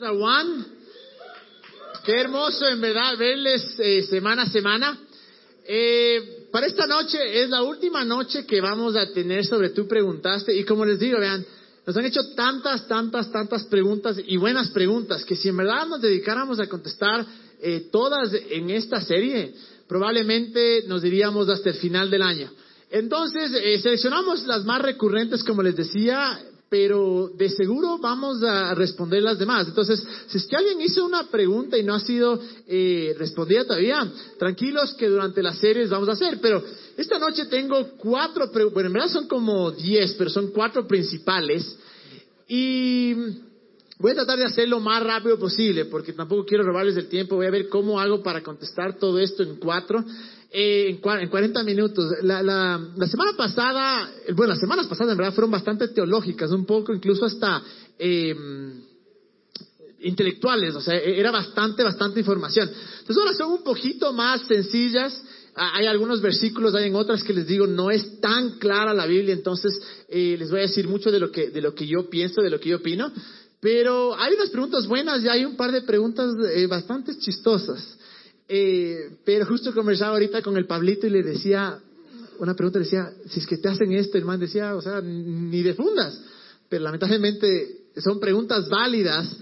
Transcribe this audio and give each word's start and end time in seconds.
a 0.00 0.14
Juan. 0.14 0.66
Qué 2.04 2.12
hermoso 2.12 2.66
en 2.66 2.80
verdad 2.80 3.18
verles 3.18 3.78
eh, 3.78 4.02
semana 4.04 4.44
a 4.44 4.46
semana. 4.48 4.98
Eh, 5.66 6.46
para 6.50 6.66
esta 6.66 6.86
noche 6.86 7.42
es 7.42 7.50
la 7.50 7.62
última 7.62 8.02
noche 8.02 8.46
que 8.46 8.62
vamos 8.62 8.96
a 8.96 9.12
tener 9.12 9.44
sobre 9.44 9.68
tú 9.70 9.86
preguntaste 9.86 10.56
y 10.56 10.64
como 10.64 10.86
les 10.86 10.98
digo, 10.98 11.18
vean, 11.18 11.44
nos 11.86 11.94
han 11.94 12.06
hecho 12.06 12.20
tantas, 12.34 12.88
tantas, 12.88 13.30
tantas 13.30 13.64
preguntas 13.64 14.16
y 14.26 14.38
buenas 14.38 14.70
preguntas 14.70 15.26
que 15.26 15.36
si 15.36 15.50
en 15.50 15.58
verdad 15.58 15.86
nos 15.86 16.00
dedicáramos 16.00 16.58
a 16.58 16.68
contestar 16.68 17.26
eh, 17.60 17.88
todas 17.92 18.32
en 18.32 18.70
esta 18.70 19.02
serie, 19.02 19.52
probablemente 19.86 20.84
nos 20.86 21.02
diríamos 21.02 21.50
hasta 21.50 21.68
el 21.68 21.76
final 21.76 22.08
del 22.08 22.22
año. 22.22 22.50
Entonces, 22.90 23.52
eh, 23.54 23.78
seleccionamos 23.78 24.46
las 24.46 24.64
más 24.64 24.80
recurrentes, 24.80 25.44
como 25.44 25.62
les 25.62 25.76
decía, 25.76 26.40
pero 26.72 27.30
de 27.36 27.50
seguro 27.50 27.98
vamos 27.98 28.42
a 28.42 28.74
responder 28.74 29.22
las 29.22 29.38
demás. 29.38 29.68
Entonces, 29.68 30.02
si 30.26 30.38
es 30.38 30.46
que 30.46 30.56
alguien 30.56 30.80
hizo 30.80 31.04
una 31.04 31.24
pregunta 31.24 31.76
y 31.76 31.82
no 31.82 31.92
ha 31.92 32.00
sido 32.00 32.40
eh, 32.66 33.14
respondida 33.18 33.66
todavía, 33.66 34.10
tranquilos 34.38 34.94
que 34.94 35.06
durante 35.06 35.42
las 35.42 35.58
series 35.58 35.90
vamos 35.90 36.08
a 36.08 36.12
hacer. 36.12 36.38
Pero 36.40 36.64
esta 36.96 37.18
noche 37.18 37.44
tengo 37.44 37.90
cuatro, 37.98 38.50
bueno, 38.72 38.86
en 38.86 38.92
verdad 38.94 39.10
son 39.10 39.28
como 39.28 39.70
diez, 39.70 40.14
pero 40.16 40.30
son 40.30 40.46
cuatro 40.46 40.88
principales. 40.88 41.76
Y 42.48 43.16
voy 43.98 44.12
a 44.12 44.14
tratar 44.14 44.38
de 44.38 44.46
hacerlo 44.46 44.78
lo 44.78 44.82
más 44.82 45.02
rápido 45.02 45.38
posible, 45.38 45.84
porque 45.84 46.14
tampoco 46.14 46.46
quiero 46.46 46.64
robarles 46.64 46.96
el 46.96 47.08
tiempo. 47.08 47.36
Voy 47.36 47.48
a 47.48 47.50
ver 47.50 47.68
cómo 47.68 48.00
hago 48.00 48.22
para 48.22 48.42
contestar 48.42 48.96
todo 48.96 49.18
esto 49.18 49.42
en 49.42 49.56
cuatro. 49.56 50.02
Eh, 50.54 51.00
en, 51.02 51.28
40 51.30 51.62
minutos. 51.62 52.04
La, 52.22 52.42
la, 52.42 53.06
semana 53.06 53.32
pasada, 53.34 54.10
bueno, 54.34 54.52
las 54.52 54.60
semanas 54.60 54.86
pasadas 54.86 55.12
en 55.12 55.18
verdad 55.18 55.32
fueron 55.32 55.50
bastante 55.50 55.88
teológicas, 55.88 56.50
un 56.50 56.66
poco 56.66 56.92
incluso 56.92 57.24
hasta 57.24 57.62
eh, 57.98 58.34
intelectuales, 60.00 60.74
o 60.74 60.82
sea, 60.82 60.94
e, 60.94 61.18
era 61.18 61.30
bastante, 61.30 61.82
bastante 61.82 62.20
información. 62.20 62.68
Entonces 62.68 63.16
ahora 63.16 63.34
son 63.34 63.52
un 63.52 63.62
poquito 63.62 64.12
más 64.12 64.42
sencillas. 64.46 65.22
Ah, 65.54 65.72
hay 65.74 65.86
algunos 65.86 66.20
versículos, 66.20 66.74
hay 66.74 66.88
en 66.88 66.96
otras 66.96 67.24
que 67.24 67.32
les 67.32 67.46
digo, 67.46 67.66
no 67.66 67.90
es 67.90 68.20
tan 68.20 68.58
clara 68.58 68.92
la 68.92 69.06
Biblia, 69.06 69.32
entonces 69.32 69.72
eh, 70.08 70.36
les 70.38 70.50
voy 70.50 70.60
a 70.60 70.62
decir 70.62 70.86
mucho 70.86 71.10
de 71.10 71.18
lo, 71.18 71.30
que, 71.30 71.48
de 71.48 71.62
lo 71.62 71.74
que 71.74 71.86
yo 71.86 72.10
pienso, 72.10 72.42
de 72.42 72.50
lo 72.50 72.60
que 72.60 72.68
yo 72.68 72.76
opino. 72.76 73.10
Pero 73.58 74.14
hay 74.18 74.34
unas 74.34 74.50
preguntas 74.50 74.86
buenas 74.86 75.22
y 75.22 75.28
hay 75.28 75.46
un 75.46 75.56
par 75.56 75.72
de 75.72 75.80
preguntas 75.80 76.34
eh, 76.54 76.66
bastante 76.66 77.16
chistosas. 77.16 77.96
Eh, 78.54 79.16
pero 79.24 79.46
justo 79.46 79.72
conversaba 79.72 80.12
ahorita 80.12 80.42
con 80.42 80.58
el 80.58 80.66
Pablito 80.66 81.06
y 81.06 81.10
le 81.10 81.22
decía, 81.22 81.80
una 82.38 82.54
pregunta 82.54 82.80
decía, 82.80 83.10
si 83.26 83.40
es 83.40 83.46
que 83.46 83.56
te 83.56 83.70
hacen 83.70 83.90
esto, 83.92 84.18
el 84.18 84.26
man 84.26 84.38
decía, 84.38 84.76
o 84.76 84.82
sea, 84.82 85.00
ni 85.00 85.62
de 85.62 85.72
fundas. 85.72 86.20
Pero 86.68 86.84
lamentablemente 86.84 87.86
son 87.96 88.20
preguntas 88.20 88.68
válidas 88.68 89.34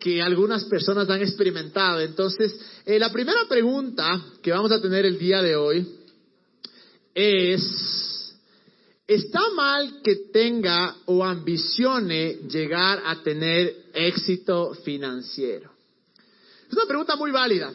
que 0.00 0.22
algunas 0.22 0.64
personas 0.64 1.10
han 1.10 1.20
experimentado. 1.20 2.00
Entonces, 2.00 2.58
eh, 2.86 2.98
la 2.98 3.12
primera 3.12 3.46
pregunta 3.46 4.18
que 4.40 4.50
vamos 4.50 4.72
a 4.72 4.80
tener 4.80 5.04
el 5.04 5.18
día 5.18 5.42
de 5.42 5.56
hoy 5.56 5.86
es, 7.12 8.34
¿está 9.06 9.42
mal 9.54 10.00
que 10.02 10.16
tenga 10.32 10.96
o 11.04 11.22
ambicione 11.22 12.38
llegar 12.48 13.02
a 13.04 13.22
tener 13.22 13.90
éxito 13.92 14.72
financiero? 14.72 15.70
Es 16.66 16.72
una 16.72 16.86
pregunta 16.86 17.14
muy 17.16 17.30
válida. 17.30 17.70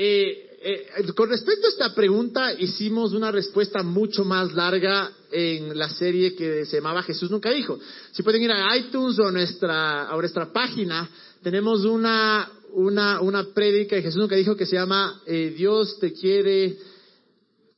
Eh, 0.00 0.58
eh, 0.62 1.12
con 1.12 1.28
respecto 1.28 1.66
a 1.66 1.70
esta 1.70 1.92
pregunta, 1.92 2.52
hicimos 2.52 3.14
una 3.14 3.32
respuesta 3.32 3.82
mucho 3.82 4.24
más 4.24 4.52
larga 4.54 5.10
en 5.32 5.76
la 5.76 5.88
serie 5.88 6.36
que 6.36 6.64
se 6.66 6.76
llamaba 6.76 7.02
Jesús 7.02 7.32
nunca 7.32 7.50
dijo. 7.50 7.80
Si 8.12 8.22
pueden 8.22 8.44
ir 8.44 8.52
a 8.52 8.76
iTunes 8.76 9.18
o 9.18 9.26
a 9.26 9.32
nuestra, 9.32 10.08
a 10.08 10.16
nuestra 10.16 10.52
página, 10.52 11.10
tenemos 11.42 11.84
una, 11.84 12.48
una, 12.74 13.20
una 13.20 13.52
prédica 13.52 13.96
de 13.96 14.02
Jesús 14.02 14.20
nunca 14.20 14.36
dijo 14.36 14.54
que 14.54 14.66
se 14.66 14.76
llama 14.76 15.20
eh, 15.26 15.52
Dios 15.56 15.98
te 15.98 16.12
quiere 16.12 16.78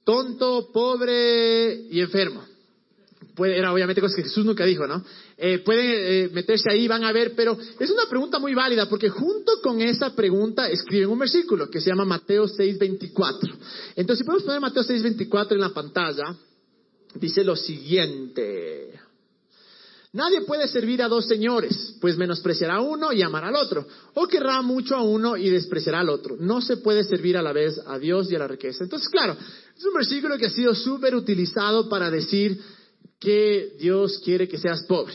tonto, 0.04 0.68
pobre 0.70 1.86
y 1.90 2.00
enfermo 2.00 2.44
era 3.38 3.72
obviamente 3.72 4.00
cosas 4.00 4.16
que 4.16 4.22
Jesús 4.22 4.44
nunca 4.44 4.64
dijo, 4.64 4.86
¿no? 4.86 5.04
Eh, 5.36 5.60
pueden 5.60 5.86
eh, 5.86 6.30
meterse 6.32 6.70
ahí, 6.70 6.88
van 6.88 7.04
a 7.04 7.12
ver, 7.12 7.34
pero 7.34 7.56
es 7.78 7.90
una 7.90 8.06
pregunta 8.08 8.38
muy 8.38 8.54
válida 8.54 8.88
porque 8.88 9.08
junto 9.08 9.60
con 9.62 9.80
esa 9.80 10.14
pregunta 10.14 10.68
escriben 10.68 11.08
un 11.08 11.18
versículo 11.18 11.70
que 11.70 11.80
se 11.80 11.90
llama 11.90 12.04
Mateo 12.04 12.46
6:24. 12.46 13.56
Entonces, 13.96 14.18
si 14.18 14.24
podemos 14.24 14.44
poner 14.44 14.60
Mateo 14.60 14.82
6:24 14.82 15.52
en 15.52 15.60
la 15.60 15.70
pantalla, 15.70 16.34
dice 17.14 17.44
lo 17.44 17.56
siguiente. 17.56 19.00
Nadie 20.12 20.40
puede 20.40 20.66
servir 20.66 21.02
a 21.02 21.08
dos 21.08 21.26
señores, 21.26 21.94
pues 22.00 22.16
menospreciará 22.16 22.76
a 22.76 22.80
uno 22.80 23.12
y 23.12 23.22
amará 23.22 23.46
al 23.46 23.54
otro, 23.54 23.86
o 24.14 24.26
querrá 24.26 24.60
mucho 24.60 24.96
a 24.96 25.02
uno 25.02 25.36
y 25.36 25.48
despreciará 25.50 26.00
al 26.00 26.08
otro. 26.08 26.36
No 26.40 26.60
se 26.60 26.78
puede 26.78 27.04
servir 27.04 27.36
a 27.36 27.42
la 27.42 27.52
vez 27.52 27.80
a 27.86 27.96
Dios 27.96 28.30
y 28.30 28.34
a 28.34 28.40
la 28.40 28.48
riqueza. 28.48 28.82
Entonces, 28.82 29.08
claro, 29.08 29.36
es 29.76 29.84
un 29.84 29.94
versículo 29.94 30.36
que 30.36 30.46
ha 30.46 30.50
sido 30.50 30.74
súper 30.74 31.14
utilizado 31.14 31.88
para 31.88 32.10
decir 32.10 32.60
que 33.20 33.76
Dios 33.78 34.20
quiere 34.24 34.48
que 34.48 34.58
seas 34.58 34.82
pobre. 34.84 35.14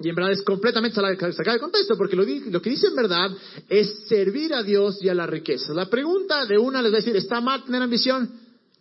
Y 0.00 0.08
en 0.08 0.14
verdad 0.16 0.32
es 0.32 0.42
completamente 0.42 0.96
sacado 0.96 1.54
de 1.54 1.60
contexto, 1.60 1.96
porque 1.96 2.16
lo, 2.16 2.24
lo, 2.24 2.60
que 2.60 2.70
dice 2.70 2.88
en 2.88 2.96
verdad 2.96 3.30
es 3.68 4.06
servir 4.08 4.52
a 4.52 4.64
Dios 4.64 4.98
y 5.00 5.08
a 5.08 5.14
la 5.14 5.24
riqueza. 5.24 5.72
La 5.72 5.88
pregunta 5.88 6.44
de 6.46 6.58
una 6.58 6.82
les 6.82 6.92
va 6.92 6.96
a 6.96 6.98
decir, 6.98 7.16
¿está 7.16 7.40
mal 7.40 7.64
tener 7.64 7.80
ambición? 7.80 8.28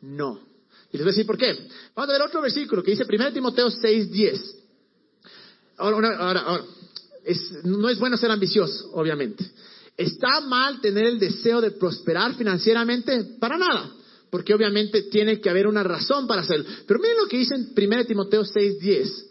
No. 0.02 0.40
Y 0.92 0.98
les 0.98 1.06
voy 1.06 1.10
a 1.10 1.14
decir 1.14 1.28
por 1.28 1.38
qué. 1.38 1.56
Vamos 1.96 2.10
a 2.10 2.14
ver 2.14 2.22
otro 2.24 2.42
versículo 2.42 2.84
que 2.84 2.92
dice 2.92 3.06
1 3.08 3.32
Timoteo 3.32 3.70
6:10. 3.70 4.56
Ahora, 5.78 6.18
ahora, 6.18 6.40
ahora 6.42 6.66
no 7.64 7.90
es 7.90 8.00
bueno 8.00 8.18
ser 8.18 8.32
ambicioso, 8.32 8.92
obviamente. 8.94 9.46
¿Está 9.96 10.42
mal 10.42 10.82
tener 10.82 11.06
el 11.06 11.20
deseo 11.20 11.62
de 11.62 11.72
prosperar 11.72 12.34
financieramente? 12.36 13.38
Para 13.40 13.58
nada 13.58 13.92
porque 14.34 14.56
obviamente 14.56 15.04
tiene 15.12 15.40
que 15.40 15.48
haber 15.48 15.68
una 15.68 15.84
razón 15.84 16.26
para 16.26 16.42
hacerlo. 16.42 16.66
Pero 16.88 17.00
miren 17.00 17.18
lo 17.18 17.28
que 17.28 17.38
dice 17.38 17.54
en 17.54 17.72
1 17.78 18.06
Timoteo 18.06 18.44
6:10, 18.44 19.28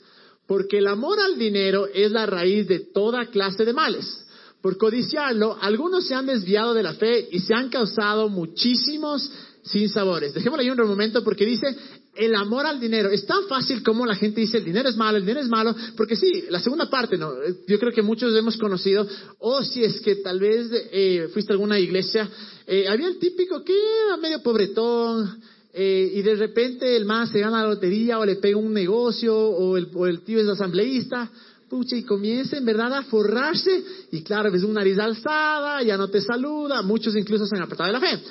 porque 0.47 0.79
el 0.79 0.87
amor 0.87 1.19
al 1.19 1.37
dinero 1.37 1.89
es 1.93 2.13
la 2.13 2.25
raíz 2.25 2.69
de 2.69 2.79
toda 2.79 3.27
clase 3.27 3.65
de 3.65 3.73
males. 3.73 4.25
Por 4.61 4.79
codiciarlo, 4.79 5.59
algunos 5.61 6.07
se 6.07 6.15
han 6.15 6.27
desviado 6.27 6.73
de 6.73 6.85
la 6.85 6.95
fe 6.95 7.29
y 7.33 7.41
se 7.41 7.53
han 7.53 7.69
causado 7.69 8.29
muchísimos 8.29 9.29
sinsabores. 9.65 10.35
Dejémoslo 10.35 10.63
ahí 10.63 10.71
un 10.71 10.77
momento 10.87 11.25
porque 11.25 11.47
dice, 11.47 11.77
el 12.15 12.35
amor 12.35 12.67
al 12.67 12.79
dinero. 12.79 13.11
Es 13.11 13.27
tan 13.27 13.47
fácil 13.49 13.83
como 13.83 14.05
la 14.05 14.15
gente 14.15 14.41
dice 14.41 14.59
el 14.59 14.65
dinero 14.65 14.89
es 14.89 14.97
malo, 14.97 15.17
el 15.17 15.23
dinero 15.23 15.41
es 15.41 15.49
malo, 15.49 15.75
porque 15.97 16.17
sí, 16.17 16.45
la 16.51 16.61
segunda 16.61 16.91
parte, 16.91 17.17
no, 17.17 17.33
yo 17.67 17.79
creo 17.79 17.93
que 17.93 18.03
muchos 18.03 18.37
hemos 18.37 18.57
conocido, 18.57 19.07
o 19.39 19.63
si 19.63 19.83
es 19.83 20.01
que 20.01 20.17
tal 20.17 20.39
vez 20.39 20.69
eh, 20.73 21.29
fuiste 21.33 21.53
a 21.53 21.55
alguna 21.55 21.79
iglesia, 21.79 22.29
eh, 22.67 22.87
había 22.89 23.09
el 23.09 23.19
típico 23.19 23.65
que 23.65 23.73
era 23.73 24.17
medio 24.19 24.43
pobretón, 24.43 25.41
eh, 25.75 26.13
y 26.15 26.21
de 26.21 26.35
repente 26.35 26.97
el 26.97 27.07
más 27.07 27.31
se 27.31 27.41
gana 27.41 27.63
la 27.63 27.71
lotería 27.71 28.19
o 28.19 28.27
le 28.27 28.37
pega 28.37 28.59
un 28.59 28.75
negocio 28.75 29.35
o 29.35 29.79
el, 29.79 29.89
o 29.95 30.07
el 30.07 30.21
tío 30.21 30.39
es 30.39 30.49
asambleísta, 30.49 31.31
pucha, 31.71 31.97
y 31.97 32.03
comienza 32.03 32.59
en 32.59 32.67
verdad 32.67 32.93
a 32.93 33.05
forrarse, 33.05 33.83
y 34.11 34.23
claro, 34.23 34.53
ves 34.53 34.65
una 34.65 34.81
nariz 34.81 34.99
alzada, 34.99 35.83
ya 35.83 35.97
no 35.97 36.09
te 36.09 36.21
saluda, 36.21 36.83
muchos 36.83 37.17
incluso 37.17 37.47
se 37.47 37.57
han 37.57 37.63
apartado 37.63 37.87
de 37.87 37.93
la 37.95 38.01
fe. 38.01 38.23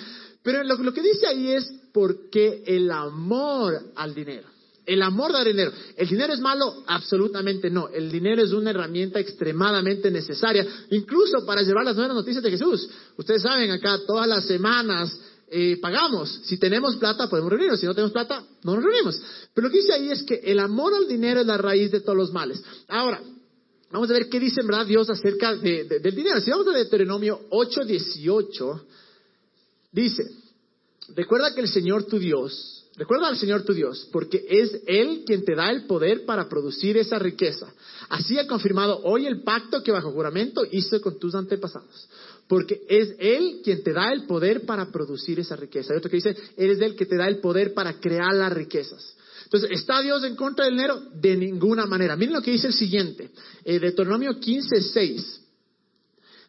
Pero 0.44 0.64
lo, 0.64 0.78
lo 0.78 0.94
que 0.94 1.02
dice 1.02 1.25
ahí 1.25 1.52
es 1.52 1.81
porque 1.94 2.63
el 2.66 2.90
amor 2.91 3.91
al 3.96 4.13
dinero. 4.13 4.47
El 4.85 5.02
amor 5.03 5.35
al 5.35 5.46
dinero. 5.46 5.72
¿El 5.96 6.07
dinero 6.07 6.34
es 6.34 6.40
malo? 6.40 6.84
Absolutamente 6.88 7.69
no. 7.69 7.90
El 7.90 8.12
dinero 8.12 8.41
es 8.41 8.52
una 8.52 8.72
herramienta 8.72 9.19
extremadamente 9.19 10.09
necesaria, 10.09 10.66
incluso 10.90 11.46
para 11.46 11.62
llevar 11.62 11.85
las 11.85 11.96
nuevas 11.96 12.16
noticias 12.16 12.44
de 12.44 12.52
Jesús. 12.52 12.90
Ustedes 13.16 13.44
saben, 13.44 13.72
acá 13.72 14.00
todas 14.07 14.28
las 14.28 14.46
semanas 14.46 15.18
eh, 15.50 15.78
pagamos. 15.79 16.41
Si 16.44 16.57
tenemos 16.57 16.96
plata, 16.97 17.29
podemos 17.29 17.52
reunirnos. 17.52 17.79
Si 17.79 17.85
no 17.85 17.94
tenemos 17.94 18.12
plata, 18.12 18.44
no 18.63 18.75
nos 18.75 18.84
reunimos. 18.84 19.22
Pero 19.53 19.68
lo 19.68 19.72
que 19.72 19.79
dice 19.79 19.94
ahí 19.94 20.09
es 20.09 20.23
que 20.23 20.41
el 20.44 20.59
amor 20.59 20.94
al 20.96 21.08
dinero 21.08 21.41
es 21.41 21.47
la 21.47 21.58
raíz 21.58 21.91
de 21.91 22.02
todos 22.02 22.18
los 22.18 22.34
males. 22.34 22.62
Ahora, 22.88 23.22
vamos 23.91 24.09
a 24.09 24.13
ver 24.13 24.29
qué 24.29 24.40
dice 24.40 24.62
en 24.62 24.68
verdad 24.68 24.88
Dios 24.88 25.09
acerca 25.09 25.56
del 25.56 26.16
dinero. 26.16 26.41
Si 26.41 26.50
vamos 26.50 26.68
a 26.68 26.72
Deuteronomio 26.72 27.41
8.18, 27.52 28.82
Dice, 29.91 30.23
recuerda 31.16 31.53
que 31.53 31.61
el 31.61 31.67
Señor 31.67 32.05
tu 32.05 32.19
Dios, 32.19 32.85
recuerda 32.96 33.28
al 33.28 33.37
Señor 33.37 33.63
tu 33.63 33.73
Dios, 33.73 34.08
porque 34.11 34.46
es 34.47 34.81
Él 34.87 35.23
quien 35.25 35.46
te 35.46 35.55
da 35.55 35.72
el 35.72 35.85
poder 35.85 36.25
para 36.25 36.49
producir 36.49 36.97
esa 36.97 37.19
riqueza. 37.19 37.73
Así 38.09 38.37
ha 38.37 38.47
confirmado 38.47 39.02
hoy 39.03 39.25
el 39.25 39.43
pacto 39.43 39.81
que 39.84 39.91
bajo 39.91 40.11
juramento 40.11 40.63
hizo 40.69 40.99
con 41.02 41.17
tus 41.19 41.35
antepasados. 41.35 42.09
Porque 42.47 42.81
es 42.90 43.16
Él 43.19 43.61
quien 43.63 43.84
te 43.84 43.93
da 43.93 44.11
el 44.11 44.25
poder 44.25 44.66
para 44.66 44.91
producir 44.91 45.40
esa 45.40 45.55
riqueza. 45.55 45.93
Hay 45.93 45.99
otro 45.99 46.09
que 46.09 46.17
dice, 46.17 46.35
Él 46.58 46.72
es 46.72 46.81
Él 46.81 46.96
que 46.96 47.05
te 47.05 47.16
da 47.16 47.28
el 47.28 47.40
poder 47.40 47.73
para 47.73 47.99
crear 47.99 48.34
las 48.34 48.52
riquezas. 48.52 49.16
Entonces, 49.46 49.72
¿está 49.72 50.02
Dios 50.02 50.23
en 50.23 50.35
contra 50.35 50.66
del 50.66 50.75
dinero? 50.75 51.02
De 51.13 51.35
ninguna 51.35 51.85
manera. 51.85 52.16
Miren 52.16 52.35
lo 52.35 52.41
que 52.41 52.52
dice 52.52 52.67
el 52.67 52.73
siguiente, 52.73 53.31
eh, 53.66 53.79
Deuteronomio 53.79 54.40
15, 54.40 54.81
6. 54.81 55.41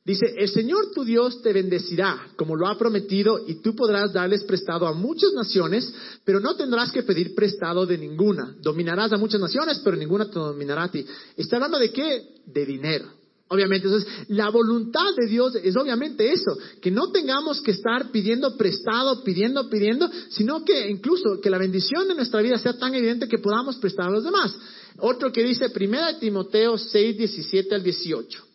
Dice, 0.05 0.35
el 0.37 0.49
Señor 0.49 0.91
tu 0.93 1.05
Dios 1.05 1.43
te 1.43 1.53
bendecirá, 1.53 2.33
como 2.37 2.57
lo 2.57 2.67
ha 2.67 2.77
prometido, 2.77 3.45
y 3.47 3.63
tú 3.63 3.77
podrás 3.77 4.13
darles 4.13 4.43
prestado 4.43 4.89
a 4.89 4.93
muchas 4.93 5.33
naciones, 5.33 5.95
pero 6.25 6.41
no 6.41 6.57
tendrás 6.57 6.91
que 6.91 7.05
pedir 7.05 7.37
prestado 7.37 7.87
de 7.87 7.97
ninguna. 7.97 8.57
Dominarás 8.61 9.13
a 9.13 9.17
muchas 9.17 9.41
naciones, 9.41 9.81
pero 9.85 9.97
ninguna 9.97 10.29
te 10.29 10.41
dominará 10.41 10.85
a 10.85 10.91
ti. 10.91 11.07
¿Está 11.37 11.57
hablando 11.57 11.79
de 11.79 11.93
qué? 11.93 12.21
De 12.47 12.67
dinero. 12.67 13.13
Obviamente, 13.47 13.87
entonces, 13.87 14.11
la 14.29 14.49
voluntad 14.49 15.15
de 15.17 15.29
Dios 15.29 15.55
es 15.63 15.77
obviamente 15.77 16.33
eso, 16.33 16.57
que 16.81 16.91
no 16.91 17.13
tengamos 17.13 17.61
que 17.61 17.71
estar 17.71 18.11
pidiendo 18.11 18.57
prestado, 18.57 19.23
pidiendo, 19.23 19.69
pidiendo, 19.71 20.11
sino 20.31 20.65
que 20.65 20.91
incluso 20.91 21.41
que 21.41 21.51
la 21.51 21.59
bendición 21.59 22.09
de 22.09 22.17
nuestra 22.17 22.43
vida 22.43 22.59
sea 22.59 22.77
tan 22.77 22.93
evidente 22.95 23.29
que 23.29 23.39
podamos 23.39 23.77
prestar 23.77 24.07
a 24.07 24.11
los 24.11 24.25
demás. 24.25 24.53
Otro 24.99 25.31
que 25.31 25.45
dice, 25.45 25.67
1 25.67 26.19
Timoteo 26.19 26.77
6, 26.77 27.17
17 27.17 27.75
al 27.75 27.83
18. 27.85 28.52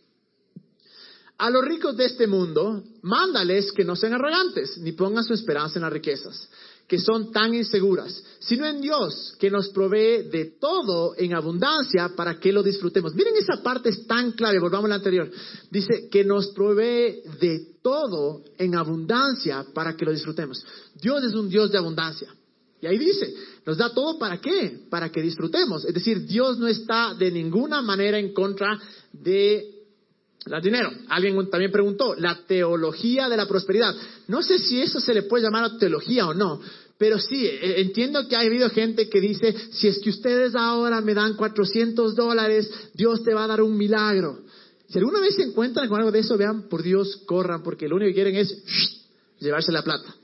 A 1.39 1.51
los 1.51 1.63
ricos 1.63 1.95
de 1.95 2.05
este 2.05 2.25
mundo, 2.25 2.83
mándales 3.03 3.71
que 3.71 3.83
no 3.83 3.95
sean 3.95 4.13
arrogantes, 4.13 4.77
ni 4.79 4.93
pongan 4.93 5.23
su 5.23 5.33
esperanza 5.33 5.77
en 5.77 5.83
las 5.83 5.93
riquezas, 5.93 6.49
que 6.87 6.97
son 6.97 7.31
tan 7.31 7.53
inseguras, 7.53 8.23
sino 8.39 8.65
en 8.65 8.81
Dios, 8.81 9.35
que 9.39 9.51
nos 9.51 9.69
provee 9.69 10.29
de 10.31 10.55
todo 10.59 11.13
en 11.15 11.35
abundancia 11.35 12.09
para 12.15 12.39
que 12.39 12.51
lo 12.51 12.63
disfrutemos. 12.63 13.13
Miren 13.13 13.35
esa 13.35 13.61
parte 13.61 13.89
es 13.89 14.07
tan 14.07 14.31
clave, 14.31 14.57
volvamos 14.57 14.85
a 14.85 14.89
la 14.89 14.95
anterior. 14.95 15.29
Dice 15.69 16.09
que 16.09 16.23
nos 16.23 16.47
provee 16.47 17.21
de 17.39 17.75
todo 17.83 18.41
en 18.57 18.75
abundancia 18.75 19.63
para 19.75 19.95
que 19.95 20.05
lo 20.05 20.11
disfrutemos. 20.11 20.65
Dios 20.95 21.23
es 21.23 21.35
un 21.35 21.49
Dios 21.49 21.71
de 21.71 21.77
abundancia. 21.77 22.33
Y 22.81 22.87
ahí 22.87 22.97
dice, 22.97 23.33
nos 23.65 23.77
da 23.77 23.93
todo 23.93 24.17
para 24.17 24.39
qué? 24.39 24.85
Para 24.89 25.11
que 25.11 25.21
disfrutemos. 25.21 25.85
Es 25.85 25.93
decir, 25.93 26.25
Dios 26.25 26.57
no 26.57 26.67
está 26.67 27.13
de 27.13 27.31
ninguna 27.31 27.81
manera 27.81 28.17
en 28.17 28.33
contra 28.33 28.79
de 29.11 29.76
la 30.47 30.59
dinero. 30.59 30.91
Alguien 31.09 31.49
también 31.49 31.71
preguntó, 31.71 32.15
la 32.15 32.45
teología 32.47 33.29
de 33.29 33.37
la 33.37 33.47
prosperidad. 33.47 33.95
No 34.27 34.41
sé 34.41 34.59
si 34.59 34.81
eso 34.81 34.99
se 34.99 35.13
le 35.13 35.23
puede 35.23 35.43
llamar 35.43 35.77
teología 35.77 36.27
o 36.27 36.33
no, 36.33 36.59
pero 36.97 37.19
sí, 37.19 37.45
e, 37.45 37.81
entiendo 37.81 38.27
que 38.27 38.35
ha 38.35 38.39
habido 38.39 38.69
gente 38.69 39.09
que 39.09 39.21
dice, 39.21 39.55
si 39.71 39.87
es 39.87 39.99
que 39.99 40.09
ustedes 40.09 40.55
ahora 40.55 41.01
me 41.01 41.13
dan 41.13 41.35
400 41.35 42.15
dólares, 42.15 42.69
Dios 42.93 43.23
te 43.23 43.33
va 43.33 43.43
a 43.43 43.47
dar 43.47 43.61
un 43.61 43.77
milagro. 43.77 44.39
Si 44.89 44.97
alguna 44.97 45.19
vez 45.19 45.35
se 45.35 45.43
encuentran 45.43 45.89
con 45.89 45.99
algo 45.99 46.11
de 46.11 46.19
eso, 46.19 46.37
vean, 46.37 46.69
por 46.69 46.81
Dios, 46.81 47.17
corran, 47.25 47.61
porque 47.61 47.87
lo 47.87 47.97
único 47.97 48.09
que 48.09 48.15
quieren 48.15 48.35
es 48.35 48.55
llevarse 49.39 49.71
la 49.71 49.83
plata. 49.83 50.15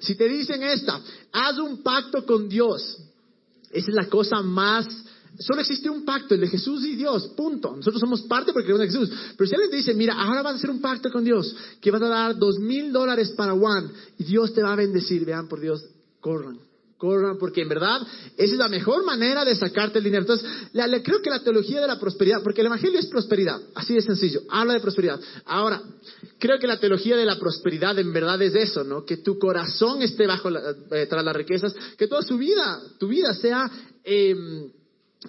Si 0.00 0.14
te 0.14 0.28
dicen 0.28 0.62
esta, 0.62 1.00
haz 1.32 1.58
un 1.58 1.82
pacto 1.82 2.24
con 2.24 2.48
Dios, 2.48 2.98
esa 3.70 3.90
es 3.90 3.94
la 3.94 4.08
cosa 4.08 4.42
más 4.42 4.86
Solo 5.38 5.60
existe 5.60 5.88
un 5.88 6.04
pacto, 6.04 6.34
el 6.34 6.40
de 6.40 6.48
Jesús 6.48 6.84
y 6.84 6.94
Dios, 6.94 7.28
punto. 7.36 7.74
Nosotros 7.74 8.00
somos 8.00 8.22
parte 8.22 8.52
porque 8.52 8.66
creemos 8.66 8.86
en 8.86 8.92
Jesús. 8.92 9.18
Pero 9.36 9.48
si 9.48 9.54
alguien 9.54 9.70
te 9.70 9.76
dice, 9.78 9.94
mira, 9.94 10.14
ahora 10.14 10.42
vas 10.42 10.54
a 10.54 10.56
hacer 10.56 10.70
un 10.70 10.80
pacto 10.80 11.10
con 11.10 11.24
Dios, 11.24 11.54
que 11.80 11.90
vas 11.90 12.02
a 12.02 12.08
dar 12.08 12.36
dos 12.36 12.58
mil 12.58 12.92
dólares 12.92 13.30
para 13.30 13.52
Juan 13.52 13.90
y 14.18 14.24
Dios 14.24 14.52
te 14.52 14.62
va 14.62 14.72
a 14.72 14.76
bendecir, 14.76 15.24
vean 15.24 15.48
por 15.48 15.60
Dios, 15.60 15.84
corran, 16.20 16.58
corran, 16.98 17.38
porque 17.38 17.62
en 17.62 17.68
verdad 17.70 18.02
esa 18.36 18.52
es 18.52 18.58
la 18.58 18.68
mejor 18.68 19.06
manera 19.06 19.42
de 19.44 19.54
sacarte 19.54 19.98
el 19.98 20.04
dinero. 20.04 20.22
Entonces, 20.22 20.46
creo 21.02 21.22
que 21.22 21.30
la 21.30 21.42
teología 21.42 21.80
de 21.80 21.86
la 21.86 21.98
prosperidad, 21.98 22.42
porque 22.42 22.60
el 22.60 22.66
Evangelio 22.66 23.00
es 23.00 23.06
prosperidad, 23.06 23.58
así 23.74 23.94
de 23.94 24.02
sencillo, 24.02 24.42
habla 24.50 24.74
de 24.74 24.80
prosperidad. 24.80 25.18
Ahora, 25.46 25.82
creo 26.38 26.58
que 26.58 26.66
la 26.66 26.78
teología 26.78 27.16
de 27.16 27.24
la 27.24 27.38
prosperidad 27.38 27.98
en 27.98 28.12
verdad 28.12 28.40
es 28.42 28.54
eso, 28.54 28.84
¿no? 28.84 29.06
Que 29.06 29.16
tu 29.16 29.38
corazón 29.38 30.02
esté 30.02 30.26
bajo 30.26 30.50
eh, 30.50 31.06
tras 31.06 31.24
las 31.24 31.34
riquezas, 31.34 31.74
que 31.96 32.06
toda 32.06 32.20
su 32.20 32.36
vida, 32.36 32.82
tu 32.98 33.08
vida 33.08 33.32
sea... 33.32 33.70
Eh, 34.04 34.36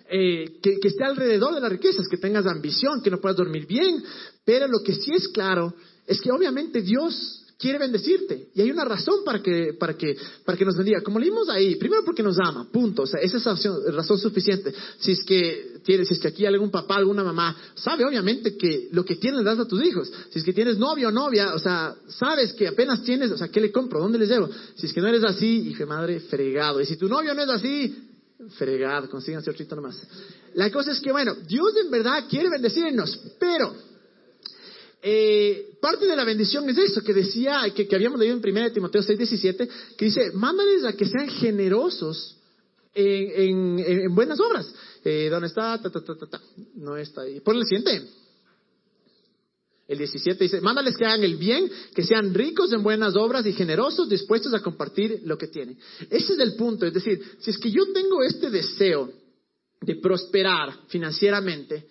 eh, 0.09 0.59
que, 0.61 0.79
esté 0.83 1.03
alrededor 1.03 1.53
de 1.53 1.61
las 1.61 1.71
riquezas, 1.71 2.07
que 2.07 2.17
tengas 2.17 2.45
ambición, 2.45 3.01
que 3.01 3.11
no 3.11 3.19
puedas 3.19 3.37
dormir 3.37 3.67
bien, 3.67 4.03
pero 4.45 4.67
lo 4.67 4.79
que 4.83 4.93
sí 4.93 5.11
es 5.13 5.27
claro 5.27 5.73
es 6.07 6.19
que 6.21 6.31
obviamente 6.31 6.81
Dios 6.81 7.43
quiere 7.57 7.77
bendecirte 7.79 8.49
y 8.53 8.61
hay 8.61 8.71
una 8.71 8.83
razón 8.83 9.23
para 9.23 9.41
que, 9.41 9.73
para 9.79 9.97
que, 9.97 10.17
para 10.43 10.57
que 10.57 10.65
nos 10.65 10.75
bendiga. 10.75 11.01
Como 11.01 11.19
leímos 11.19 11.47
ahí, 11.47 11.75
primero 11.75 12.03
porque 12.03 12.21
nos 12.21 12.37
ama, 12.39 12.67
punto, 12.71 13.03
o 13.03 13.07
sea, 13.07 13.21
esa 13.21 13.37
es 13.37 13.45
razón, 13.45 13.77
razón 13.93 14.17
suficiente. 14.17 14.73
Si 14.99 15.11
es 15.11 15.23
que 15.23 15.79
tienes, 15.85 16.07
si 16.07 16.15
es 16.15 16.19
que 16.19 16.27
aquí 16.27 16.45
algún 16.45 16.71
papá, 16.71 16.95
alguna 16.95 17.23
mamá, 17.23 17.55
sabe 17.75 18.03
obviamente 18.03 18.57
que 18.57 18.89
lo 18.91 19.05
que 19.05 19.15
tienes 19.15 19.45
das 19.45 19.59
a 19.59 19.67
tus 19.67 19.81
hijos. 19.83 20.11
Si 20.31 20.39
es 20.39 20.45
que 20.45 20.53
tienes 20.53 20.77
novio 20.77 21.07
o 21.07 21.11
novia, 21.11 21.53
o 21.53 21.59
sea, 21.59 21.95
sabes 22.07 22.53
que 22.53 22.67
apenas 22.67 23.03
tienes, 23.03 23.31
o 23.31 23.37
sea, 23.37 23.47
¿qué 23.47 23.61
le 23.61 23.71
compro? 23.71 23.99
¿Dónde 23.99 24.17
les 24.17 24.29
llevo? 24.29 24.49
Si 24.75 24.87
es 24.87 24.93
que 24.93 25.01
no 25.01 25.07
eres 25.07 25.23
así, 25.23 25.69
hijo 25.69 25.79
de 25.79 25.85
madre, 25.85 26.19
fregado. 26.19 26.81
Y 26.81 26.85
si 26.85 26.97
tu 26.97 27.07
novio 27.07 27.33
no 27.33 27.43
es 27.43 27.49
así, 27.49 28.12
fregado, 28.51 29.09
consíganse 29.09 29.49
otro 29.49 29.75
nomás. 29.75 30.01
La 30.55 30.71
cosa 30.71 30.91
es 30.91 30.99
que, 30.99 31.11
bueno, 31.11 31.35
Dios 31.47 31.73
en 31.83 31.91
verdad 31.91 32.25
quiere 32.29 32.49
bendecirnos, 32.49 33.19
pero 33.39 33.75
eh, 35.01 35.77
parte 35.81 36.05
de 36.05 36.15
la 36.15 36.23
bendición 36.23 36.69
es 36.69 36.77
eso, 36.77 37.03
que 37.03 37.13
decía, 37.13 37.61
que, 37.75 37.87
habíamos 37.95 38.19
leído 38.19 38.37
en 38.37 38.57
1 38.57 38.71
Timoteo 38.71 39.03
6, 39.03 39.17
17, 39.17 39.69
que 39.97 40.05
dice, 40.05 40.31
mándales 40.33 40.85
a 40.85 40.93
que 40.93 41.05
sean 41.05 41.27
generosos 41.27 42.37
en, 42.93 44.13
buenas 44.15 44.39
obras. 44.39 44.67
Eh, 45.03 45.27
¿Dónde 45.29 45.47
está? 45.47 45.79
No 46.75 46.95
está 46.95 47.21
ahí. 47.21 47.39
Ponle 47.41 47.61
el 47.61 47.67
siguiente. 47.67 48.22
El 49.87 49.97
17 49.97 50.41
dice, 50.43 50.61
mándales 50.61 50.95
que 50.95 51.05
hagan 51.05 51.23
el 51.23 51.35
bien, 51.35 51.69
que 51.93 52.03
sean 52.03 52.33
ricos 52.33 52.71
en 52.71 52.83
buenas 52.83 53.15
obras 53.15 53.45
y 53.45 53.51
generosos, 53.51 54.07
dispuestos 54.07 54.53
a 54.53 54.61
compartir 54.61 55.21
lo 55.25 55.37
que 55.37 55.47
tienen. 55.47 55.77
Ese 56.09 56.33
es 56.33 56.39
el 56.39 56.55
punto. 56.55 56.85
Es 56.85 56.93
decir, 56.93 57.21
si 57.39 57.51
es 57.51 57.57
que 57.57 57.69
yo 57.69 57.91
tengo 57.91 58.23
este 58.23 58.49
deseo 58.49 59.11
de 59.81 59.95
prosperar 59.97 60.73
financieramente, 60.87 61.85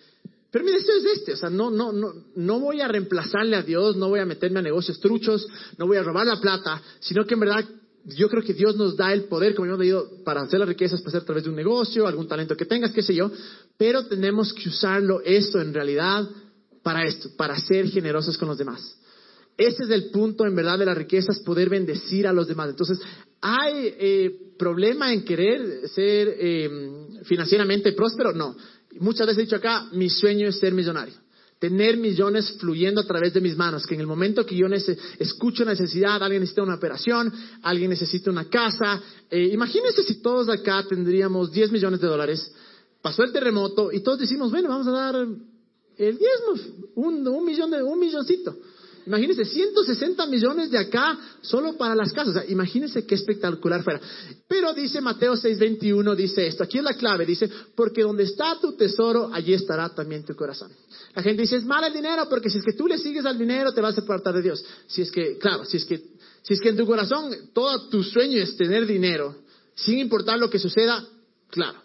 pero 0.51 0.65
mi 0.65 0.73
deseo 0.73 0.97
es 0.99 1.19
este, 1.19 1.33
o 1.33 1.37
sea, 1.37 1.51
no, 1.51 1.71
no, 1.71 1.93
no, 1.93 2.13
no 2.35 2.61
voy 2.61 2.81
a 2.81 2.89
reemplazarle 2.89 3.57
a 3.57 3.63
Dios, 3.63 3.97
no 3.97 4.09
voy 4.09 4.21
a 4.21 4.27
meterme 4.27 4.61
a 4.61 4.63
negocios 4.63 4.99
truchos, 5.01 5.47
no 5.77 5.87
voy 5.87 5.99
a 5.99 6.03
robar 6.03 6.27
la 6.27 6.41
plata, 6.41 6.83
sino 7.01 7.27
que 7.27 7.35
en 7.35 7.41
verdad 7.41 7.65
yo 8.05 8.29
creo 8.29 8.43
que 8.43 8.53
Dios 8.53 8.77
nos 8.77 8.97
da 8.97 9.13
el 9.13 9.25
poder, 9.25 9.55
como 9.55 9.67
hemos 9.67 9.79
leído, 9.79 10.23
para 10.25 10.43
hacer 10.43 10.59
las 10.59 10.69
riquezas, 10.69 11.01
para 11.01 11.11
hacer 11.11 11.23
a 11.23 11.25
través 11.25 11.45
de 11.45 11.51
un 11.51 11.57
negocio, 11.57 12.07
algún 12.07 12.27
talento 12.27 12.57
que 12.57 12.67
tengas, 12.67 12.91
qué 12.93 13.03
sé 13.03 13.15
yo, 13.15 13.31
pero 13.77 14.07
tenemos 14.07 14.53
que 14.53 14.69
usarlo 14.69 15.21
eso 15.23 15.61
en 15.61 15.73
realidad 15.73 16.29
para 16.83 17.05
esto, 17.05 17.31
para 17.37 17.59
ser 17.59 17.89
generosos 17.89 18.37
con 18.37 18.49
los 18.49 18.59
demás. 18.59 18.97
Ese 19.57 19.85
es 19.85 19.91
el 19.91 20.11
punto 20.11 20.47
en 20.47 20.57
verdad 20.57 20.79
de 20.79 20.87
las 20.87 20.97
riquezas, 20.97 21.41
poder 21.41 21.69
bendecir 21.69 22.27
a 22.27 22.33
los 22.33 22.49
demás. 22.49 22.71
Entonces, 22.71 23.01
¿hay 23.41 23.95
eh, 23.99 24.31
problema 24.59 25.13
en 25.13 25.25
querer 25.25 25.89
ser 25.89 26.35
eh, 26.39 26.71
financieramente 27.25 27.93
próspero? 27.93 28.33
No. 28.33 28.57
Muchas 28.99 29.27
veces 29.27 29.39
he 29.39 29.45
dicho 29.45 29.57
acá, 29.57 29.89
mi 29.93 30.09
sueño 30.09 30.49
es 30.49 30.59
ser 30.59 30.73
millonario. 30.73 31.15
Tener 31.59 31.97
millones 31.97 32.57
fluyendo 32.59 33.03
a 33.03 33.07
través 33.07 33.33
de 33.35 33.41
mis 33.41 33.57
manos, 33.57 33.87
que 33.87 33.95
en 33.95 34.01
el 34.01 34.07
momento 34.07 34.45
que 34.45 34.57
yo 34.57 34.67
escucho 35.19 35.65
necesidad, 35.65 36.21
alguien 36.21 36.41
necesita 36.41 36.65
una 36.65 36.75
operación, 36.75 37.33
alguien 37.63 37.91
necesita 37.91 38.31
una 38.31 38.49
casa. 38.49 39.01
Eh, 39.31 39.51
imagínense 39.53 40.03
si 40.03 40.21
todos 40.21 40.49
acá 40.49 40.85
tendríamos 40.89 41.53
10 41.53 41.71
millones 41.71 42.01
de 42.01 42.09
dólares, 42.09 42.53
pasó 43.01 43.23
el 43.23 43.33
terremoto 43.33 43.93
y 43.93 44.01
todos 44.01 44.19
decimos, 44.19 44.51
bueno, 44.51 44.69
vamos 44.71 44.89
a 44.89 44.91
dar 44.91 45.27
el 45.99 46.19
diezmo, 46.19 46.91
un, 46.97 47.27
un 47.27 47.45
millón 47.45 47.71
de, 47.71 47.83
un 47.83 47.99
milloncito. 47.99 48.57
Imagínense, 49.07 49.45
160 49.45 50.27
millones 50.27 50.71
de 50.71 50.79
acá 50.79 51.19
solo 51.41 51.77
para 51.77 51.95
las 51.95 52.13
casas. 52.13 52.37
O 52.37 52.41
sea, 52.41 52.49
imagínense 52.49 53.05
qué 53.05 53.17
espectacular 53.17 53.83
fuera. 53.83 54.01
Pero 54.47 54.73
dice 54.75 55.01
Mateo 55.01 55.35
6:21, 55.35 56.15
dice 56.15 56.47
esto, 56.47 56.63
aquí 56.63 56.79
es 56.79 56.85
la 56.85 56.95
clave, 56.95 57.27
dice, 57.27 57.51
porque 57.75 58.03
donde 58.03 58.25
está 58.25 58.59
tu 58.61 58.77
tesoro, 58.77 59.31
allí 59.33 59.55
estará 59.55 59.89
también 59.89 60.25
tu 60.25 60.35
corazón. 60.35 60.71
La 61.15 61.23
gente 61.23 61.43
dice, 61.43 61.57
es 61.57 61.65
mal 61.65 61.83
el 61.85 61.93
dinero, 61.93 62.29
porque 62.29 62.49
si 62.49 62.59
es 62.59 62.65
que 62.65 62.75
tú 62.75 62.87
le 62.87 62.97
sigues 62.99 63.25
al 63.27 63.37
dinero, 63.37 63.73
te 63.73 63.81
vas 63.81 63.99
a 63.99 64.03
apartar 64.03 64.35
de 64.35 64.43
Dios. 64.43 64.65
Si 64.87 65.03
es 65.03 65.11
que, 65.11 65.37
claro, 65.39 65.65
si 65.65 65.79
es 65.79 65.85
que, 65.85 65.99
si 66.43 66.55
es 66.55 66.61
que 66.61 66.69
en 66.69 66.77
tu 66.77 66.87
corazón 66.87 67.35
todo 67.53 67.89
tu 67.89 68.03
sueño 68.05 68.41
es 68.41 68.57
tener 68.57 68.87
dinero, 68.87 69.37
sin 69.75 69.99
importar 69.99 70.39
lo 70.39 70.49
que 70.49 70.59
suceda, 70.59 71.05
claro. 71.51 71.82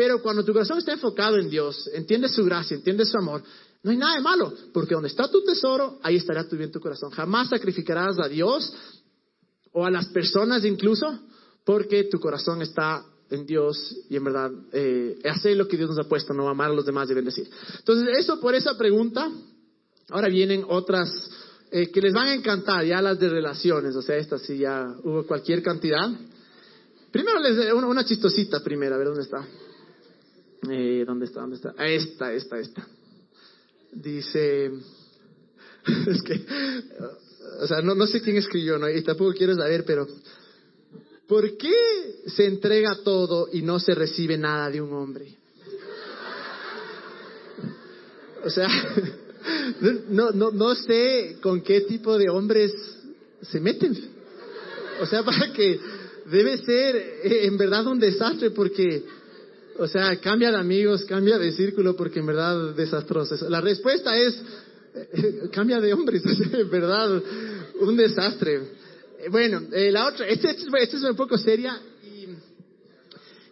Pero 0.00 0.22
cuando 0.22 0.42
tu 0.42 0.54
corazón 0.54 0.78
está 0.78 0.92
enfocado 0.92 1.36
en 1.36 1.50
Dios, 1.50 1.90
entiendes 1.92 2.32
su 2.32 2.42
gracia, 2.42 2.74
entiendes 2.74 3.10
su 3.10 3.18
amor, 3.18 3.42
no 3.82 3.90
hay 3.90 3.98
nada 3.98 4.14
de 4.14 4.22
malo, 4.22 4.50
porque 4.72 4.94
donde 4.94 5.10
está 5.10 5.30
tu 5.30 5.44
tesoro, 5.44 5.98
ahí 6.02 6.16
estará 6.16 6.48
tu 6.48 6.56
bien 6.56 6.72
tu 6.72 6.80
corazón. 6.80 7.10
Jamás 7.10 7.50
sacrificarás 7.50 8.18
a 8.18 8.26
Dios 8.26 8.72
o 9.72 9.84
a 9.84 9.90
las 9.90 10.06
personas 10.06 10.64
incluso, 10.64 11.20
porque 11.66 12.04
tu 12.04 12.18
corazón 12.18 12.62
está 12.62 13.04
en 13.28 13.44
Dios 13.44 13.94
y 14.08 14.16
en 14.16 14.24
verdad 14.24 14.50
eh, 14.72 15.18
hacer 15.30 15.54
lo 15.58 15.68
que 15.68 15.76
Dios 15.76 15.90
nos 15.90 15.98
ha 15.98 16.08
puesto, 16.08 16.32
no 16.32 16.48
amar 16.48 16.70
a 16.70 16.74
los 16.74 16.86
demás 16.86 17.10
y 17.10 17.12
bendecir. 17.12 17.50
Entonces, 17.80 18.08
eso 18.16 18.40
por 18.40 18.54
esa 18.54 18.78
pregunta. 18.78 19.30
Ahora 20.08 20.28
vienen 20.28 20.64
otras 20.66 21.10
eh, 21.70 21.90
que 21.90 22.00
les 22.00 22.14
van 22.14 22.28
a 22.28 22.34
encantar, 22.34 22.86
ya 22.86 23.02
las 23.02 23.18
de 23.18 23.28
relaciones, 23.28 23.94
o 23.94 24.00
sea, 24.00 24.16
estas 24.16 24.40
sí 24.40 24.56
ya 24.56 24.94
hubo 25.04 25.26
cualquier 25.26 25.62
cantidad. 25.62 26.08
Primero 27.10 27.38
les 27.40 27.70
una, 27.74 27.86
una 27.86 28.04
chistosita 28.06 28.64
primero, 28.64 28.94
a 28.94 28.98
ver 28.98 29.08
dónde 29.08 29.24
está. 29.24 29.46
Eh, 30.68 31.04
¿Dónde 31.06 31.26
está? 31.26 31.40
¿Dónde 31.40 31.56
está? 31.56 31.74
Esta, 31.78 32.32
esta, 32.32 32.58
esta 32.58 32.86
dice, 33.92 34.66
es 36.06 36.22
que, 36.22 36.44
o 37.60 37.66
sea, 37.66 37.80
no, 37.82 37.94
no 37.94 38.06
sé 38.06 38.20
quién 38.20 38.36
escribió, 38.36 38.78
¿no? 38.78 38.88
y 38.88 39.02
tampoco 39.02 39.32
quiero 39.32 39.54
saber, 39.54 39.84
pero 39.84 40.06
¿por 41.26 41.56
qué 41.56 41.74
se 42.26 42.46
entrega 42.46 42.98
todo 43.02 43.48
y 43.52 43.62
no 43.62 43.78
se 43.78 43.94
recibe 43.94 44.36
nada 44.36 44.70
de 44.70 44.80
un 44.80 44.92
hombre? 44.92 45.36
O 48.44 48.50
sea, 48.50 48.68
no, 50.08 50.30
no, 50.30 50.50
no 50.50 50.74
sé 50.74 51.36
con 51.42 51.60
qué 51.62 51.82
tipo 51.82 52.16
de 52.16 52.30
hombres 52.30 52.72
se 53.42 53.60
meten. 53.60 53.96
O 55.00 55.06
sea, 55.06 55.22
para 55.24 55.52
que 55.52 55.78
debe 56.26 56.58
ser 56.58 56.96
eh, 56.96 57.46
en 57.46 57.58
verdad 57.58 57.86
un 57.86 57.98
desastre 57.98 58.50
porque 58.50 59.04
o 59.80 59.88
sea, 59.88 60.20
cambia 60.20 60.50
de 60.50 60.58
amigos, 60.58 61.04
cambia 61.04 61.38
de 61.38 61.52
círculo 61.52 61.96
porque 61.96 62.20
en 62.20 62.26
verdad 62.26 62.74
desastroso. 62.74 63.48
La 63.48 63.60
respuesta 63.60 64.16
es 64.16 64.38
Cambia 65.52 65.80
de 65.80 65.92
hombres, 65.92 66.22
¿verdad? 66.70 67.22
Un 67.80 67.96
desastre. 67.96 68.60
Bueno, 69.30 69.62
eh, 69.72 69.90
la 69.90 70.06
otra, 70.06 70.26
esta 70.26 70.50
este, 70.50 70.66
este 70.82 70.96
es 70.96 71.02
un 71.02 71.16
poco 71.16 71.36
seria 71.36 71.80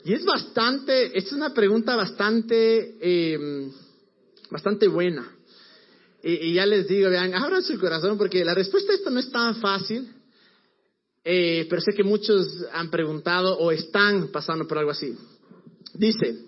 y, 0.05 0.13
es 0.13 0.25
bastante, 0.25 1.07
esta 1.07 1.31
es 1.31 1.33
una 1.33 1.53
pregunta 1.53 1.95
bastante, 1.95 2.97
eh, 3.01 3.71
bastante 4.51 4.89
buena. 4.89 5.31
Y, 6.23 6.49
y, 6.49 6.55
ya 6.55 6.65
les 6.65 6.89
digo, 6.89 7.11
vean, 7.11 7.35
abran 7.35 7.63
su 7.63 7.79
corazón 7.79 8.17
porque 8.17 8.45
la 8.45 8.55
respuesta 8.55 8.93
a 8.93 8.95
esto 8.95 9.11
no 9.11 9.21
es 9.21 9.31
tan 9.31 9.57
fácil, 9.57 10.09
eh, 11.25 11.67
pero 11.69 11.83
sé 11.83 11.93
que 11.93 12.03
muchos 12.03 12.49
han 12.73 12.91
preguntado 12.91 13.59
o 13.59 13.71
están 13.71 14.29
pasando 14.29 14.67
por 14.67 14.79
algo 14.79 14.93
así. 14.93 15.15
Dice, 15.95 16.39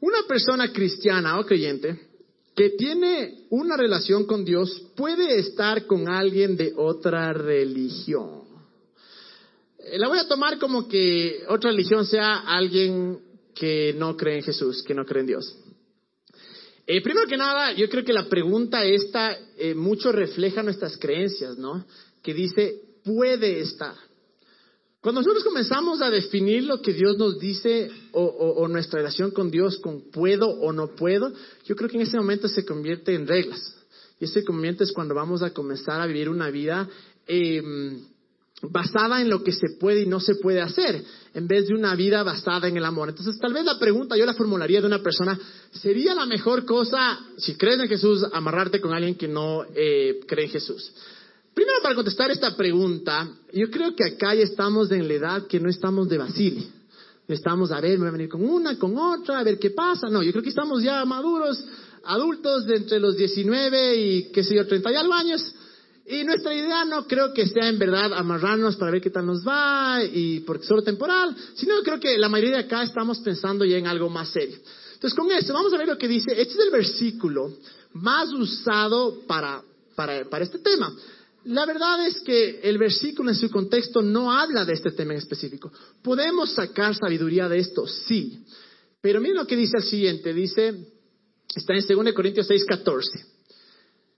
una 0.00 0.22
persona 0.26 0.72
cristiana 0.72 1.38
o 1.38 1.44
creyente 1.44 2.08
que 2.54 2.70
tiene 2.70 3.46
una 3.50 3.76
relación 3.76 4.26
con 4.26 4.44
Dios 4.44 4.82
puede 4.96 5.38
estar 5.38 5.86
con 5.86 6.08
alguien 6.08 6.56
de 6.56 6.72
otra 6.76 7.32
religión. 7.32 8.42
Eh, 9.78 9.98
la 9.98 10.08
voy 10.08 10.18
a 10.18 10.28
tomar 10.28 10.58
como 10.58 10.88
que 10.88 11.42
otra 11.48 11.70
religión 11.70 12.04
sea 12.04 12.38
alguien 12.40 13.18
que 13.54 13.94
no 13.96 14.16
cree 14.16 14.36
en 14.36 14.42
Jesús, 14.42 14.82
que 14.82 14.94
no 14.94 15.04
cree 15.04 15.20
en 15.20 15.26
Dios. 15.28 15.56
Eh, 16.86 17.00
primero 17.02 17.26
que 17.26 17.36
nada, 17.36 17.72
yo 17.72 17.88
creo 17.88 18.04
que 18.04 18.12
la 18.12 18.28
pregunta 18.28 18.84
esta 18.84 19.36
eh, 19.56 19.74
mucho 19.74 20.10
refleja 20.12 20.62
nuestras 20.62 20.96
creencias, 20.96 21.56
¿no? 21.56 21.86
Que 22.22 22.34
dice, 22.34 22.80
puede 23.04 23.60
estar. 23.60 23.94
Cuando 25.00 25.22
nosotros 25.22 25.44
comenzamos 25.44 26.02
a 26.02 26.10
definir 26.10 26.64
lo 26.64 26.82
que 26.82 26.92
Dios 26.92 27.16
nos 27.16 27.38
dice 27.38 27.90
o, 28.12 28.68
nuestra 28.68 28.98
relación 28.98 29.30
con 29.30 29.50
Dios 29.50 29.78
con 29.78 30.10
puedo 30.10 30.46
o 30.46 30.72
no 30.72 30.94
puedo, 30.94 31.32
yo 31.64 31.74
creo 31.74 31.88
que 31.88 31.96
en 31.96 32.02
ese 32.02 32.18
momento 32.18 32.48
se 32.48 32.66
convierte 32.66 33.14
en 33.14 33.26
reglas. 33.26 33.76
Y 34.18 34.26
ese 34.26 34.42
momento 34.46 34.84
es 34.84 34.92
cuando 34.92 35.14
vamos 35.14 35.42
a 35.42 35.54
comenzar 35.54 36.02
a 36.02 36.06
vivir 36.06 36.28
una 36.28 36.50
vida 36.50 36.86
em, 37.26 37.98
basada 38.60 39.22
en 39.22 39.30
lo 39.30 39.42
que 39.42 39.52
se 39.52 39.70
puede 39.80 40.02
y 40.02 40.06
no 40.06 40.20
se 40.20 40.34
puede 40.34 40.60
hacer, 40.60 41.02
en 41.32 41.48
vez 41.48 41.68
de 41.68 41.74
una 41.74 41.94
vida 41.94 42.22
basada 42.22 42.68
en 42.68 42.76
el 42.76 42.84
amor. 42.84 43.08
Entonces, 43.08 43.38
tal 43.40 43.54
vez 43.54 43.64
la 43.64 43.78
pregunta 43.78 44.18
yo 44.18 44.26
la 44.26 44.34
formularía 44.34 44.82
de 44.82 44.86
una 44.86 45.02
persona, 45.02 45.38
¿sería 45.72 46.14
la 46.14 46.26
mejor 46.26 46.66
cosa, 46.66 47.18
si 47.38 47.54
crees 47.54 47.80
en 47.80 47.88
Jesús, 47.88 48.26
amarrarte 48.34 48.82
con 48.82 48.92
alguien 48.92 49.14
que 49.14 49.28
no 49.28 49.64
eh, 49.74 50.20
cree 50.26 50.44
en 50.44 50.50
Jesús? 50.50 50.92
Primero, 51.60 51.82
para 51.82 51.94
contestar 51.94 52.30
esta 52.30 52.56
pregunta, 52.56 53.28
yo 53.52 53.70
creo 53.70 53.94
que 53.94 54.02
acá 54.02 54.34
ya 54.34 54.44
estamos 54.44 54.90
en 54.92 55.06
la 55.06 55.12
edad 55.12 55.46
que 55.46 55.60
no 55.60 55.68
estamos 55.68 56.08
de 56.08 56.16
Basile. 56.16 56.66
Estamos, 57.28 57.70
a 57.70 57.82
ver, 57.82 57.98
me 57.98 58.04
voy 58.04 58.08
a 58.08 58.12
venir 58.12 58.30
con 58.30 58.42
una, 58.42 58.78
con 58.78 58.96
otra, 58.96 59.38
a 59.38 59.44
ver 59.44 59.58
qué 59.58 59.68
pasa. 59.68 60.08
No, 60.08 60.22
yo 60.22 60.32
creo 60.32 60.42
que 60.42 60.48
estamos 60.48 60.82
ya 60.82 61.04
maduros, 61.04 61.62
adultos 62.04 62.64
de 62.64 62.76
entre 62.76 62.98
los 62.98 63.14
19 63.14 63.94
y, 63.94 64.22
qué 64.32 64.42
sé 64.42 64.54
yo, 64.54 64.66
30 64.66 64.90
y 64.90 64.94
algo 64.96 65.12
años. 65.12 65.54
Y 66.06 66.24
nuestra 66.24 66.54
idea 66.54 66.86
no 66.86 67.06
creo 67.06 67.34
que 67.34 67.46
sea 67.46 67.68
en 67.68 67.78
verdad 67.78 68.14
amarrarnos 68.14 68.76
para 68.76 68.92
ver 68.92 69.02
qué 69.02 69.10
tal 69.10 69.26
nos 69.26 69.46
va 69.46 70.02
y 70.02 70.40
porque 70.40 70.64
solo 70.64 70.80
temporal, 70.80 71.36
sino 71.56 71.82
creo 71.82 72.00
que 72.00 72.16
la 72.16 72.30
mayoría 72.30 72.56
de 72.56 72.62
acá 72.64 72.84
estamos 72.84 73.18
pensando 73.18 73.66
ya 73.66 73.76
en 73.76 73.86
algo 73.86 74.08
más 74.08 74.30
serio. 74.30 74.56
Entonces, 74.94 75.14
con 75.14 75.30
eso, 75.30 75.52
vamos 75.52 75.74
a 75.74 75.76
ver 75.76 75.88
lo 75.88 75.98
que 75.98 76.08
dice. 76.08 76.32
Este 76.32 76.54
es 76.54 76.60
el 76.60 76.70
versículo 76.70 77.52
más 77.92 78.32
usado 78.32 79.20
para, 79.26 79.62
para, 79.94 80.24
para 80.24 80.42
este 80.42 80.58
tema. 80.60 80.90
La 81.44 81.64
verdad 81.64 82.06
es 82.06 82.20
que 82.20 82.60
el 82.62 82.76
versículo 82.76 83.30
en 83.30 83.36
su 83.36 83.50
contexto 83.50 84.02
no 84.02 84.30
habla 84.30 84.64
de 84.64 84.74
este 84.74 84.90
tema 84.90 85.12
en 85.12 85.18
específico. 85.18 85.72
¿Podemos 86.02 86.52
sacar 86.52 86.94
sabiduría 86.94 87.48
de 87.48 87.58
esto? 87.58 87.86
Sí. 87.86 88.44
Pero 89.00 89.20
miren 89.20 89.38
lo 89.38 89.46
que 89.46 89.56
dice 89.56 89.78
el 89.78 89.84
siguiente. 89.84 90.34
Dice, 90.34 90.74
está 91.54 91.74
en 91.74 92.04
2 92.04 92.12
Corintios 92.12 92.46
6, 92.46 92.64
14. 92.66 93.08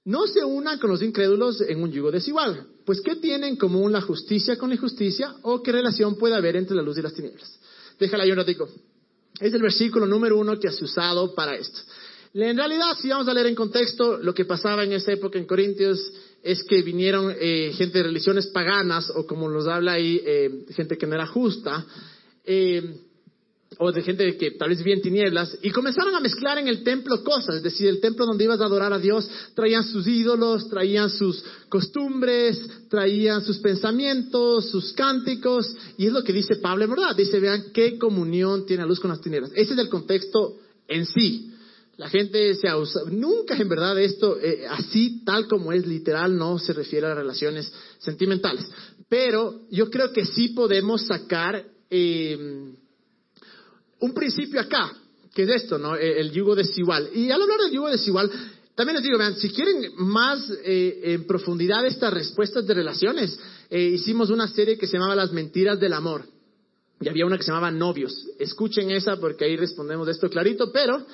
No 0.04 0.26
se 0.26 0.44
unan 0.44 0.80
con 0.80 0.90
los 0.90 1.00
incrédulos 1.00 1.60
en 1.60 1.80
un 1.80 1.92
yugo 1.92 2.10
desigual. 2.10 2.66
Pues 2.84 3.00
¿qué 3.00 3.14
tienen 3.16 3.50
en 3.50 3.56
común 3.56 3.92
la 3.92 4.00
justicia 4.00 4.56
con 4.56 4.70
la 4.70 4.74
injusticia? 4.74 5.36
¿O 5.42 5.62
qué 5.62 5.70
relación 5.70 6.16
puede 6.16 6.34
haber 6.34 6.56
entre 6.56 6.74
la 6.74 6.82
luz 6.82 6.98
y 6.98 7.02
las 7.02 7.14
tinieblas? 7.14 7.56
Déjala 8.00 8.26
yo 8.26 8.32
un 8.32 8.38
ratico. 8.38 8.68
Es 9.38 9.54
el 9.54 9.62
versículo 9.62 10.06
número 10.06 10.36
uno 10.36 10.58
que 10.58 10.66
has 10.66 10.82
usado 10.82 11.34
para 11.36 11.54
esto. 11.54 11.78
En 12.34 12.56
realidad, 12.56 12.96
si 13.00 13.08
vamos 13.08 13.28
a 13.28 13.34
leer 13.34 13.46
en 13.46 13.54
contexto, 13.54 14.18
lo 14.18 14.34
que 14.34 14.44
pasaba 14.44 14.82
en 14.82 14.92
esa 14.92 15.12
época 15.12 15.38
en 15.38 15.46
Corintios 15.46 16.00
es 16.42 16.62
que 16.64 16.82
vinieron 16.82 17.34
eh, 17.38 17.72
gente 17.75 17.99
de 17.99 18.04
religiones 18.04 18.49
paganas, 18.49 19.11
o 19.14 19.26
como 19.26 19.49
nos 19.49 19.66
habla 19.66 19.92
ahí, 19.92 20.20
eh, 20.25 20.66
gente 20.75 20.99
que 20.99 21.06
no 21.06 21.14
era 21.14 21.26
justa, 21.26 21.87
eh, 22.44 22.96
o 23.78 23.90
de 23.90 24.02
gente 24.02 24.37
que 24.37 24.50
tal 24.52 24.68
vez 24.68 24.78
vivía 24.78 24.94
en 24.94 25.02
tinieblas, 25.02 25.56
y 25.62 25.70
comenzaron 25.70 26.14
a 26.14 26.20
mezclar 26.20 26.58
en 26.58 26.68
el 26.68 26.82
templo 26.82 27.22
cosas, 27.22 27.56
es 27.56 27.62
decir, 27.62 27.88
el 27.88 28.00
templo 28.00 28.26
donde 28.26 28.44
ibas 28.44 28.61
a 28.61 28.66
adorar 28.66 28.92
a 28.92 28.99
Dios, 28.99 29.28
traían 29.54 29.84
sus 29.84 30.06
ídolos, 30.06 30.68
traían 30.68 31.08
sus 31.08 31.42
costumbres, 31.68 32.61
traían 32.90 33.42
sus 33.42 33.58
pensamientos, 33.58 34.68
sus 34.68 34.92
cánticos, 34.92 35.75
y 35.96 36.06
es 36.06 36.12
lo 36.12 36.22
que 36.22 36.32
dice 36.32 36.56
Pablo, 36.56 36.88
¿verdad? 36.88 37.16
Dice, 37.16 37.40
vean 37.40 37.66
qué 37.72 37.99
comunión 37.99 38.66
tiene 38.66 38.82
la 38.82 38.88
luz 38.88 39.00
con 39.00 39.11
las 39.11 39.20
tinieblas. 39.20 39.52
Ese 39.54 39.72
es 39.72 39.78
el 39.78 39.88
contexto 39.88 40.56
en 40.88 41.06
sí. 41.06 41.51
La 42.02 42.09
gente 42.09 42.52
se 42.56 42.75
usado, 42.75 43.09
nunca 43.11 43.56
en 43.56 43.68
verdad 43.68 43.97
esto, 43.97 44.37
eh, 44.40 44.66
así 44.68 45.23
tal 45.25 45.47
como 45.47 45.73
es 45.73 45.87
literal, 45.87 46.37
no 46.37 46.59
se 46.59 46.73
refiere 46.73 47.06
a 47.06 47.14
relaciones 47.14 47.73
sentimentales. 48.00 48.68
Pero 49.09 49.61
yo 49.71 49.88
creo 49.88 50.12
que 50.12 50.26
sí 50.26 50.49
podemos 50.49 51.06
sacar 51.06 51.64
eh, 51.88 52.73
un 54.00 54.14
principio 54.14 54.61
acá, 54.61 54.92
que 55.32 55.44
es 55.44 55.50
esto, 55.50 55.78
¿no? 55.78 55.94
Eh, 55.94 56.18
el 56.18 56.32
yugo 56.32 56.56
desigual. 56.56 57.09
Y 57.14 57.30
al 57.30 57.40
hablar 57.40 57.61
del 57.61 57.71
yugo 57.71 57.88
desigual, 57.88 58.32
también 58.75 58.97
les 58.97 59.04
digo, 59.04 59.18
vean, 59.18 59.37
si 59.37 59.50
quieren 59.50 59.92
más 59.99 60.50
en 60.64 61.25
profundidad 61.25 61.87
estas 61.87 62.12
respuestas 62.12 62.66
de 62.66 62.75
relaciones, 62.75 63.38
hicimos 63.71 64.30
una 64.30 64.49
serie 64.49 64.76
que 64.76 64.88
se 64.88 64.94
llamaba 64.94 65.14
Las 65.14 65.30
mentiras 65.30 65.78
del 65.78 65.92
amor. 65.92 66.25
Y 67.00 67.09
había 67.09 67.26
una 67.26 67.37
que 67.37 67.44
se 67.44 67.50
llamaba 67.50 67.71
Novios. 67.71 68.12
Escuchen 68.40 68.90
esa 68.90 69.18
porque 69.18 69.44
ahí 69.44 69.56
respondemos 69.56 70.06
de 70.06 70.12
esto 70.12 70.28
clarito, 70.30 70.73
pero 70.73 71.04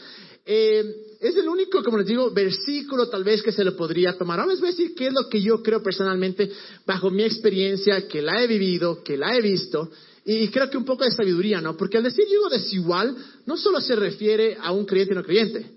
eh, 0.50 0.82
es 1.20 1.36
el 1.36 1.46
único, 1.46 1.82
como 1.82 1.98
les 1.98 2.06
digo, 2.06 2.30
versículo 2.30 3.10
tal 3.10 3.22
vez 3.22 3.42
que 3.42 3.52
se 3.52 3.62
lo 3.62 3.76
podría 3.76 4.16
tomar. 4.16 4.40
Ahora 4.40 4.52
les 4.52 4.60
voy 4.60 4.70
a 4.70 4.72
decir 4.72 4.94
qué 4.94 5.08
es 5.08 5.12
lo 5.12 5.28
que 5.28 5.42
yo 5.42 5.62
creo 5.62 5.82
personalmente, 5.82 6.50
bajo 6.86 7.10
mi 7.10 7.22
experiencia, 7.22 8.08
que 8.08 8.22
la 8.22 8.42
he 8.42 8.46
vivido, 8.46 9.02
que 9.02 9.18
la 9.18 9.36
he 9.36 9.42
visto, 9.42 9.90
y 10.24 10.48
creo 10.48 10.70
que 10.70 10.78
un 10.78 10.86
poco 10.86 11.04
de 11.04 11.10
sabiduría, 11.10 11.60
¿no? 11.60 11.76
Porque 11.76 11.98
al 11.98 12.04
decir 12.04 12.24
yugo 12.32 12.48
desigual, 12.48 13.14
no 13.44 13.58
solo 13.58 13.78
se 13.82 13.94
refiere 13.94 14.56
a 14.58 14.72
un 14.72 14.86
creyente 14.86 15.12
y 15.12 15.16
no 15.16 15.22
creyente. 15.22 15.70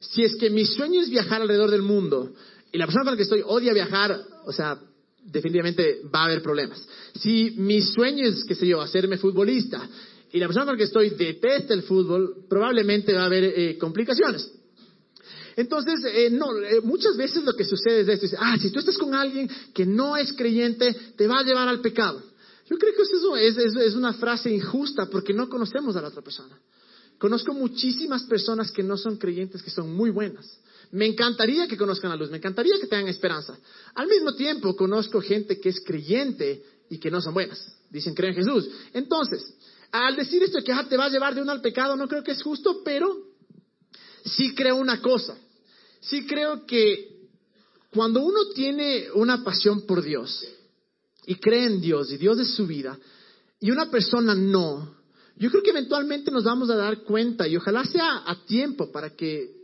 Si 0.00 0.24
es 0.24 0.34
que 0.34 0.50
mi 0.50 0.66
sueño 0.66 1.02
es 1.02 1.08
viajar 1.08 1.42
alrededor 1.42 1.70
del 1.70 1.82
mundo, 1.82 2.32
y 2.72 2.78
la 2.78 2.86
persona 2.86 3.04
con 3.04 3.12
la 3.12 3.16
que 3.16 3.22
estoy 3.22 3.42
odia 3.44 3.72
viajar, 3.72 4.20
o 4.44 4.52
sea, 4.52 4.76
definitivamente 5.22 6.00
va 6.12 6.22
a 6.22 6.24
haber 6.24 6.42
problemas. 6.42 6.84
Si 7.20 7.52
mi 7.58 7.80
sueño 7.80 8.26
es, 8.26 8.44
qué 8.44 8.56
sé 8.56 8.66
yo, 8.66 8.80
hacerme 8.80 9.18
futbolista, 9.18 9.88
y 10.32 10.38
la 10.38 10.46
persona 10.46 10.66
con 10.66 10.74
la 10.74 10.78
que 10.78 10.84
estoy 10.84 11.10
detesta 11.10 11.74
el 11.74 11.82
fútbol, 11.82 12.44
probablemente 12.48 13.14
va 13.14 13.22
a 13.22 13.26
haber 13.26 13.44
eh, 13.44 13.78
complicaciones. 13.78 14.50
Entonces, 15.56 15.94
eh, 16.04 16.28
no, 16.30 16.58
eh, 16.58 16.80
muchas 16.82 17.16
veces 17.16 17.42
lo 17.42 17.54
que 17.54 17.64
sucede 17.64 18.00
es 18.00 18.22
esto, 18.22 18.36
ah, 18.38 18.56
si 18.60 18.70
tú 18.70 18.80
estás 18.80 18.98
con 18.98 19.14
alguien 19.14 19.50
que 19.72 19.86
no 19.86 20.16
es 20.16 20.32
creyente, 20.34 20.94
te 21.16 21.26
va 21.26 21.40
a 21.40 21.44
llevar 21.44 21.68
al 21.68 21.80
pecado. 21.80 22.22
Yo 22.68 22.76
creo 22.76 22.92
que 22.94 23.02
eso 23.02 23.36
es, 23.36 23.56
es 23.56 23.94
una 23.94 24.12
frase 24.12 24.50
injusta 24.50 25.06
porque 25.06 25.32
no 25.32 25.48
conocemos 25.48 25.96
a 25.96 26.02
la 26.02 26.08
otra 26.08 26.20
persona. 26.20 26.60
Conozco 27.18 27.54
muchísimas 27.54 28.24
personas 28.24 28.70
que 28.70 28.82
no 28.82 28.98
son 28.98 29.16
creyentes, 29.16 29.62
que 29.62 29.70
son 29.70 29.94
muy 29.94 30.10
buenas. 30.10 30.60
Me 30.90 31.06
encantaría 31.06 31.66
que 31.66 31.76
conozcan 31.76 32.10
la 32.10 32.16
luz, 32.16 32.30
me 32.30 32.36
encantaría 32.36 32.78
que 32.78 32.86
tengan 32.86 33.08
esperanza. 33.08 33.58
Al 33.94 34.08
mismo 34.08 34.34
tiempo, 34.34 34.76
conozco 34.76 35.20
gente 35.20 35.58
que 35.58 35.70
es 35.70 35.80
creyente 35.80 36.62
y 36.90 36.98
que 36.98 37.10
no 37.10 37.20
son 37.20 37.34
buenas. 37.34 37.64
Dicen, 37.90 38.14
creen 38.14 38.34
en 38.34 38.44
Jesús. 38.44 38.68
Entonces, 38.92 39.54
al 39.92 40.16
decir 40.16 40.42
esto 40.42 40.58
que 40.64 40.74
te 40.88 40.96
va 40.96 41.06
a 41.06 41.10
llevar 41.10 41.34
de 41.34 41.42
uno 41.42 41.52
al 41.52 41.60
pecado, 41.60 41.96
no 41.96 42.08
creo 42.08 42.22
que 42.22 42.32
es 42.32 42.42
justo, 42.42 42.82
pero 42.84 43.16
sí 44.24 44.54
creo 44.54 44.76
una 44.76 45.00
cosa. 45.00 45.36
Sí 46.00 46.26
creo 46.26 46.66
que 46.66 47.16
cuando 47.92 48.22
uno 48.22 48.50
tiene 48.54 49.06
una 49.14 49.42
pasión 49.42 49.86
por 49.86 50.02
Dios 50.02 50.46
y 51.26 51.36
cree 51.36 51.66
en 51.66 51.80
Dios 51.80 52.12
y 52.12 52.18
Dios 52.18 52.38
es 52.38 52.54
su 52.54 52.66
vida, 52.66 52.98
y 53.58 53.70
una 53.70 53.90
persona 53.90 54.34
no, 54.34 54.94
yo 55.36 55.50
creo 55.50 55.62
que 55.62 55.70
eventualmente 55.70 56.30
nos 56.30 56.44
vamos 56.44 56.70
a 56.70 56.76
dar 56.76 57.02
cuenta, 57.02 57.48
y 57.48 57.56
ojalá 57.56 57.84
sea 57.84 58.22
a 58.26 58.44
tiempo 58.46 58.92
para 58.92 59.10
que 59.16 59.56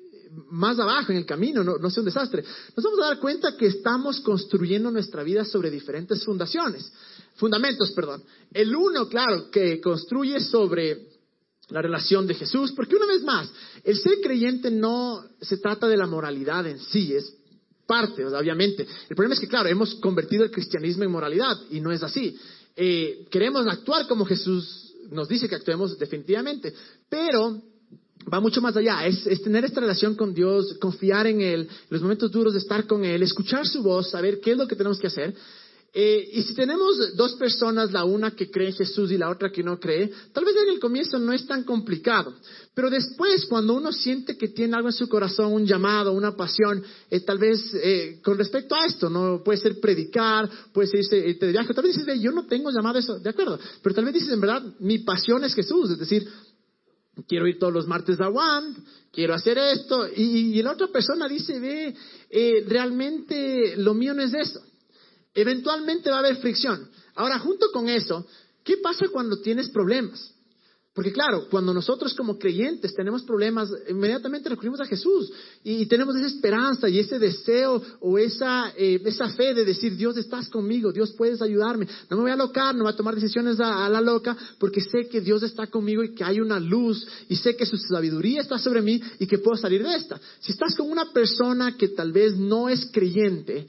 más 0.50 0.78
abajo 0.78 1.12
en 1.12 1.18
el 1.18 1.26
camino, 1.26 1.62
no, 1.62 1.76
no, 1.76 1.90
sea 1.90 2.00
un 2.00 2.06
desastre, 2.06 2.42
nos 2.74 2.84
vamos 2.84 3.00
a 3.00 3.08
dar 3.08 3.18
cuenta 3.20 3.56
que 3.56 3.66
estamos 3.66 4.20
construyendo 4.20 4.90
nuestra 4.90 5.22
vida 5.22 5.44
sobre 5.44 5.70
diferentes 5.70 6.24
fundaciones 6.24 6.90
fundamentos, 7.34 7.90
perdón. 7.92 8.22
El 8.52 8.74
uno, 8.74 9.08
claro, 9.08 9.50
que 9.50 9.80
construye 9.80 10.40
sobre 10.40 11.12
la 11.68 11.80
relación 11.80 12.26
de 12.26 12.34
Jesús, 12.34 12.72
porque 12.72 12.96
una 12.96 13.06
vez 13.06 13.22
más, 13.22 13.48
el 13.84 13.96
ser 13.96 14.20
creyente 14.22 14.70
no 14.70 15.24
se 15.40 15.56
trata 15.58 15.88
de 15.88 15.96
la 15.96 16.06
moralidad 16.06 16.66
en 16.66 16.78
sí, 16.78 17.14
es 17.14 17.34
parte, 17.86 18.24
obviamente. 18.24 18.86
El 19.08 19.16
problema 19.16 19.34
es 19.34 19.40
que, 19.40 19.48
claro, 19.48 19.68
hemos 19.68 19.94
convertido 19.96 20.44
el 20.44 20.50
cristianismo 20.50 21.04
en 21.04 21.10
moralidad 21.10 21.56
y 21.70 21.80
no 21.80 21.92
es 21.92 22.02
así. 22.02 22.36
Eh, 22.76 23.26
queremos 23.30 23.66
actuar 23.66 24.06
como 24.06 24.24
Jesús 24.24 24.94
nos 25.10 25.28
dice 25.28 25.48
que 25.48 25.54
actuemos 25.54 25.98
definitivamente, 25.98 26.72
pero 27.08 27.60
va 28.32 28.40
mucho 28.40 28.60
más 28.60 28.76
allá, 28.76 29.06
es, 29.06 29.26
es, 29.26 29.42
tener 29.42 29.64
esta 29.64 29.80
relación 29.80 30.14
con 30.14 30.32
Dios, 30.32 30.76
confiar 30.80 31.26
en 31.26 31.40
Él, 31.40 31.68
los 31.90 32.00
momentos 32.02 32.30
duros 32.30 32.54
de 32.54 32.60
estar 32.60 32.86
con 32.86 33.04
Él, 33.04 33.22
escuchar 33.22 33.66
su 33.66 33.82
voz, 33.82 34.10
saber 34.10 34.40
qué 34.40 34.52
es 34.52 34.56
lo 34.56 34.68
que 34.68 34.76
tenemos 34.76 34.98
que 34.98 35.08
hacer. 35.08 35.34
Eh, 35.94 36.30
y 36.32 36.42
si 36.42 36.54
tenemos 36.54 37.14
dos 37.16 37.34
personas, 37.34 37.92
la 37.92 38.04
una 38.04 38.30
que 38.30 38.50
cree 38.50 38.68
en 38.68 38.74
Jesús 38.74 39.12
y 39.12 39.18
la 39.18 39.28
otra 39.28 39.52
que 39.52 39.62
no 39.62 39.78
cree, 39.78 40.10
tal 40.32 40.42
vez 40.42 40.56
en 40.56 40.70
el 40.70 40.80
comienzo 40.80 41.18
no 41.18 41.34
es 41.34 41.46
tan 41.46 41.64
complicado. 41.64 42.32
Pero 42.74 42.88
después, 42.88 43.44
cuando 43.44 43.74
uno 43.74 43.92
siente 43.92 44.38
que 44.38 44.48
tiene 44.48 44.74
algo 44.74 44.88
en 44.88 44.94
su 44.94 45.06
corazón, 45.06 45.52
un 45.52 45.66
llamado, 45.66 46.12
una 46.12 46.34
pasión, 46.34 46.82
eh, 47.10 47.20
tal 47.20 47.36
vez 47.36 47.60
eh, 47.74 48.20
con 48.24 48.38
respecto 48.38 48.74
a 48.74 48.86
esto, 48.86 49.10
no 49.10 49.42
puede 49.44 49.58
ser 49.58 49.80
predicar, 49.80 50.48
puede 50.72 50.88
ser 50.88 51.00
irse 51.00 51.16
de 51.46 51.52
viaje, 51.52 51.74
tal 51.74 51.84
vez 51.84 51.94
dices, 51.94 52.20
yo 52.22 52.32
no 52.32 52.46
tengo 52.46 52.70
llamado 52.70 52.96
a 52.96 53.00
eso, 53.00 53.18
de 53.18 53.28
acuerdo. 53.28 53.58
Pero 53.82 53.94
tal 53.94 54.06
vez 54.06 54.14
dices, 54.14 54.30
en 54.30 54.40
verdad, 54.40 54.62
mi 54.80 55.00
pasión 55.00 55.44
es 55.44 55.54
Jesús, 55.54 55.90
es 55.90 55.98
decir, 55.98 56.26
quiero 57.28 57.46
ir 57.46 57.58
todos 57.58 57.74
los 57.74 57.86
martes 57.86 58.18
a 58.18 58.30
One, 58.30 58.76
quiero 59.12 59.34
hacer 59.34 59.58
esto, 59.58 60.08
y, 60.08 60.58
y 60.58 60.62
la 60.62 60.72
otra 60.72 60.86
persona 60.86 61.28
dice, 61.28 61.60
ve, 61.60 61.94
realmente 62.66 63.76
lo 63.76 63.92
mío 63.92 64.14
no 64.14 64.22
es 64.22 64.32
eso 64.32 64.62
eventualmente 65.34 66.10
va 66.10 66.16
a 66.16 66.20
haber 66.20 66.36
fricción. 66.36 66.88
Ahora, 67.14 67.38
junto 67.38 67.70
con 67.72 67.88
eso, 67.88 68.26
¿qué 68.64 68.76
pasa 68.78 69.08
cuando 69.08 69.40
tienes 69.40 69.68
problemas? 69.70 70.32
Porque 70.94 71.10
claro, 71.10 71.46
cuando 71.50 71.72
nosotros 71.72 72.12
como 72.12 72.38
creyentes 72.38 72.94
tenemos 72.94 73.22
problemas, 73.22 73.70
inmediatamente 73.88 74.50
recurrimos 74.50 74.78
a 74.82 74.84
Jesús 74.84 75.32
y, 75.64 75.86
tenemos 75.86 76.14
esa 76.16 76.26
esperanza 76.26 76.86
y 76.86 76.98
ese 76.98 77.18
deseo 77.18 77.82
o 78.00 78.18
esa, 78.18 78.74
eh, 78.76 79.00
esa 79.02 79.30
fe 79.30 79.54
de 79.54 79.64
decir, 79.64 79.96
Dios 79.96 80.18
estás 80.18 80.50
conmigo, 80.50 80.92
Dios 80.92 81.12
puedes 81.12 81.40
ayudarme, 81.40 81.88
no 82.10 82.16
me 82.16 82.22
voy 82.24 82.30
a 82.30 82.34
alocar, 82.34 82.74
no 82.74 82.84
voy 82.84 82.92
a 82.92 82.96
tomar 82.96 83.14
decisiones 83.14 83.58
a, 83.58 83.88
la 83.88 84.02
loca, 84.02 84.36
porque 84.58 84.82
sé 84.82 85.08
que 85.08 85.22
Dios 85.22 85.42
está 85.42 85.66
conmigo 85.66 86.02
y 86.02 86.14
que 86.14 86.24
hay 86.24 86.40
una 86.40 86.60
luz 86.60 87.06
y 87.26 87.36
sé 87.36 87.56
que 87.56 87.64
su 87.64 87.78
sabiduría 87.78 88.42
está 88.42 88.58
sobre 88.58 88.82
mí 88.82 89.00
y 89.18 89.26
que 89.26 89.38
puedo 89.38 89.56
salir 89.56 89.82
de 89.82 89.94
esta. 89.94 90.20
Si 90.40 90.52
estás 90.52 90.74
con 90.76 90.90
una 90.90 91.10
persona 91.10 91.74
que 91.74 91.88
tal 91.88 92.12
vez 92.12 92.36
no 92.36 92.68
es 92.68 92.86
creyente, 92.92 93.66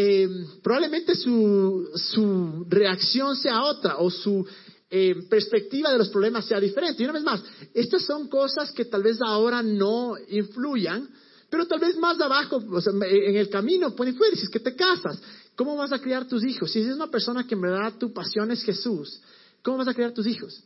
eh, 0.00 0.28
probablemente 0.62 1.16
su, 1.16 1.90
su, 1.96 2.64
reacción 2.68 3.34
sea 3.34 3.64
otra 3.64 3.96
o 3.98 4.08
su 4.08 4.46
eh, 4.88 5.26
perspectiva 5.28 5.90
de 5.90 5.98
los 5.98 6.08
problemas 6.08 6.46
sea 6.46 6.60
diferente. 6.60 7.02
Y 7.02 7.06
una 7.06 7.14
vez 7.14 7.24
más, 7.24 7.42
estas 7.74 8.04
son 8.04 8.28
cosas 8.28 8.70
que 8.70 8.84
tal 8.84 9.02
vez 9.02 9.18
ahora 9.20 9.60
no 9.60 10.14
influyan, 10.28 11.08
pero 11.50 11.66
tal 11.66 11.80
vez 11.80 11.96
más 11.96 12.20
abajo, 12.20 12.62
en 12.84 13.36
el 13.36 13.50
camino 13.50 13.96
pueden 13.96 14.14
influir. 14.14 14.36
Si 14.36 14.44
es 14.44 14.50
que 14.50 14.60
te 14.60 14.76
casas, 14.76 15.20
¿cómo 15.56 15.74
vas 15.74 15.90
a 15.90 15.98
criar 15.98 16.28
tus 16.28 16.44
hijos? 16.44 16.70
Si 16.70 16.78
es 16.78 16.94
una 16.94 17.08
persona 17.08 17.44
que 17.44 17.56
en 17.56 17.62
verdad 17.62 17.94
tu 17.98 18.12
pasión 18.12 18.52
es 18.52 18.62
Jesús, 18.62 19.20
¿cómo 19.64 19.78
vas 19.78 19.88
a 19.88 19.94
criar 19.94 20.12
tus 20.12 20.28
hijos? 20.28 20.62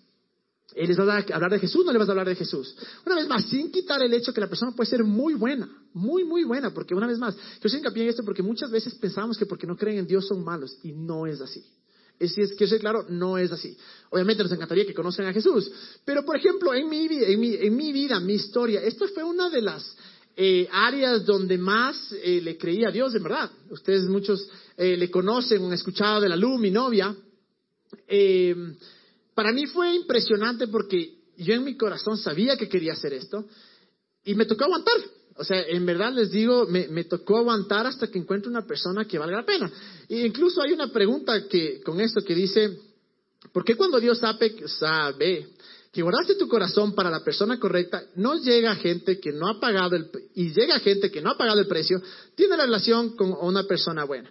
¿Y 0.75 0.87
les 0.87 0.97
vas 0.97 1.09
a 1.09 1.35
hablar 1.35 1.51
de 1.51 1.59
Jesús? 1.59 1.85
¿No 1.85 1.93
le 1.93 1.99
vas 1.99 2.09
a 2.09 2.13
hablar 2.13 2.29
de 2.29 2.35
Jesús? 2.35 2.75
Una 3.05 3.17
vez 3.17 3.29
más, 3.29 3.45
sin 3.45 3.71
quitar 3.71 4.03
el 4.03 4.13
hecho 4.15 4.33
que 4.33 4.41
la 4.41 4.49
persona 4.49 4.73
puede 4.73 4.89
ser 4.89 5.05
muy 5.05 5.35
buena, 5.35 5.69
muy, 5.93 6.25
muy 6.25 6.45
buena, 6.45 6.73
porque 6.73 6.95
una 6.95 7.07
vez 7.07 7.19
más, 7.19 7.37
yo 7.61 7.69
soy 7.69 7.79
hincapié 7.79 8.05
en 8.05 8.09
esto 8.09 8.25
porque 8.25 8.43
muchas 8.43 8.71
veces 8.71 8.95
pensamos 8.95 9.37
que 9.37 9.47
porque 9.47 9.67
no 9.67 9.77
creen 9.77 9.99
en 9.99 10.07
Dios 10.07 10.27
son 10.27 10.43
malos, 10.43 10.79
y 10.83 10.93
no 10.93 11.27
es 11.27 11.41
así. 11.41 11.65
Es, 12.19 12.37
es, 12.39 12.53
quiero 12.53 12.71
ser 12.71 12.81
claro, 12.81 13.05
no 13.09 13.37
es 13.37 13.51
así. 13.53 13.77
Obviamente 14.11 14.43
nos 14.43 14.53
encantaría 14.53 14.87
que 14.87 14.95
conozcan 14.95 15.27
a 15.27 15.33
Jesús, 15.33 15.71
pero 16.05 16.25
por 16.25 16.37
ejemplo, 16.37 16.73
en 16.73 16.89
mi, 16.89 17.07
en 17.07 17.41
mi, 17.41 17.55
en 17.55 17.77
mi 17.77 17.93
vida, 17.93 18.21
mi 18.21 18.35
historia, 18.35 18.83
esta 18.83 19.07
fue 19.09 19.25
una 19.25 19.51
de 19.51 19.61
las 19.61 19.97
eh, 20.37 20.67
áreas 20.73 21.27
donde 21.27 21.59
más 21.59 22.13
eh, 22.23 22.41
le 22.41 22.57
creía 22.57 22.89
a 22.89 22.93
Dios, 22.93 23.15
en 23.15 23.23
verdad. 23.23 23.51
Ustedes 23.71 24.05
muchos 24.05 24.49
eh, 24.77 24.97
le 24.97 25.11
conocen, 25.11 25.65
han 25.65 25.73
escuchado 25.73 26.23
de 26.23 26.29
la 26.29 26.37
luz, 26.37 26.59
mi 26.59 26.71
novia. 26.71 27.15
Eh, 28.09 28.55
para 29.35 29.53
mí 29.53 29.67
fue 29.67 29.95
impresionante 29.95 30.69
porque 30.69 31.15
yo 31.37 31.55
en 31.55 31.65
mi 31.65 31.77
corazón 31.77 32.17
sabía 32.19 32.57
que 32.57 32.69
quería 32.69 32.93
hacer 32.93 33.15
esto 33.15 33.45
y 34.25 34.35
me 34.35 34.47
tocó 34.47 34.65
aguantar. 34.65 34.97
O 35.37 35.45
sea, 35.45 35.63
en 35.63 35.87
verdad 35.87 36.13
les 36.13 36.31
digo, 36.31 36.67
me, 36.67 37.05
tocó 37.05 37.39
aguantar 37.39 37.87
hasta 37.87 38.09
que 38.09 38.19
encuentre 38.19 38.51
una 38.51 38.67
persona 38.67 39.07
que 39.07 39.19
valga 39.19 39.39
la 39.39 39.47
pena. 39.47 39.71
E 40.09 40.27
incluso 40.27 40.61
hay 40.61 40.73
una 40.73 40.89
pregunta 40.89 41.49
que, 41.49 41.81
con 41.81 42.01
esto 42.01 42.23
que 42.23 42.35
dice, 42.35 42.79
¿por 43.53 43.65
qué 43.65 43.75
cuando 43.75 43.99
Dios 43.99 44.19
sabe, 44.19 44.55
sabe 44.69 45.49
que 45.91 46.03
guardaste 46.03 46.35
tu 46.35 46.49
corazón 46.49 46.95
para 46.95 47.11
la 47.11 47.25
persona 47.25 47.59
correcta, 47.59 48.05
no 48.17 48.35
llega 48.37 48.75
gente 48.77 49.21
que 49.21 49.33
no 49.33 49.49
ha 49.49 49.59
pagado 49.59 49.97
el, 49.97 50.11
y 50.35 50.53
llega 50.53 50.79
gente 50.81 51.11
que 51.11 51.23
no 51.23 51.31
ha 51.31 51.39
pagado 51.39 51.61
el 51.61 51.67
precio, 51.67 52.01
tiene 52.35 52.57
la 52.57 52.65
relación 52.65 53.17
con 53.17 53.35
una 53.41 53.65
persona 53.65 54.05
buena? 54.05 54.31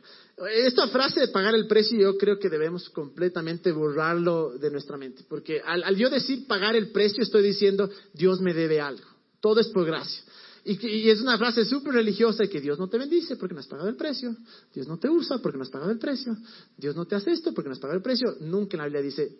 Esta 0.49 0.87
frase 0.87 1.19
de 1.19 1.27
pagar 1.27 1.53
el 1.55 1.67
precio 1.67 1.97
yo 1.97 2.17
creo 2.17 2.39
que 2.39 2.49
debemos 2.49 2.89
completamente 2.89 3.71
borrarlo 3.71 4.57
de 4.57 4.71
nuestra 4.71 4.97
mente, 4.97 5.23
porque 5.27 5.61
al, 5.61 5.95
yo 5.95 6.09
decir 6.09 6.47
pagar 6.47 6.75
el 6.75 6.91
precio 6.91 7.23
estoy 7.23 7.43
diciendo 7.43 7.89
Dios 8.13 8.41
me 8.41 8.53
debe 8.53 8.81
algo, 8.81 9.05
todo 9.39 9.59
es 9.59 9.67
por 9.67 9.85
gracia. 9.85 10.23
Y, 10.63 11.09
es 11.09 11.21
una 11.21 11.39
frase 11.39 11.65
súper 11.65 11.93
religiosa 11.93 12.45
que 12.45 12.61
Dios 12.61 12.77
no 12.77 12.87
te 12.87 12.99
bendice 12.99 13.35
porque 13.35 13.55
no 13.55 13.61
has 13.61 13.67
pagado 13.67 13.89
el 13.89 13.95
precio, 13.95 14.35
Dios 14.73 14.87
no 14.87 14.99
te 14.99 15.09
usa 15.09 15.39
porque 15.39 15.57
no 15.57 15.63
has 15.63 15.71
pagado 15.71 15.91
el 15.91 15.97
precio, 15.97 16.37
Dios 16.77 16.95
no 16.95 17.05
te 17.05 17.15
hace 17.15 17.31
esto 17.31 17.51
porque 17.53 17.69
no 17.69 17.73
has 17.73 17.79
pagado 17.79 17.97
el 17.97 18.03
precio, 18.03 18.37
nunca 18.41 18.75
en 18.75 18.79
la 18.79 18.85
Biblia 18.85 19.01
dice 19.01 19.31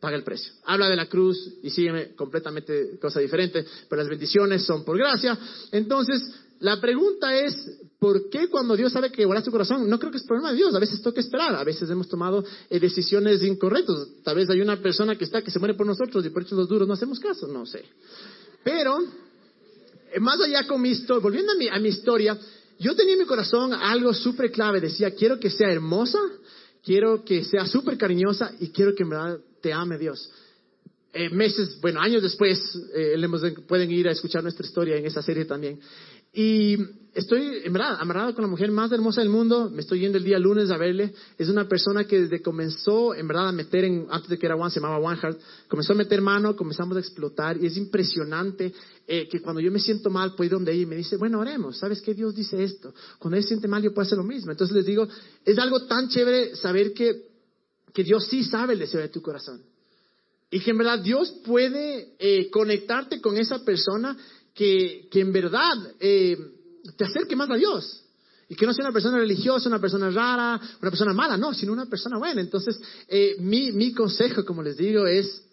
paga 0.00 0.16
el 0.16 0.24
precio. 0.24 0.52
Habla 0.64 0.88
de 0.88 0.96
la 0.96 1.06
cruz 1.06 1.36
y 1.62 1.70
sígueme 1.70 2.14
completamente 2.14 2.98
cosa 2.98 3.20
diferente, 3.20 3.64
pero 3.88 4.00
las 4.00 4.08
bendiciones 4.08 4.64
son 4.64 4.84
por 4.84 4.96
gracia. 4.96 5.38
Entonces, 5.72 6.22
la 6.60 6.80
pregunta 6.80 7.36
es, 7.38 7.54
¿por 8.00 8.30
qué 8.30 8.48
cuando 8.48 8.74
Dios 8.76 8.92
sabe 8.92 9.12
que 9.12 9.24
guardas 9.26 9.44
tu 9.44 9.50
corazón? 9.50 9.88
No 9.88 9.98
creo 9.98 10.10
que 10.10 10.16
es 10.16 10.24
problema 10.24 10.50
de 10.50 10.56
Dios, 10.56 10.74
a 10.74 10.78
veces 10.78 11.02
toca 11.02 11.20
esperar, 11.20 11.54
a 11.54 11.62
veces 11.62 11.88
hemos 11.90 12.08
tomado 12.08 12.42
eh, 12.70 12.80
decisiones 12.80 13.42
incorrectas, 13.42 14.08
tal 14.24 14.36
vez 14.36 14.48
hay 14.48 14.62
una 14.62 14.80
persona 14.80 15.16
que 15.16 15.24
está, 15.24 15.42
que 15.42 15.50
se 15.50 15.58
muere 15.58 15.74
por 15.74 15.86
nosotros 15.86 16.24
y 16.24 16.30
por 16.30 16.42
eso 16.42 16.56
los 16.56 16.66
duros 16.66 16.88
no 16.88 16.94
hacemos 16.94 17.20
caso, 17.20 17.46
no 17.46 17.66
sé. 17.66 17.84
Pero, 18.64 18.98
eh, 20.12 20.18
más 20.18 20.40
allá 20.40 20.66
con 20.66 20.80
mi 20.80 20.88
historia, 20.88 21.22
volviendo 21.22 21.52
a 21.52 21.54
mi, 21.54 21.68
a 21.68 21.78
mi 21.78 21.90
historia, 21.90 22.38
yo 22.78 22.96
tenía 22.96 23.12
en 23.12 23.20
mi 23.20 23.26
corazón 23.26 23.74
algo 23.74 24.14
súper 24.14 24.50
clave, 24.50 24.80
decía, 24.80 25.14
quiero 25.14 25.38
que 25.38 25.50
sea 25.50 25.70
hermosa, 25.70 26.18
quiero 26.82 27.22
que 27.22 27.44
sea 27.44 27.66
súper 27.66 27.98
cariñosa 27.98 28.52
y 28.58 28.70
quiero 28.70 28.94
que 28.94 29.02
en 29.02 29.10
verdad 29.10 29.38
te 29.60 29.74
ame 29.74 29.98
Dios. 29.98 30.30
Eh, 31.12 31.28
meses, 31.28 31.78
bueno, 31.80 32.00
años 32.00 32.22
después, 32.22 32.58
eh, 32.94 33.16
pueden 33.66 33.90
ir 33.90 34.08
a 34.08 34.12
escuchar 34.12 34.42
nuestra 34.42 34.64
historia 34.64 34.96
en 34.96 35.04
esa 35.04 35.22
serie 35.22 35.44
también. 35.44 35.80
Y 36.32 36.76
estoy, 37.14 37.62
en 37.64 37.72
verdad, 37.72 37.96
amarrado 37.98 38.34
con 38.34 38.42
la 38.42 38.50
mujer 38.50 38.70
más 38.70 38.92
hermosa 38.92 39.20
del 39.20 39.30
mundo. 39.30 39.68
Me 39.70 39.80
estoy 39.80 40.00
yendo 40.00 40.18
el 40.18 40.24
día 40.24 40.38
lunes 40.38 40.70
a 40.70 40.76
verle. 40.76 41.12
Es 41.36 41.48
una 41.48 41.68
persona 41.68 42.04
que 42.04 42.22
desde 42.22 42.40
comenzó, 42.40 43.14
en 43.14 43.26
verdad, 43.26 43.48
a 43.48 43.52
meter 43.52 43.84
en, 43.84 44.06
antes 44.10 44.30
de 44.30 44.38
que 44.38 44.46
era 44.46 44.54
One, 44.54 44.70
se 44.70 44.80
llamaba 44.80 44.98
One 44.98 45.18
Heart, 45.20 45.40
comenzó 45.68 45.92
a 45.92 45.96
meter 45.96 46.20
mano, 46.20 46.54
comenzamos 46.54 46.96
a 46.96 47.00
explotar. 47.00 47.56
Y 47.60 47.66
es 47.66 47.76
impresionante 47.76 48.72
eh, 49.06 49.28
que 49.28 49.40
cuando 49.40 49.60
yo 49.60 49.72
me 49.72 49.80
siento 49.80 50.10
mal, 50.10 50.34
puedo 50.34 50.46
ir 50.46 50.52
donde 50.52 50.72
ella 50.72 50.82
y 50.82 50.86
me 50.86 50.96
dice, 50.96 51.16
bueno, 51.16 51.40
oremos. 51.40 51.78
¿Sabes 51.78 52.00
qué? 52.00 52.14
Dios 52.14 52.34
dice 52.34 52.62
esto. 52.62 52.94
Cuando 53.18 53.36
ella 53.36 53.42
se 53.42 53.48
siente 53.48 53.68
mal, 53.68 53.82
yo 53.82 53.92
puedo 53.92 54.06
hacer 54.06 54.18
lo 54.18 54.24
mismo. 54.24 54.52
Entonces 54.52 54.74
les 54.76 54.86
digo, 54.86 55.08
es 55.44 55.58
algo 55.58 55.86
tan 55.86 56.08
chévere 56.08 56.54
saber 56.54 56.92
que, 56.92 57.28
que 57.92 58.04
Dios 58.04 58.26
sí 58.26 58.44
sabe 58.44 58.74
el 58.74 58.78
deseo 58.78 59.00
de 59.00 59.08
tu 59.08 59.20
corazón. 59.20 59.62
Y 60.52 60.60
que 60.60 60.72
en 60.72 60.78
verdad 60.78 60.98
Dios 60.98 61.30
puede 61.44 62.14
eh, 62.18 62.50
conectarte 62.50 63.20
con 63.20 63.36
esa 63.36 63.64
persona 63.64 64.16
que, 64.54 65.08
que 65.10 65.20
en 65.20 65.32
verdad 65.32 65.94
eh, 65.98 66.36
te 66.96 67.04
acerque 67.04 67.36
más 67.36 67.50
a 67.50 67.56
Dios. 67.56 68.04
Y 68.48 68.56
que 68.56 68.66
no 68.66 68.74
sea 68.74 68.84
una 68.84 68.92
persona 68.92 69.18
religiosa, 69.18 69.68
una 69.68 69.80
persona 69.80 70.10
rara, 70.10 70.60
una 70.80 70.90
persona 70.90 71.12
mala, 71.12 71.36
no, 71.36 71.54
sino 71.54 71.72
una 71.72 71.86
persona 71.86 72.18
buena. 72.18 72.40
Entonces, 72.40 72.80
eh, 73.06 73.36
mi, 73.38 73.70
mi 73.70 73.92
consejo, 73.92 74.44
como 74.44 74.62
les 74.62 74.76
digo, 74.76 75.06
es, 75.06 75.44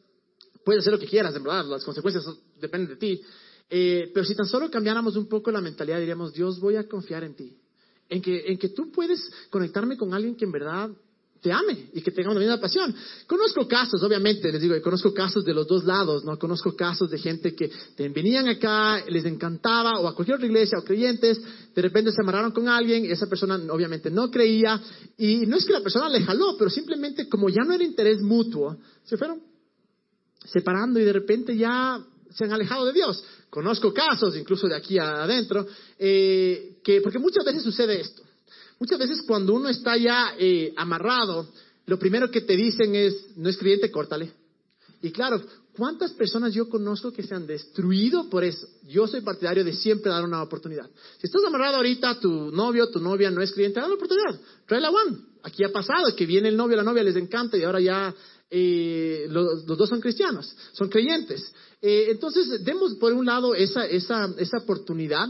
puedes 0.66 0.82
hacer 0.82 0.94
lo 0.94 1.00
que 1.00 1.06
quieras, 1.06 1.36
en 1.36 1.44
verdad, 1.44 1.66
las 1.66 1.86
consecuencias 1.86 2.26
dependen 2.60 2.90
de 2.90 2.96
ti. 2.96 3.22
Eh, 3.70 4.10
pero 4.14 4.26
si 4.26 4.34
tan 4.34 4.48
solo 4.48 4.72
cambiáramos 4.72 5.16
un 5.16 5.28
poco 5.28 5.52
la 5.52 5.62
mentalidad, 5.62 6.00
diríamos, 6.00 6.34
Dios, 6.34 6.60
voy 6.60 6.76
a 6.76 6.88
confiar 6.88 7.24
en 7.24 7.36
ti. 7.36 7.58
En 8.10 8.22
que, 8.22 8.46
en 8.48 8.58
que 8.58 8.70
tú 8.70 8.92
puedes 8.92 9.30
conectarme 9.50 9.96
con 9.96 10.14
alguien 10.14 10.36
que 10.36 10.46
en 10.46 10.52
verdad 10.52 10.90
te 11.42 11.52
ame 11.52 11.90
y 11.94 12.02
que 12.02 12.12
tenga 12.12 12.32
una 12.32 12.40
misma 12.40 12.60
pasión. 12.60 12.94
Conozco 13.26 13.68
casos, 13.68 14.02
obviamente, 14.04 14.52
les 14.52 14.62
digo, 14.62 14.80
conozco 14.82 15.14
casos 15.14 15.44
de 15.44 15.54
los 15.54 15.68
dos 15.68 15.84
lados, 15.86 16.24
¿no? 16.24 16.38
Conozco 16.38 16.76
casos 16.76 17.10
de 17.10 17.18
gente 17.18 17.56
que 17.56 17.72
venían 17.98 18.48
acá, 18.48 19.04
les 19.08 19.26
encantaba, 19.26 20.00
o 20.00 20.08
a 20.08 20.16
cualquier 20.16 20.36
otra 20.36 20.48
iglesia, 20.48 20.80
o 20.80 20.84
creyentes, 20.84 21.40
de 21.74 21.82
repente 21.82 22.12
se 22.12 22.22
amarraron 22.22 22.52
con 22.52 22.68
alguien, 22.68 23.06
y 23.06 23.12
esa 23.12 23.28
persona 23.28 23.60
obviamente 23.70 24.10
no 24.10 24.30
creía, 24.32 24.82
y 25.18 25.46
no 25.46 25.58
es 25.58 25.66
que 25.66 25.74
la 25.74 25.82
persona 25.82 26.10
le 26.10 26.22
jaló, 26.22 26.56
pero 26.58 26.70
simplemente 26.70 27.28
como 27.30 27.50
ya 27.50 27.64
no 27.64 27.74
era 27.74 27.84
interés 27.84 28.22
mutuo, 28.22 28.78
se 29.04 29.18
fueron 29.18 29.42
separando 30.46 31.00
y 31.00 31.04
de 31.04 31.14
repente 31.14 31.56
ya 31.56 32.04
se 32.30 32.44
han 32.44 32.54
alejado 32.54 32.86
de 32.86 32.94
Dios. 32.94 33.24
Conozco 33.50 33.94
casos, 33.94 34.36
incluso 34.36 34.68
de 34.68 34.76
aquí 34.76 35.00
adentro, 35.00 35.66
eh, 35.98 36.78
que, 36.84 37.02
porque 37.02 37.20
muchas 37.20 37.46
veces 37.46 37.64
sucede 37.64 38.02
esto. 38.02 38.27
Muchas 38.80 39.00
veces 39.00 39.22
cuando 39.26 39.54
uno 39.54 39.70
está 39.70 39.98
ya 39.98 40.36
eh, 40.38 40.74
amarrado, 40.76 41.48
lo 41.86 41.98
primero 41.98 42.30
que 42.30 42.42
te 42.42 42.56
dicen 42.56 42.96
es, 42.96 43.38
no 43.38 43.50
es 43.50 43.58
creyente, 43.58 43.90
córtale. 43.90 44.32
Y 45.02 45.12
claro, 45.12 45.42
¿cuántas 45.76 46.12
personas 46.14 46.54
yo 46.54 46.68
conozco 46.70 47.12
que 47.12 47.24
se 47.24 47.36
han 47.36 47.48
destruido 47.48 48.30
por 48.30 48.44
eso? 48.44 48.68
Yo 48.88 49.08
soy 49.08 49.22
partidario 49.22 49.64
de 49.64 49.74
siempre 49.74 50.12
dar 50.12 50.24
una 50.24 50.42
oportunidad. 50.42 50.90
Si 51.20 51.28
estás 51.28 51.44
amarrado 51.46 51.78
ahorita, 51.78 52.20
tu 52.20 52.52
novio, 52.52 52.90
tu 52.90 53.00
novia 53.00 53.32
no 53.32 53.42
es 53.42 53.52
creyente, 53.52 53.80
dale 53.80 53.92
la 53.92 53.96
oportunidad. 53.96 54.40
Trae 54.66 54.82
la 54.82 54.90
one. 54.90 55.18
Aquí 55.44 55.64
ha 55.64 55.72
pasado 55.72 56.16
que 56.16 56.26
viene 56.26 56.50
el 56.50 56.58
novio, 56.58 56.76
la 56.76 56.84
novia 56.84 57.04
les 57.04 57.16
encanta 57.16 57.58
y 57.58 57.64
ahora 57.64 57.80
ya 57.80 58.14
eh, 58.50 59.28
los, 59.30 59.66
dos 59.66 59.90
son 59.90 60.02
cristianos, 60.02 60.56
son 60.74 60.90
creyentes. 60.90 61.54
Eh, 61.82 62.08
entonces, 62.10 62.64
demos 62.64 62.96
por 62.96 63.14
un 63.14 63.26
lado 63.26 63.54
esa, 63.54 63.86
esa, 63.86 64.34
esa 64.38 64.58
oportunidad, 64.58 65.28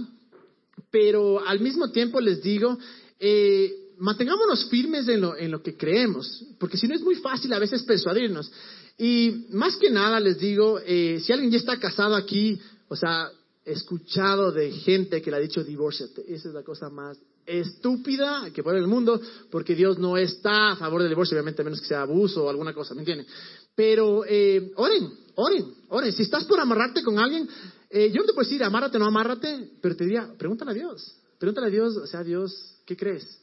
pero 0.90 1.46
al 1.46 1.60
mismo 1.60 1.92
tiempo 1.92 2.22
les 2.22 2.42
digo, 2.42 2.78
eh, 3.20 3.72
mantengámonos 3.98 4.70
firmes 4.70 5.08
en 5.08 5.22
lo, 5.22 5.38
en 5.38 5.52
lo 5.52 5.62
que 5.62 5.76
creemos, 5.76 6.46
porque 6.60 6.78
si 6.78 6.88
no 6.88 6.96
es 6.96 7.02
muy 7.02 7.16
fácil 7.16 7.52
a 7.54 7.60
veces 7.60 7.84
persuadirnos. 7.84 8.52
Y 8.98 9.46
más 9.52 9.76
que 9.76 9.90
nada 9.90 10.20
les 10.20 10.40
digo, 10.40 10.80
eh, 10.86 11.20
si 11.22 11.32
alguien 11.32 11.52
ya 11.52 11.58
está 11.58 11.80
casado 11.80 12.16
aquí, 12.16 12.60
o 12.88 12.96
sea, 12.96 13.30
he 13.66 13.74
escuchado 13.74 14.52
de 14.52 14.72
gente 14.72 15.22
que 15.22 15.30
le 15.30 15.38
ha 15.38 15.42
dicho 15.42 15.64
divórciate, 15.64 16.24
esa 16.34 16.48
es 16.48 16.54
la 16.54 16.64
cosa 16.64 16.90
más 16.90 17.18
estúpida 17.46 18.50
que 18.54 18.62
puede 18.62 18.80
el 18.80 18.88
mundo, 18.88 19.20
porque 19.50 19.74
Dios 19.74 19.98
no 19.98 20.18
está 20.18 20.72
a 20.72 20.76
favor 20.76 21.02
del 21.02 21.10
divorcio, 21.10 21.36
obviamente, 21.36 21.62
a 21.62 21.66
menos 21.66 21.80
que 21.80 21.88
sea 21.88 22.02
abuso 22.02 22.44
o 22.44 22.50
alguna 22.50 22.74
cosa, 22.74 22.94
¿me 22.94 23.02
entienden? 23.02 23.26
Pero 23.74 24.26
eh, 24.28 24.72
oren, 24.76 25.12
oren, 25.36 25.74
oren. 25.90 26.12
Si 26.12 26.24
estás 26.24 26.44
por 26.44 26.60
amarrarte 26.60 27.04
con 27.04 27.18
alguien, 27.18 27.48
eh, 27.90 28.12
yo 28.12 28.22
no 28.22 28.28
te 28.28 28.34
puedo 28.34 28.48
decir 28.48 28.64
amárrate 28.64 28.98
o 28.98 29.00
no 29.00 29.06
amárrate, 29.06 29.72
pero 29.82 29.96
te 29.96 30.04
diría, 30.04 30.30
pregúntale 30.38 30.72
a 30.72 30.74
Dios. 30.74 31.16
Pregúntale 31.40 31.68
a 31.68 31.70
Dios, 31.72 31.96
o 31.96 32.08
sea, 32.08 32.24
Dios, 32.24 32.77
¿qué 32.88 32.96
crees? 32.96 33.40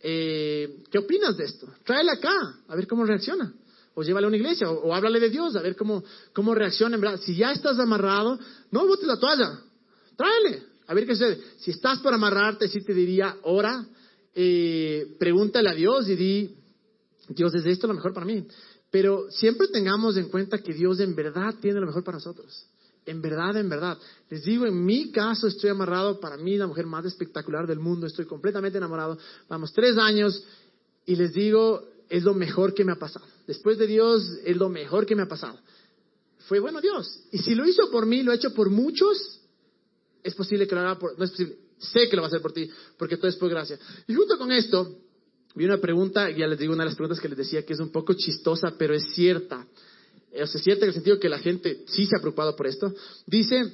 Eh, 0.00 0.82
¿Qué 0.90 0.98
opinas 0.98 1.36
de 1.36 1.44
esto? 1.44 1.68
Tráele 1.84 2.12
acá, 2.12 2.32
a 2.66 2.74
ver 2.74 2.86
cómo 2.88 3.04
reacciona. 3.04 3.52
O 3.94 4.02
llévale 4.02 4.26
a 4.26 4.28
una 4.28 4.36
iglesia, 4.36 4.70
o, 4.70 4.92
háblale 4.94 5.20
de 5.20 5.30
Dios, 5.30 5.54
a 5.54 5.62
ver 5.62 5.76
cómo, 5.76 6.02
cómo 6.32 6.54
reacciona. 6.54 6.96
En 6.96 7.00
verdad, 7.00 7.20
si 7.22 7.36
ya 7.36 7.52
estás 7.52 7.78
amarrado, 7.78 8.38
no 8.70 8.86
botes 8.86 9.06
la 9.06 9.18
toalla. 9.18 9.60
Tráele, 10.16 10.62
a 10.86 10.94
ver 10.94 11.06
qué 11.06 11.14
sucede. 11.14 11.40
Si 11.58 11.70
estás 11.70 11.98
por 12.00 12.12
amarrarte, 12.12 12.68
sí 12.68 12.82
te 12.82 12.94
diría, 12.94 13.36
ora, 13.42 13.86
eh, 14.34 15.14
pregúntale 15.18 15.70
a 15.70 15.74
Dios 15.74 16.08
y 16.08 16.16
di, 16.16 16.56
Dios, 17.28 17.54
¿es 17.54 17.66
esto 17.66 17.86
lo 17.86 17.94
mejor 17.94 18.12
para 18.12 18.26
mí? 18.26 18.46
Pero 18.90 19.30
siempre 19.30 19.68
tengamos 19.68 20.16
en 20.16 20.28
cuenta 20.28 20.58
que 20.58 20.72
Dios 20.72 21.00
en 21.00 21.14
verdad 21.14 21.54
tiene 21.60 21.80
lo 21.80 21.86
mejor 21.86 22.04
para 22.04 22.16
nosotros. 22.16 22.66
En 23.06 23.22
verdad, 23.22 23.56
en 23.56 23.68
verdad. 23.68 23.96
Les 24.28 24.44
digo, 24.44 24.66
en 24.66 24.84
mi 24.84 25.12
caso 25.12 25.46
estoy 25.46 25.70
amarrado, 25.70 26.18
para 26.18 26.36
mí 26.36 26.56
la 26.58 26.66
mujer 26.66 26.86
más 26.86 27.04
espectacular 27.04 27.66
del 27.66 27.78
mundo, 27.78 28.06
estoy 28.06 28.26
completamente 28.26 28.78
enamorado. 28.78 29.16
Vamos, 29.48 29.72
tres 29.72 29.96
años 29.96 30.44
y 31.06 31.14
les 31.14 31.32
digo, 31.32 31.88
es 32.08 32.24
lo 32.24 32.34
mejor 32.34 32.74
que 32.74 32.84
me 32.84 32.92
ha 32.92 32.96
pasado. 32.96 33.24
Después 33.46 33.78
de 33.78 33.86
Dios, 33.86 34.22
es 34.44 34.56
lo 34.56 34.68
mejor 34.68 35.06
que 35.06 35.14
me 35.14 35.22
ha 35.22 35.28
pasado. 35.28 35.58
Fue 36.48 36.58
bueno 36.58 36.80
Dios. 36.80 37.20
Y 37.30 37.38
si 37.38 37.54
lo 37.54 37.66
hizo 37.66 37.90
por 37.90 38.06
mí, 38.06 38.22
lo 38.22 38.32
ha 38.32 38.34
hecho 38.34 38.52
por 38.52 38.70
muchos, 38.70 39.40
es 40.22 40.34
posible 40.34 40.66
que 40.66 40.74
lo 40.74 40.80
haga 40.80 40.98
por, 40.98 41.16
no 41.16 41.24
es 41.24 41.30
posible, 41.30 41.56
sé 41.78 42.08
que 42.08 42.16
lo 42.16 42.22
va 42.22 42.26
a 42.26 42.28
hacer 42.28 42.42
por 42.42 42.52
ti, 42.52 42.68
porque 42.98 43.16
todo 43.16 43.28
es 43.28 43.36
por 43.36 43.50
gracia. 43.50 43.78
Y 44.08 44.14
junto 44.14 44.36
con 44.36 44.50
esto, 44.50 44.98
vi 45.54 45.64
una 45.64 45.78
pregunta, 45.78 46.30
ya 46.30 46.46
les 46.46 46.58
digo 46.58 46.72
una 46.72 46.82
de 46.82 46.90
las 46.90 46.96
preguntas 46.96 47.20
que 47.20 47.28
les 47.28 47.38
decía 47.38 47.64
que 47.64 47.72
es 47.72 47.80
un 47.80 47.90
poco 47.90 48.14
chistosa, 48.14 48.74
pero 48.76 48.94
es 48.94 49.14
cierta. 49.14 49.66
Eh, 50.36 50.42
o 50.42 50.46
sea, 50.46 50.58
es 50.58 50.64
cierta 50.64 50.84
en 50.84 50.88
el 50.88 50.94
sentido 50.94 51.18
que 51.18 51.28
la 51.28 51.38
gente 51.38 51.84
sí 51.86 52.06
se 52.06 52.16
ha 52.16 52.20
preocupado 52.20 52.54
por 52.54 52.66
esto. 52.66 52.92
Dice, 53.26 53.72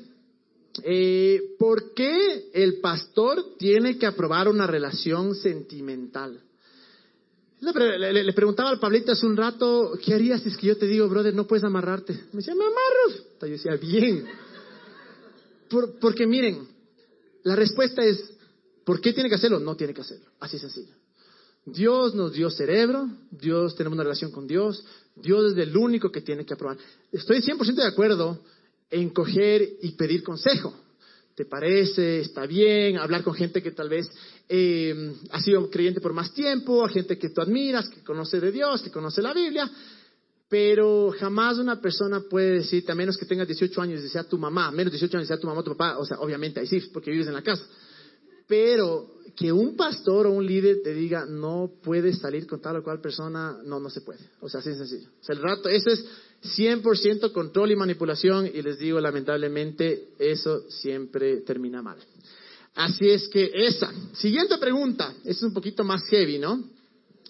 eh, 0.85 1.41
¿por 1.59 1.93
qué 1.95 2.51
el 2.55 2.81
pastor 2.81 3.57
tiene 3.59 3.99
que 3.99 4.07
aprobar 4.07 4.49
una 4.49 4.67
relación 4.67 5.35
sentimental? 5.35 6.41
Le, 7.61 8.25
le, 8.25 8.33
preguntaba 8.33 8.71
al 8.71 8.81
Pablito 8.81 9.13
hace 9.13 9.25
un 9.25 9.37
rato, 9.37 9.93
¿qué 10.05 10.15
harías 10.15 10.43
si 10.43 10.49
es 10.49 10.57
que 10.57 10.67
yo 10.67 10.77
te 10.77 10.87
digo, 10.87 11.09
brother, 11.09 11.33
no 11.33 11.47
puedes 11.47 11.63
amarrarte? 11.63 12.13
Me 12.33 12.39
decía, 12.39 12.57
me 12.57 12.65
amarro. 12.65 13.25
Yo 13.41 13.49
decía, 13.49 13.77
bien 13.77 14.27
porque 16.01 16.27
miren, 16.27 16.69
la 17.45 17.57
respuesta 17.57 18.05
es, 18.05 18.23
¿por 18.85 19.01
qué 19.01 19.13
tiene 19.13 19.29
que 19.29 19.37
hacerlo? 19.37 19.59
No 19.59 19.77
tiene 19.77 19.95
que 19.95 20.01
hacerlo. 20.01 20.31
Así 20.41 20.59
sencillo. 20.59 20.95
Dios 21.65 22.15
nos 22.15 22.33
dio 22.33 22.51
cerebro, 22.51 23.09
Dios 23.31 23.77
tenemos 23.77 23.97
una 23.97 24.03
relación 24.03 24.33
con 24.33 24.47
Dios, 24.47 24.85
Dios 25.15 25.53
es 25.53 25.59
el 25.59 25.77
único 25.77 26.11
que 26.11 26.21
tiene 26.21 26.45
que 26.45 26.55
aprobar. 26.55 26.77
Estoy 27.11 27.41
100% 27.41 27.75
de 27.75 27.87
acuerdo 27.87 28.41
en 28.91 29.11
coger 29.11 29.69
y 29.81 29.93
pedir 29.93 30.23
consejo. 30.23 30.75
¿Te 31.35 31.47
parece? 31.47 32.21
¿Está 32.21 32.47
bien? 32.47 32.99
Hablar 32.99 33.23
con 33.23 33.35
gente 33.35 33.63
que 33.63 33.71
tal 33.71 33.89
vez 33.89 34.11
eh, 34.49 35.15
ha 35.31 35.41
sido 35.41 35.71
creyente 35.71 36.01
por 36.01 36.13
más 36.13 36.35
tiempo, 36.35 36.85
a 36.85 36.89
gente 36.89 37.17
que 37.19 37.31
tú 37.31 37.41
admiras, 37.41 37.89
que 37.89 38.03
conoce 38.03 38.39
de 38.39 38.53
Dios, 38.53 38.83
que 38.83 38.91
conoce 38.91 39.23
la 39.23 39.33
Biblia. 39.33 39.71
Pero 40.49 41.15
jamás 41.19 41.57
una 41.57 41.81
persona 41.81 42.21
puede 42.29 42.59
decirte, 42.59 42.93
a 42.93 42.95
menos 42.95 43.17
que 43.17 43.25
tengas 43.25 43.47
18 43.47 43.81
años 43.81 44.05
y 44.05 44.09
sea 44.11 44.25
tu 44.25 44.37
mamá, 44.37 44.71
menos 44.71 44.93
de 44.93 44.99
18 44.99 45.17
años 45.17 45.27
y 45.27 45.29
sea 45.29 45.41
tu 45.41 45.47
mamá 45.47 45.61
o 45.61 45.65
tu 45.65 45.75
papá, 45.75 45.97
o 45.97 46.05
sea, 46.05 46.19
obviamente 46.21 46.61
ahí 46.61 46.67
sí, 46.67 46.81
porque 46.93 47.11
vives 47.11 47.29
en 47.29 47.35
la 47.35 47.43
casa. 47.43 47.65
Pero 48.53 49.09
que 49.35 49.51
un 49.51 49.77
pastor 49.77 50.27
o 50.27 50.33
un 50.33 50.45
líder 50.45 50.83
te 50.85 50.93
diga, 50.93 51.25
no 51.25 51.71
puedes 51.83 52.19
salir 52.19 52.47
con 52.47 52.61
tal 52.61 52.77
o 52.77 52.83
cual 52.83 53.01
persona, 53.01 53.57
no, 53.65 53.81
no 53.81 53.89
se 53.89 54.03
puede. 54.03 54.21
O 54.43 54.49
sea, 54.51 54.61
así 54.61 54.69
es 54.69 54.77
sencillo. 54.77 55.09
O 55.09 55.25
sea, 55.25 55.35
el 55.35 55.41
rato, 55.41 55.71
eso 55.71 55.89
es 55.89 56.05
100% 56.55 57.33
control 57.33 57.71
y 57.71 57.77
manipulación 57.77 58.47
y 58.47 58.61
les 58.61 58.79
digo, 58.79 59.01
lamentablemente, 59.01 60.09
eso 60.19 60.69
siempre 60.69 61.39
termina 61.41 61.81
mal. 61.81 61.97
Así 62.75 63.09
es 63.09 63.27
que 63.29 63.51
esa. 63.55 63.91
Siguiente 64.13 64.59
pregunta, 64.59 65.15
es 65.25 65.43
un 65.43 65.55
poquito 65.55 65.83
más 65.83 66.03
heavy, 66.11 66.39
¿no? 66.39 66.63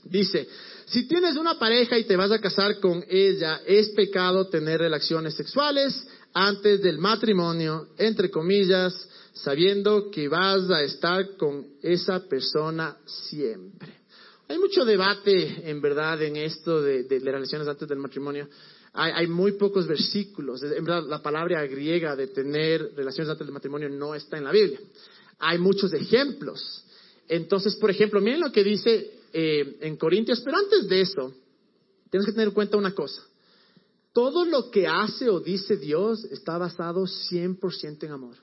Dice, 0.03 0.49
si 0.87 1.07
tienes 1.07 1.37
una 1.37 1.57
pareja 1.57 1.97
y 2.01 2.03
te 2.03 2.17
vas 2.17 2.33
a 2.33 2.41
casar 2.41 2.81
con 2.81 3.05
ella, 3.09 3.61
¿es 3.65 3.91
pecado 3.91 4.49
tener 4.49 4.81
relaciones 4.81 5.35
sexuales 5.37 6.05
antes 6.35 6.83
del 6.83 6.99
matrimonio, 6.99 7.91
entre 7.97 8.29
comillas, 8.29 9.09
sabiendo 9.33 10.11
que 10.11 10.29
vas 10.29 10.71
a 10.71 10.83
estar 10.83 11.37
con 11.37 11.67
esa 11.83 12.21
persona 12.29 12.97
siempre? 13.05 14.03
Hay 14.49 14.59
mucho 14.59 14.85
debate, 14.85 15.71
en 15.71 15.81
verdad, 15.81 16.21
en 16.23 16.37
esto 16.37 16.83
de, 16.83 17.07
relaciones 17.25 17.67
antes 17.67 17.89
del 17.89 17.99
matrimonio. 17.99 18.49
Hay, 18.93 19.13
hay, 19.15 19.27
muy 19.27 19.53
pocos 19.53 19.87
versículos. 19.87 20.63
En 20.63 20.85
verdad, 20.85 21.05
la 21.09 21.23
palabra 21.23 21.65
griega 21.67 22.15
de 22.15 22.27
tener 22.27 22.93
relaciones 22.95 23.31
antes 23.31 23.47
del 23.47 23.55
matrimonio 23.55 23.89
no 23.89 24.15
está 24.15 24.37
en 24.37 24.45
la 24.45 24.53
Biblia. 24.53 24.79
Hay 25.39 25.59
muchos 25.59 25.93
ejemplos. 25.95 26.85
Entonces, 27.29 27.77
por 27.77 27.91
ejemplo, 27.91 28.21
miren 28.21 28.41
lo 28.41 28.53
que 28.53 28.63
dice 28.63 29.11
eh, 29.33 29.79
en 29.81 29.97
Corintios, 29.97 30.41
pero 30.41 30.59
antes 30.59 30.87
de 30.87 31.01
eso, 31.01 31.33
tienes 32.11 32.27
que 32.27 32.33
tener 32.33 32.49
en 32.49 32.55
cuenta 32.55 32.77
una 32.77 32.95
cosa. 32.95 33.23
Todo 34.13 34.45
lo 34.45 34.71
que 34.71 34.87
hace 34.87 35.31
o 35.31 35.41
dice 35.41 35.79
Dios 35.79 36.25
está 36.25 36.59
basado 36.59 37.05
100% 37.05 38.05
en 38.05 38.11
amor. 38.11 38.37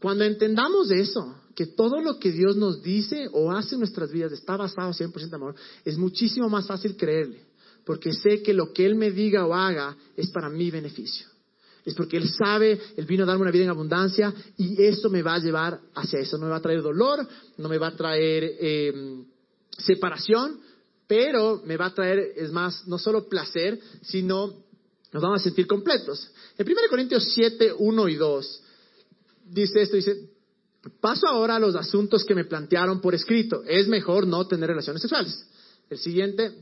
Cuando 0.00 0.24
entendamos 0.24 0.90
eso, 0.90 1.34
que 1.54 1.66
todo 1.66 2.00
lo 2.00 2.18
que 2.18 2.32
Dios 2.32 2.56
nos 2.56 2.82
dice 2.82 3.28
o 3.32 3.52
hace 3.52 3.74
en 3.74 3.80
nuestras 3.80 4.10
vidas 4.10 4.32
está 4.32 4.56
basado 4.56 4.92
100% 4.92 5.28
en 5.28 5.34
amor, 5.34 5.54
es 5.84 5.98
muchísimo 5.98 6.48
más 6.48 6.66
fácil 6.66 6.96
creerle, 6.96 7.44
porque 7.84 8.12
sé 8.12 8.42
que 8.42 8.54
lo 8.54 8.72
que 8.72 8.86
Él 8.86 8.94
me 8.94 9.10
diga 9.10 9.46
o 9.46 9.54
haga 9.54 9.96
es 10.16 10.30
para 10.30 10.48
mi 10.48 10.70
beneficio. 10.70 11.26
Es 11.84 11.94
porque 11.94 12.16
Él 12.16 12.28
sabe, 12.28 12.80
Él 12.96 13.06
vino 13.06 13.24
a 13.24 13.26
darme 13.26 13.42
una 13.42 13.50
vida 13.50 13.64
en 13.64 13.70
abundancia 13.70 14.32
y 14.56 14.80
eso 14.82 15.10
me 15.10 15.22
va 15.22 15.34
a 15.34 15.38
llevar 15.40 15.80
hacia 15.94 16.20
eso. 16.20 16.38
No 16.38 16.44
me 16.44 16.50
va 16.50 16.58
a 16.58 16.62
traer 16.62 16.80
dolor, 16.80 17.26
no 17.58 17.68
me 17.68 17.78
va 17.78 17.88
a 17.88 17.96
traer 17.96 18.56
eh, 18.60 19.24
separación, 19.78 20.60
pero 21.08 21.60
me 21.64 21.76
va 21.76 21.86
a 21.86 21.94
traer, 21.94 22.34
es 22.36 22.52
más, 22.52 22.86
no 22.86 22.98
solo 22.98 23.28
placer, 23.28 23.80
sino 24.02 24.62
nos 25.12 25.22
vamos 25.22 25.40
a 25.40 25.44
sentir 25.44 25.66
completos. 25.66 26.30
En 26.56 26.66
1 26.66 26.76
Corintios 26.88 27.24
7, 27.34 27.74
1 27.76 28.08
y 28.08 28.14
2, 28.14 28.62
dice 29.44 29.82
esto, 29.82 29.96
dice, 29.96 30.30
paso 31.00 31.26
ahora 31.26 31.56
a 31.56 31.60
los 31.60 31.74
asuntos 31.74 32.24
que 32.24 32.34
me 32.34 32.44
plantearon 32.44 33.00
por 33.00 33.14
escrito. 33.14 33.62
Es 33.66 33.88
mejor 33.88 34.26
no 34.26 34.46
tener 34.46 34.68
relaciones 34.68 35.02
sexuales. 35.02 35.46
El 35.88 35.98
siguiente, 35.98 36.52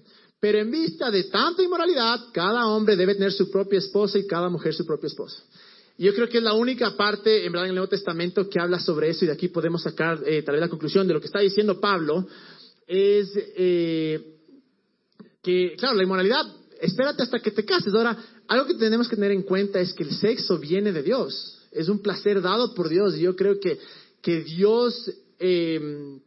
pero 0.40 0.58
en 0.58 0.70
vista 0.70 1.10
de 1.10 1.24
tanta 1.24 1.62
inmoralidad, 1.62 2.18
cada 2.32 2.66
hombre 2.66 2.96
debe 2.96 3.14
tener 3.14 3.32
su 3.32 3.50
propia 3.50 3.78
esposa 3.78 4.18
y 4.18 4.26
cada 4.26 4.48
mujer 4.48 4.74
su 4.74 4.86
propio 4.86 5.06
esposo. 5.06 5.42
Yo 5.98 6.14
creo 6.14 6.30
que 6.30 6.38
es 6.38 6.42
la 6.42 6.54
única 6.54 6.96
parte, 6.96 7.44
en 7.44 7.52
verdad, 7.52 7.66
en 7.66 7.70
el 7.70 7.74
Nuevo 7.76 7.90
Testamento 7.90 8.48
que 8.48 8.58
habla 8.58 8.80
sobre 8.80 9.10
eso 9.10 9.24
y 9.24 9.28
de 9.28 9.34
aquí 9.34 9.48
podemos 9.48 9.82
sacar 9.82 10.18
eh, 10.24 10.42
tal 10.42 10.54
vez 10.54 10.62
la 10.62 10.70
conclusión 10.70 11.06
de 11.06 11.12
lo 11.12 11.20
que 11.20 11.26
está 11.26 11.40
diciendo 11.40 11.78
Pablo, 11.78 12.26
es 12.86 13.30
eh, 13.36 14.38
que, 15.42 15.74
claro, 15.76 15.96
la 15.96 16.02
inmoralidad, 16.02 16.46
espérate 16.80 17.22
hasta 17.22 17.38
que 17.40 17.50
te 17.50 17.66
cases. 17.66 17.92
Ahora, 17.92 18.16
algo 18.48 18.66
que 18.66 18.74
tenemos 18.74 19.08
que 19.08 19.16
tener 19.16 19.32
en 19.32 19.42
cuenta 19.42 19.78
es 19.78 19.92
que 19.92 20.04
el 20.04 20.12
sexo 20.12 20.58
viene 20.58 20.90
de 20.90 21.02
Dios, 21.02 21.59
es 21.70 21.88
un 21.88 22.00
placer 22.00 22.40
dado 22.40 22.74
por 22.74 22.88
Dios. 22.88 23.16
Y 23.16 23.22
yo 23.22 23.36
creo 23.36 23.58
que, 23.60 23.78
que 24.22 24.42
Dios 24.42 25.10
em, 25.38 26.20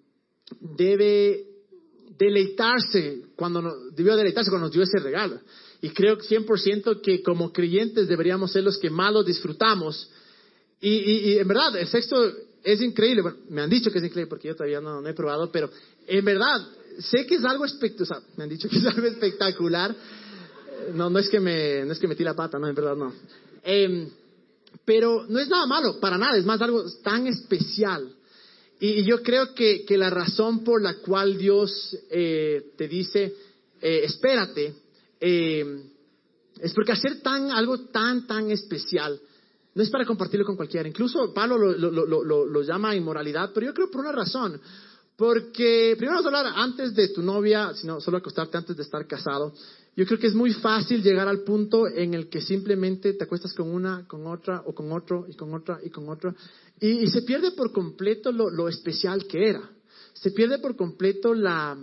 debe 0.59 1.45
deleitarse 2.17 3.23
cuando 3.35 3.89
debió 3.91 4.15
deleitarse 4.15 4.49
cuando 4.49 4.67
nos 4.67 4.73
dio 4.73 4.83
ese 4.83 4.99
regalo. 4.99 5.39
Y 5.81 5.89
creo 5.89 6.17
100% 6.17 7.01
que 7.01 7.21
como 7.21 7.51
creyentes 7.51 8.07
deberíamos 8.07 8.51
ser 8.51 8.63
los 8.63 8.77
que 8.77 8.89
más 8.89 9.11
lo 9.11 9.23
disfrutamos. 9.23 10.09
Y, 10.79 10.89
y, 10.91 11.37
en 11.37 11.47
verdad, 11.47 11.75
el 11.77 11.87
sexo 11.87 12.15
es 12.63 12.81
increíble. 12.81 13.23
me 13.49 13.61
han 13.61 13.69
dicho 13.69 13.91
que 13.91 13.97
es 13.97 14.03
increíble 14.03 14.29
porque 14.29 14.47
yo 14.47 14.55
todavía 14.55 14.79
no, 14.79 15.01
no 15.01 15.09
he 15.09 15.13
probado, 15.13 15.51
pero 15.51 15.69
en 16.07 16.23
verdad, 16.23 16.67
sé 16.99 17.25
que 17.25 17.35
es 17.35 17.43
algo 17.43 17.65
espectacular. 17.65 18.23
me 18.37 18.43
han 18.43 18.49
dicho 18.49 18.69
que 18.69 18.77
es 18.77 18.85
algo 18.95 19.07
espectacular. 19.07 19.95
No, 20.93 21.09
no 21.09 21.19
es 21.19 21.29
que 21.29 21.39
me, 21.39 21.85
no 21.85 21.93
es 21.93 21.99
que 21.99 22.07
metí 22.07 22.23
la 22.23 22.33
pata, 22.33 22.59
no, 22.59 22.67
en 22.67 22.75
verdad 22.75 22.95
no. 22.95 23.13
Em, 23.63 24.09
pero 24.85 25.25
no 25.27 25.39
es 25.39 25.47
nada 25.47 25.65
malo, 25.65 25.99
para 25.99 26.17
nada, 26.17 26.37
es 26.37 26.45
más 26.45 26.61
algo 26.61 26.83
tan 27.03 27.27
especial. 27.27 28.13
Y, 28.79 29.03
yo 29.03 29.21
creo 29.23 29.53
que, 29.53 29.85
la 29.89 30.09
razón 30.09 30.63
por 30.63 30.81
la 30.81 30.95
cual 30.95 31.37
Dios 31.37 31.97
eh, 32.09 32.73
te 32.77 32.87
dice, 32.87 33.33
eh, 33.81 34.01
espérate, 34.03 34.75
em, 35.19 35.91
Es 36.59 36.73
porque 36.73 36.91
hacer 36.91 37.21
tan, 37.21 37.51
algo 37.51 37.79
tan, 37.87 38.27
tan 38.27 38.51
especial 38.51 39.19
no 39.75 39.81
es 39.81 39.89
para 39.89 40.05
compartirlo 40.05 40.45
con 40.45 40.55
cualquiera. 40.55 40.87
Incluso 40.87 41.33
Pablo 41.33 41.57
lo, 41.57 41.91
lo, 41.91 42.45
lo, 42.45 42.61
llama 42.61 42.95
inmoralidad, 42.95 43.51
pero 43.53 43.67
yo 43.67 43.73
creo 43.73 43.89
por 43.89 44.01
una 44.01 44.11
razón. 44.11 44.59
Porque 45.15 45.95
primero 45.97 46.21
vamos 46.21 46.33
a 46.33 46.37
hablar 46.37 46.53
antes 46.55 46.93
de 46.93 47.09
tu 47.09 47.21
novia, 47.21 47.73
sino 47.73 47.99
solo 47.99 48.17
acostarte 48.17 48.57
antes 48.57 48.75
de 48.75 48.83
estar 48.83 49.05
casado. 49.07 49.53
Yo 49.95 50.05
creo 50.07 50.19
que 50.19 50.27
es 50.27 50.33
muy 50.33 50.51
fácil 50.53 51.03
llegar 51.03 51.27
al 51.27 51.43
punto 51.43 51.87
en 51.87 52.15
el 52.15 52.27
que 52.27 52.41
simplemente 52.41 53.13
te 53.13 53.25
acuestas 53.25 53.53
con 53.53 53.69
una, 53.69 54.07
con 54.07 54.25
otra, 54.25 54.63
o 54.65 54.73
con 54.73 54.91
otro, 54.91 55.25
y 55.29 55.35
con 55.35 55.53
otra, 55.53 55.79
y 55.83 55.89
con 55.89 56.09
otra, 56.09 56.33
y, 56.79 57.07
se 57.07 57.21
pierde 57.21 57.51
por 57.51 57.71
completo 57.71 58.31
lo, 58.31 58.67
especial 58.67 59.27
que 59.27 59.49
era. 59.49 59.69
Se 60.13 60.31
pierde 60.31 60.57
por 60.57 60.75
completo 60.75 61.33
la, 61.33 61.77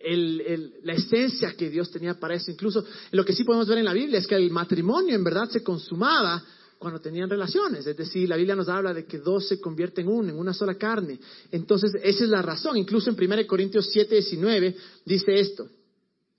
la 0.00 0.92
esencia 0.92 1.54
que 1.56 1.70
Dios 1.70 1.90
tenía 1.90 2.20
para 2.20 2.34
eso. 2.34 2.50
Incluso 2.50 2.84
lo 3.10 3.24
que 3.24 3.32
sí 3.32 3.44
podemos 3.44 3.68
ver 3.68 3.78
en 3.78 3.86
la 3.86 3.94
Biblia 3.94 4.18
es 4.18 4.26
que 4.26 4.36
el 4.36 4.50
matrimonio 4.50 5.14
en 5.14 5.24
verdad 5.24 5.48
se 5.48 5.62
consumaba 5.62 6.44
cuando 6.78 7.00
tenían 7.00 7.30
relaciones. 7.30 7.86
Es 7.86 7.96
decir, 7.96 8.28
la 8.28 8.36
Biblia 8.36 8.54
nos 8.54 8.68
habla 8.68 8.92
de 8.92 9.06
que 9.06 9.18
dos 9.18 9.48
se 9.48 9.60
convierten 9.60 10.06
en 10.06 10.12
uno, 10.12 10.28
en 10.30 10.38
una 10.38 10.52
sola 10.52 10.74
carne. 10.74 11.18
Entonces, 11.50 11.92
esa 12.02 12.24
es 12.24 12.30
la 12.30 12.42
razón. 12.42 12.76
Incluso 12.76 13.08
en 13.08 13.16
1 13.16 13.46
Corintios 13.46 13.88
7, 13.90 14.14
19 14.14 14.76
dice 15.06 15.40
esto. 15.40 15.68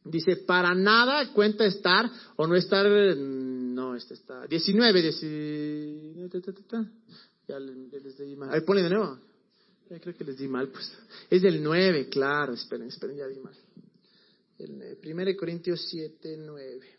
Dice, 0.05 0.35
para 0.37 0.75
nada 0.75 1.31
cuenta 1.33 1.65
estar 1.65 2.09
o 2.35 2.45
no 2.45 2.55
estar, 2.55 2.85
no, 2.85 3.95
este 3.95 4.15
está, 4.15 4.45
19, 4.47 5.01
19 5.01 6.41
ya 7.47 7.59
les 7.59 8.17
di 8.17 8.35
mal. 8.35 8.53
Ahí 8.53 8.61
pone 8.61 8.81
de 8.81 8.89
nuevo. 8.89 9.19
Ya 9.89 9.99
creo 9.99 10.15
que 10.15 10.23
les 10.23 10.37
di 10.37 10.47
mal, 10.47 10.69
pues. 10.69 10.91
Es 11.29 11.41
del 11.41 11.61
9, 11.61 12.09
claro, 12.09 12.53
esperen, 12.53 12.87
esperen, 12.87 13.17
ya 13.17 13.27
di 13.27 13.39
mal. 13.39 13.55
El 14.57 14.97
1 15.03 15.37
Corintios 15.37 15.87
7, 15.89 16.37
9. 16.37 16.97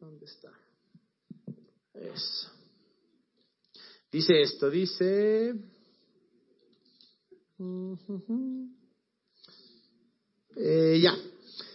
¿Dónde 0.00 0.26
está? 0.26 0.52
Eso. 1.94 2.50
Dice 4.10 4.42
esto, 4.42 4.70
dice... 4.70 5.54
Eh, 10.56 11.00
ya. 11.02 11.16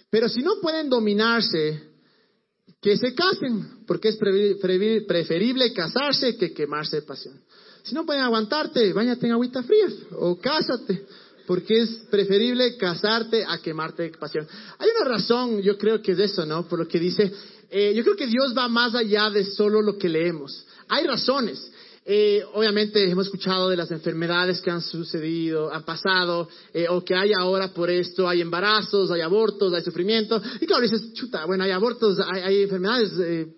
Pero 0.10 0.28
si 0.28 0.42
no 0.42 0.60
pueden 0.62 0.90
dominarse, 0.90 1.90
que 2.82 2.98
se 2.98 3.14
casen, 3.14 3.86
porque 3.86 4.10
es 4.10 4.18
preferible 4.18 5.74
casarse 5.74 6.38
que 6.38 6.54
quemarse 6.54 6.98
de 6.98 7.02
pasión. 7.02 7.40
Si 7.84 7.94
no 7.94 8.06
pueden 8.06 8.24
aguantarte, 8.24 8.94
bañate 8.94 9.26
en 9.26 9.34
agüita 9.34 9.64
fría 9.64 9.88
o 10.14 10.40
cásate, 10.40 11.06
porque 11.46 11.82
es 11.82 11.90
preferible 12.10 12.78
casarte 12.78 13.44
a 13.46 13.58
quemarte 13.60 14.04
de 14.04 14.10
pasión. 14.12 14.48
Hay 14.78 14.90
una 15.00 15.10
razón, 15.10 15.62
yo 15.62 15.78
creo 15.78 16.02
que 16.02 16.14
es 16.14 16.20
eso, 16.20 16.46
¿no? 16.46 16.68
Por 16.68 16.80
lo 16.80 16.88
que 16.88 17.00
dice, 17.00 17.32
eh, 17.70 17.94
yo 17.96 18.04
creo 18.04 18.16
que 18.16 18.28
Dios 18.28 18.54
va 18.58 18.68
más 18.68 18.96
allá 18.96 19.30
de 19.30 19.44
solo 19.46 19.82
lo 19.82 19.98
que 19.98 20.10
leemos. 20.10 20.66
Hay 20.88 21.06
razones. 21.06 21.72
Eh, 22.12 22.44
obviamente 22.54 23.08
hemos 23.08 23.28
escuchado 23.28 23.70
de 23.70 23.78
las 23.78 23.92
enfermedades 23.92 24.62
que 24.62 24.72
han 24.72 24.82
sucedido, 24.82 25.72
han 25.72 25.84
pasado, 25.84 26.50
eh, 26.74 26.88
o 26.90 27.06
que 27.06 27.14
hay 27.14 27.34
ahora 27.40 27.72
por 27.72 27.88
esto, 27.92 28.28
hay 28.28 28.42
embarazos, 28.42 29.12
hay 29.12 29.22
abortos, 29.22 29.72
hay 29.76 29.84
sufrimiento. 29.84 30.42
Y 30.60 30.66
claro, 30.66 30.82
dices, 30.82 31.14
chuta, 31.14 31.46
bueno, 31.46 31.66
hay 31.66 31.70
abortos, 31.70 32.18
hay, 32.20 32.64
enfermedades, 32.64 33.12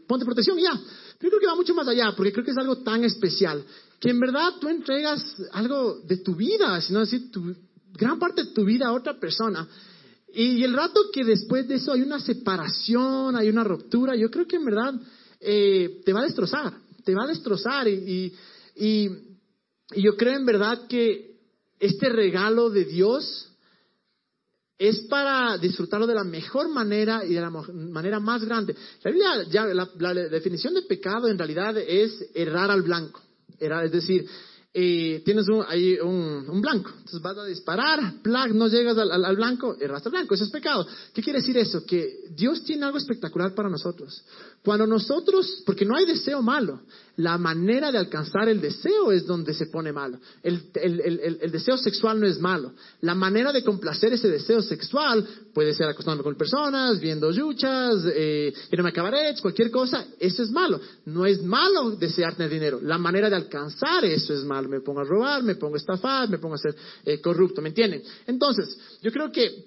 ponte 0.06 0.26
protección 0.26 0.60
y 0.60 0.64
ya. 0.64 0.74
Pero 0.74 0.84
yo 1.22 1.30
creo 1.30 1.40
que 1.40 1.48
va 1.48 1.56
mucho 1.56 1.74
más 1.74 1.88
allá, 1.88 2.14
porque 2.14 2.34
creo 2.34 2.44
que 2.44 2.52
es 2.52 2.58
algo 2.58 2.80
tan 2.80 3.06
especial, 3.06 3.64
que 4.02 4.10
en 4.10 4.20
verdad 4.20 4.56
tú 4.60 4.68
entregas 4.68 5.24
algo 5.54 6.02
de 6.02 6.18
tu 6.18 6.36
vida, 6.36 6.82
sino 6.82 7.00
decir, 7.00 7.32
tu, 7.32 7.56
gran 7.94 8.20
parte 8.20 8.44
de 8.44 8.52
tu 8.52 8.66
vida 8.66 8.88
a 8.88 8.92
otra 8.92 9.18
persona. 9.18 9.66
Y, 10.34 10.62
el 10.62 10.74
rato 10.74 11.04
que 11.14 11.24
después 11.24 11.70
de 11.70 11.76
eso 11.76 11.94
hay 11.94 12.02
una 12.02 12.20
separación, 12.20 13.34
hay 13.34 13.48
una 13.48 13.64
ruptura, 13.64 14.14
yo 14.14 14.30
creo 14.30 14.46
que 14.46 14.58
en 14.58 14.66
verdad 14.66 14.94
eh, 15.40 16.02
te 16.04 16.12
va 16.12 16.20
a 16.20 16.24
destrozar, 16.24 16.74
te 17.04 17.16
va 17.16 17.24
a 17.26 17.28
destrozar. 17.28 17.88
Y, 17.88 18.34
y, 18.76 19.10
yo 19.96 20.16
creo 20.16 20.38
en 20.38 20.46
verdad 20.46 20.88
que 20.88 21.40
este 21.80 22.10
regalo 22.10 22.70
de 22.70 22.86
Dios 22.86 23.50
es 24.78 25.02
para 25.10 25.58
disfrutarlo 25.58 26.08
de 26.08 26.16
la 26.16 26.24
mejor 26.24 26.70
manera 26.70 27.24
y 27.26 27.34
de 27.34 27.42
la 27.42 27.50
manera 27.50 28.20
más 28.20 28.44
grande. 28.44 28.76
La 29.04 29.12
Biblia, 29.12 29.44
ya, 29.50 29.66
la, 29.66 30.14
definición 30.14 30.74
de 30.74 30.84
pecado 30.84 31.28
en 31.28 31.38
realidad 31.38 31.78
es 31.78 32.32
errar 32.34 32.72
al 32.72 32.82
blanco. 32.82 33.22
es 33.60 33.92
decir, 33.92 34.26
eh, 34.74 35.22
tienes 35.26 35.50
un, 35.50 35.66
ahí 35.68 35.98
un, 36.00 36.62
blanco. 36.62 36.92
Entonces 36.92 37.22
vas 37.22 37.38
a 37.38 37.46
disparar, 37.46 38.22
plag, 38.22 38.56
no 38.56 38.70
llegas 38.70 38.98
al, 38.98 39.26
al, 39.26 39.36
blanco, 39.36 39.76
erraste 39.78 40.08
al 40.08 40.14
blanco. 40.14 40.34
Eso 40.34 40.46
es 40.46 40.50
pecado. 40.50 40.88
¿Qué 41.14 41.22
quiere 41.22 41.40
decir 41.40 41.58
eso? 41.58 41.86
Que 41.86 42.30
Dios 42.34 42.64
tiene 42.64 42.86
algo 42.86 42.98
espectacular 42.98 43.54
para 43.54 43.70
nosotros. 43.70 44.24
Cuando 44.64 44.88
nosotros, 44.88 45.64
porque 45.66 45.86
no 45.86 45.98
hay 45.98 46.06
deseo 46.06 46.42
malo, 46.42 46.82
la 47.18 47.38
manera 47.38 47.92
de 47.92 47.98
alcanzar 47.98 48.48
el 48.48 48.62
deseo 48.62 49.12
es 49.12 49.26
donde 49.26 49.54
se 49.54 49.66
pone 49.66 49.92
malo. 49.92 50.20
El, 50.42 50.72
deseo 51.52 51.78
sexual 51.78 52.20
no 52.20 52.28
es 52.28 52.40
malo. 52.40 52.74
La 53.02 53.14
manera 53.14 53.52
de 53.52 53.64
complacer 53.64 54.14
ese 54.14 54.30
deseo 54.30 54.62
sexual 54.62 55.28
puede 55.54 55.74
ser 55.74 55.88
acostándome 55.88 56.24
con 56.24 56.36
personas, 56.36 57.00
viendo 57.00 57.32
yuchas, 57.32 58.04
eh, 58.14 58.54
irme 58.72 58.90
a 58.90 58.92
cabarets, 58.92 59.42
cualquier 59.42 59.72
cosa. 59.72 60.06
Eso 60.20 60.44
es 60.44 60.52
malo. 60.52 60.80
No 61.06 61.26
es 61.26 61.42
malo 61.42 61.92
desear 61.92 62.36
tener 62.36 62.52
dinero. 62.52 62.80
La 62.82 62.98
manera 62.98 63.30
de 63.30 63.36
alcanzar 63.36 64.06
eso 64.06 64.34
es 64.34 64.44
malo. 64.44 64.70
Me 64.70 64.82
pongo 64.82 65.02
a 65.02 65.04
robar, 65.04 65.44
me 65.44 65.56
pongo 65.56 65.76
a 65.76 65.80
estafar, 65.80 66.30
me 66.30 66.38
pongo 66.38 66.56
a 66.56 66.60
ser 66.60 66.76
eh, 67.06 67.20
corrupto. 67.22 67.62
¿Me 67.62 67.70
entienden? 67.70 68.04
Entonces, 68.28 68.78
yo 69.02 69.12
creo 69.12 69.32
que 69.32 69.66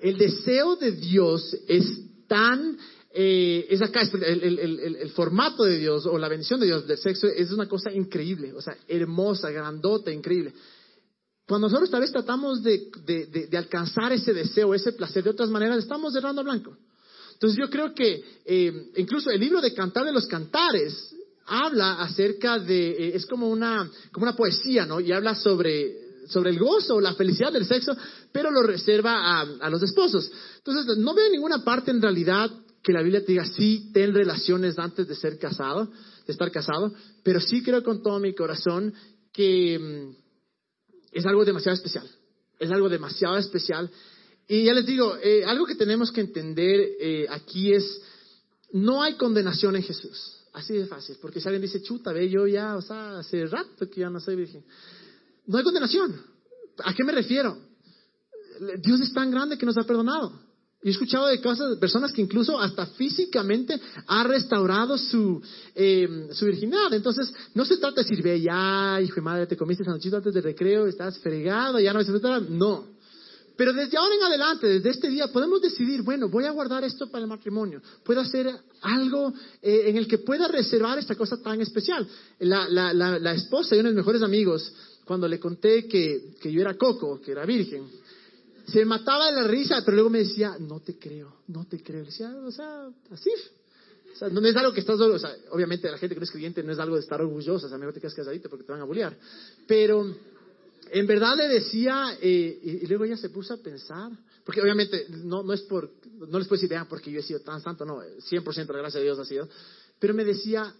el 0.00 0.16
deseo 0.16 0.76
de 0.76 0.92
Dios 0.92 1.56
es 1.66 1.84
tan 2.26 2.76
eh, 3.10 3.66
es 3.70 3.80
acá, 3.80 4.02
el, 4.02 5.10
formato 5.10 5.64
de 5.64 5.78
Dios 5.78 6.04
o 6.06 6.18
la 6.18 6.28
bendición 6.28 6.60
de 6.60 6.66
Dios 6.66 6.86
del 6.86 6.98
sexo 6.98 7.26
es 7.26 7.50
una 7.50 7.66
cosa 7.66 7.90
increíble, 7.90 8.52
o 8.52 8.60
sea, 8.60 8.76
hermosa, 8.86 9.50
grandota, 9.50 10.12
increíble. 10.12 10.52
Cuando 11.48 11.66
nosotros 11.66 11.90
tal 11.90 12.02
vez 12.02 12.12
tratamos 12.12 12.62
de, 12.62 13.48
alcanzar 13.56 14.12
ese 14.12 14.34
deseo, 14.34 14.74
ese 14.74 14.92
placer 14.92 15.24
de 15.24 15.30
otras 15.30 15.48
maneras, 15.48 15.78
estamos 15.78 16.12
cerrando 16.12 16.44
blanco. 16.44 16.76
Entonces 17.32 17.58
yo 17.58 17.70
creo 17.70 17.94
que 17.94 18.22
eh, 18.44 18.90
incluso 18.96 19.30
el 19.30 19.40
libro 19.40 19.62
de 19.62 19.72
Cantar 19.72 20.04
de 20.04 20.12
los 20.12 20.26
Cantares 20.26 21.14
habla 21.46 22.02
acerca 22.02 22.58
de, 22.58 22.90
eh, 22.90 23.12
es 23.14 23.24
como 23.24 23.48
una, 23.48 23.90
como 24.12 24.24
una 24.24 24.36
poesía, 24.36 24.84
¿no? 24.84 25.00
Y 25.00 25.10
habla 25.10 25.34
sobre, 25.34 26.26
sobre 26.26 26.50
el 26.50 26.58
gozo, 26.58 27.00
la 27.00 27.14
felicidad 27.14 27.50
del 27.50 27.64
sexo, 27.64 27.96
pero 28.30 28.50
lo 28.50 28.62
reserva 28.62 29.14
a, 29.14 29.40
a, 29.40 29.70
los 29.70 29.82
esposos. 29.82 30.30
Entonces, 30.58 30.98
no 30.98 31.14
veo 31.14 31.30
ninguna 31.30 31.64
parte 31.64 31.90
en 31.90 32.02
realidad 32.02 32.50
que 32.82 32.92
la 32.92 33.00
Biblia 33.00 33.24
te 33.24 33.32
diga, 33.32 33.46
sí, 33.46 33.90
ten 33.94 34.12
relaciones 34.12 34.78
antes 34.78 35.08
de 35.08 35.14
ser 35.14 35.38
casado, 35.38 35.86
de 36.26 36.32
estar 36.32 36.50
casado, 36.50 36.92
pero 37.22 37.40
sí 37.40 37.62
creo 37.62 37.82
con 37.82 38.02
todo 38.02 38.20
mi 38.20 38.34
corazón 38.34 38.92
que 39.32 39.78
mm, 39.78 40.27
es 41.12 41.26
algo 41.26 41.44
demasiado 41.44 41.74
especial, 41.74 42.08
es 42.58 42.70
algo 42.70 42.88
demasiado 42.88 43.36
especial. 43.36 43.90
Y 44.46 44.64
ya 44.64 44.74
les 44.74 44.86
digo, 44.86 45.16
eh, 45.22 45.44
algo 45.44 45.66
que 45.66 45.74
tenemos 45.74 46.10
que 46.10 46.22
entender 46.22 46.80
eh, 47.00 47.26
aquí 47.28 47.72
es, 47.72 48.02
no 48.72 49.02
hay 49.02 49.14
condenación 49.14 49.76
en 49.76 49.82
Jesús, 49.82 50.44
así 50.54 50.74
de 50.74 50.86
fácil, 50.86 51.16
porque 51.20 51.40
si 51.40 51.48
alguien 51.48 51.62
dice, 51.62 51.82
chuta, 51.82 52.12
ve, 52.12 52.28
yo 52.28 52.46
ya, 52.46 52.76
o 52.76 52.82
sea, 52.82 53.18
hace 53.18 53.46
rato 53.46 53.88
que 53.90 54.00
ya 54.00 54.10
no 54.10 54.20
soy 54.20 54.36
virgen, 54.36 54.64
no 55.46 55.58
hay 55.58 55.64
condenación. 55.64 56.20
¿A 56.84 56.94
qué 56.94 57.04
me 57.04 57.12
refiero? 57.12 57.58
Dios 58.78 59.00
es 59.00 59.12
tan 59.12 59.30
grande 59.30 59.58
que 59.58 59.66
nos 59.66 59.76
ha 59.78 59.84
perdonado. 59.84 60.47
He 60.80 60.90
escuchado 60.90 61.26
de 61.26 61.40
cosas, 61.40 61.70
de 61.70 61.76
personas 61.76 62.12
que 62.12 62.22
incluso 62.22 62.58
hasta 62.58 62.86
físicamente 62.86 63.80
ha 64.06 64.22
restaurado 64.22 64.96
su, 64.96 65.42
eh, 65.74 66.28
su 66.30 66.44
virginidad. 66.46 66.92
Entonces, 66.92 67.32
no 67.54 67.64
se 67.64 67.78
trata 67.78 68.02
de 68.02 68.08
decir, 68.08 68.22
ve 68.22 68.40
ya, 68.40 69.00
hijo 69.02 69.16
de 69.16 69.22
madre, 69.22 69.46
te 69.48 69.56
comiste 69.56 69.82
anochito 69.84 70.18
antes 70.18 70.32
del 70.32 70.44
recreo, 70.44 70.86
estás 70.86 71.18
fregado, 71.18 71.80
ya 71.80 71.92
no 71.92 72.02
se 72.02 72.12
trata. 72.12 72.40
No. 72.48 72.96
Pero 73.56 73.72
desde 73.72 73.98
ahora 73.98 74.14
en 74.14 74.22
adelante, 74.22 74.68
desde 74.68 74.90
este 74.90 75.08
día, 75.08 75.32
podemos 75.32 75.60
decidir, 75.60 76.02
bueno, 76.02 76.28
voy 76.28 76.44
a 76.44 76.52
guardar 76.52 76.84
esto 76.84 77.10
para 77.10 77.24
el 77.24 77.28
matrimonio. 77.28 77.82
Puedo 78.04 78.20
hacer 78.20 78.48
algo 78.82 79.34
eh, 79.60 79.82
en 79.86 79.96
el 79.96 80.06
que 80.06 80.18
pueda 80.18 80.46
reservar 80.46 80.96
esta 80.96 81.16
cosa 81.16 81.42
tan 81.42 81.60
especial. 81.60 82.06
La, 82.38 82.68
la, 82.68 82.94
la, 82.94 83.18
la 83.18 83.34
esposa 83.34 83.74
de 83.74 83.80
uno 83.80 83.88
de 83.88 83.96
mis 83.96 84.04
mejores 84.04 84.22
amigos, 84.22 84.72
cuando 85.04 85.26
le 85.26 85.40
conté 85.40 85.88
que, 85.88 86.36
que 86.40 86.52
yo 86.52 86.60
era 86.60 86.76
coco, 86.76 87.20
que 87.20 87.32
era 87.32 87.44
virgen, 87.44 87.82
se 88.72 88.84
mataba 88.84 89.26
de 89.26 89.32
la 89.32 89.48
risa, 89.48 89.82
pero 89.84 89.96
luego 89.96 90.10
me 90.10 90.18
decía, 90.18 90.56
no 90.58 90.80
te 90.80 90.98
creo, 90.98 91.36
no 91.48 91.66
te 91.66 91.82
creo. 91.82 92.00
Le 92.00 92.06
decía, 92.06 92.34
o 92.44 92.50
sea, 92.50 92.88
así. 93.10 93.30
O 94.14 94.16
sea, 94.18 94.28
no 94.28 94.40
es 94.40 94.56
algo 94.56 94.72
que 94.72 94.80
estás, 94.80 95.00
o 95.00 95.18
sea, 95.18 95.34
obviamente 95.50 95.90
la 95.90 95.96
gente 95.96 96.14
que 96.14 96.20
no 96.20 96.24
es 96.24 96.30
creyente 96.30 96.62
no 96.62 96.72
es 96.72 96.78
algo 96.78 96.96
de 96.96 97.02
estar 97.02 97.20
orgullosa, 97.20 97.66
o 97.66 97.68
sea, 97.68 97.78
mejor 97.78 97.94
te 97.94 98.00
quedas 98.00 98.14
casadito 98.14 98.48
porque 98.48 98.64
te 98.64 98.72
van 98.72 98.80
a 98.80 98.84
bullear. 98.84 99.16
Pero 99.66 100.12
en 100.90 101.06
verdad 101.06 101.36
le 101.36 101.48
decía, 101.48 102.18
eh, 102.20 102.80
y, 102.82 102.86
luego 102.86 103.04
ella 103.04 103.16
se 103.16 103.30
puso 103.30 103.54
a 103.54 103.58
pensar, 103.58 104.10
porque 104.44 104.60
obviamente 104.60 105.06
no, 105.08 105.42
no 105.42 105.52
es 105.52 105.62
por, 105.62 105.90
no 106.28 106.38
les 106.38 106.48
puedo 106.48 106.58
decir, 106.58 106.68
vean, 106.68 106.88
porque 106.88 107.10
yo 107.10 107.20
he 107.20 107.22
sido 107.22 107.40
tan 107.40 107.60
santo, 107.60 107.84
no, 107.84 108.00
100% 108.02 108.72
la 108.72 108.78
gracia 108.78 108.98
de 108.98 109.04
Dios 109.04 109.18
ha 109.18 109.24
sido, 109.24 109.48
pero 109.98 110.14
me 110.14 110.24
decía, 110.24 110.74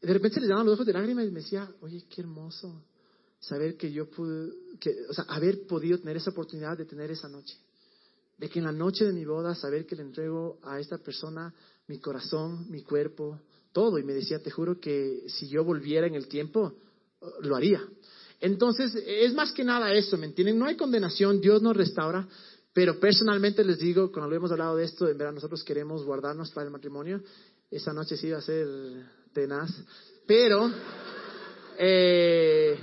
de 0.00 0.12
repente 0.12 0.40
le 0.40 0.46
daban 0.46 0.66
los 0.66 0.74
ojos 0.74 0.86
de 0.86 0.92
lágrimas 0.92 1.26
y 1.26 1.30
me 1.30 1.40
decía, 1.40 1.68
oye, 1.80 2.04
qué 2.08 2.20
hermoso 2.20 2.84
saber 3.40 3.76
que 3.76 3.92
yo 3.92 4.08
pude, 4.10 4.52
que, 4.80 4.94
o 5.08 5.12
sea, 5.12 5.24
haber 5.28 5.66
podido 5.66 5.98
tener 5.98 6.16
esa 6.16 6.30
oportunidad 6.30 6.76
de 6.76 6.84
tener 6.84 7.10
esa 7.10 7.28
noche. 7.28 7.56
de 8.38 8.50
que 8.50 8.58
en 8.58 8.66
la 8.66 8.72
noche 8.72 9.06
de 9.06 9.14
mi 9.14 9.24
boda 9.24 9.54
saber 9.54 9.86
que 9.86 9.96
le 9.96 10.02
entrego 10.02 10.58
a 10.62 10.78
esta 10.78 10.98
persona 10.98 11.54
mi 11.88 11.98
corazón, 11.98 12.70
mi 12.70 12.82
cuerpo, 12.82 13.40
todo. 13.72 13.98
Y 13.98 14.02
me 14.04 14.12
decía, 14.12 14.42
te 14.42 14.50
juro 14.50 14.78
que 14.80 15.24
si 15.28 15.48
yo 15.48 15.64
volviera 15.64 16.06
en 16.06 16.14
el 16.14 16.28
tiempo, 16.28 16.74
lo 17.40 17.56
haría. 17.56 17.82
Entonces, 18.40 18.94
es 18.94 19.34
más 19.34 19.52
que 19.52 19.64
nada 19.64 19.92
eso, 19.94 20.16
¿me 20.18 20.26
entienden? 20.26 20.58
No 20.58 20.66
hay 20.66 20.76
condenación, 20.76 21.40
Dios 21.40 21.62
nos 21.62 21.76
restaura, 21.76 22.28
pero 22.72 23.00
personalmente 23.00 23.64
les 23.64 23.78
digo, 23.78 24.12
cuando 24.12 24.28
lo 24.28 24.36
hemos 24.36 24.52
hablado 24.52 24.76
de 24.76 24.84
esto, 24.84 25.08
en 25.08 25.16
verdad 25.16 25.32
nosotros 25.32 25.64
queremos 25.64 26.04
guardarnos 26.04 26.50
para 26.50 26.66
el 26.66 26.72
matrimonio. 26.72 27.22
Esa 27.70 27.92
noche 27.92 28.16
sí 28.16 28.30
va 28.30 28.38
a 28.38 28.42
ser 28.42 28.68
tenaz, 29.32 29.70
pero 30.26 30.70
eh, 31.78 32.78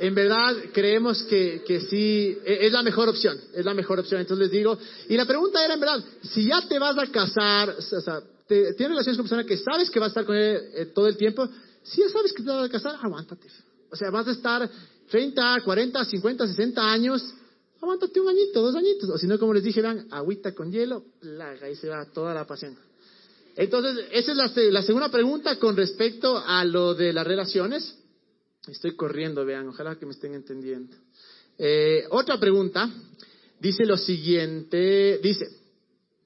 en 0.00 0.14
verdad 0.14 0.56
creemos 0.72 1.22
que, 1.24 1.62
que 1.66 1.80
sí, 1.80 2.38
e, 2.44 2.66
es 2.66 2.72
la 2.72 2.82
mejor 2.82 3.08
opción, 3.08 3.38
es 3.54 3.64
la 3.64 3.74
mejor 3.74 4.00
opción. 4.00 4.20
Entonces 4.20 4.46
les 4.46 4.52
digo, 4.52 4.78
y 5.08 5.16
la 5.16 5.24
pregunta 5.24 5.64
era 5.64 5.74
en 5.74 5.80
verdad, 5.80 6.04
si 6.22 6.46
ya 6.46 6.66
te 6.68 6.78
vas 6.78 6.96
a 6.98 7.06
casar, 7.06 7.76
o 7.78 7.82
sea, 7.82 8.20
te, 8.46 8.74
tienes 8.74 8.90
relaciones 8.90 9.16
con 9.16 9.24
persona 9.24 9.44
que 9.44 9.56
sabes 9.56 9.90
que 9.90 9.98
va 9.98 10.06
a 10.06 10.08
estar 10.08 10.24
con 10.24 10.36
él 10.36 10.60
eh, 10.74 10.86
todo 10.86 11.06
el 11.06 11.16
tiempo, 11.16 11.48
si 11.82 12.00
ya 12.02 12.08
sabes 12.08 12.32
que 12.32 12.42
te 12.42 12.50
vas 12.50 12.68
a 12.68 12.72
casar, 12.72 12.96
aguántate. 13.00 13.46
O 13.90 13.96
sea, 13.96 14.10
vas 14.10 14.26
a 14.28 14.32
estar 14.32 14.68
30, 15.10 15.60
40, 15.64 16.04
50, 16.04 16.46
60 16.48 16.92
años, 16.92 17.34
aguántate 17.80 18.20
un 18.20 18.28
añito, 18.28 18.62
dos 18.62 18.74
añitos. 18.74 19.08
O 19.10 19.18
si 19.18 19.26
no, 19.26 19.38
como 19.38 19.54
les 19.54 19.62
dije, 19.62 19.80
vean, 19.80 20.08
agüita 20.10 20.54
con 20.54 20.72
hielo, 20.72 21.04
plaga, 21.20 21.66
ahí 21.66 21.76
se 21.76 21.88
va 21.88 22.04
toda 22.06 22.34
la 22.34 22.46
pasión. 22.46 22.76
Entonces, 23.56 24.04
esa 24.12 24.32
es 24.32 24.72
la 24.72 24.82
segunda 24.82 25.08
pregunta 25.10 25.58
con 25.58 25.76
respecto 25.76 26.36
a 26.36 26.64
lo 26.64 26.94
de 26.94 27.12
las 27.12 27.26
relaciones. 27.26 27.96
Estoy 28.68 28.96
corriendo, 28.96 29.44
vean, 29.44 29.68
ojalá 29.68 29.96
que 29.96 30.06
me 30.06 30.12
estén 30.12 30.34
entendiendo. 30.34 30.96
Eh, 31.56 32.04
otra 32.10 32.38
pregunta 32.38 32.90
dice 33.60 33.86
lo 33.86 33.96
siguiente, 33.96 35.18
dice, 35.22 35.46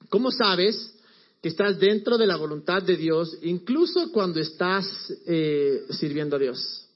¿cómo 0.09 0.31
sabes 0.31 0.95
que 1.41 1.49
estás 1.49 1.79
dentro 1.79 2.17
de 2.17 2.25
la 2.25 2.37
voluntad 2.37 2.81
de 2.81 2.97
Dios 2.97 3.37
incluso 3.43 4.11
cuando 4.11 4.39
estás 4.39 4.85
eh, 5.27 5.85
sirviendo 5.91 6.35
a 6.35 6.39
Dios? 6.39 6.87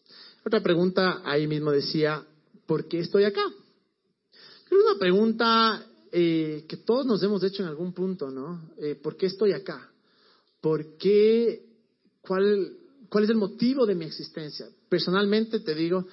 Otra 0.44 0.62
pregunta 0.62 1.22
ahí 1.24 1.46
mismo 1.48 1.72
decía, 1.72 2.26
¿por 2.66 2.88
qué 2.88 3.00
estoy 3.00 3.24
acá? 3.26 3.44
Es 4.66 4.72
una 4.72 5.00
pregunta 5.00 5.86
eh, 6.12 6.66
que 6.68 6.78
todos 6.78 7.06
nos 7.06 7.22
hemos 7.22 7.44
hecho 7.44 7.62
en 7.62 7.70
algún 7.70 7.94
punto, 7.94 8.32
¿no? 8.32 8.72
¿Por 9.04 9.16
qué 9.16 9.28
estoy 9.28 9.54
acá? 9.54 9.92
¿Por 10.60 10.98
qué? 10.98 11.64
¿Cuál, 12.22 12.78
¿Cuál 13.10 13.26
es 13.26 13.30
el 13.30 13.38
motivo 13.38 13.86
de 13.86 13.96
mi 13.96 14.06
existencia? 14.06 14.68
Personalmente 14.90 15.60
te 15.60 15.76
digo, 15.76 16.06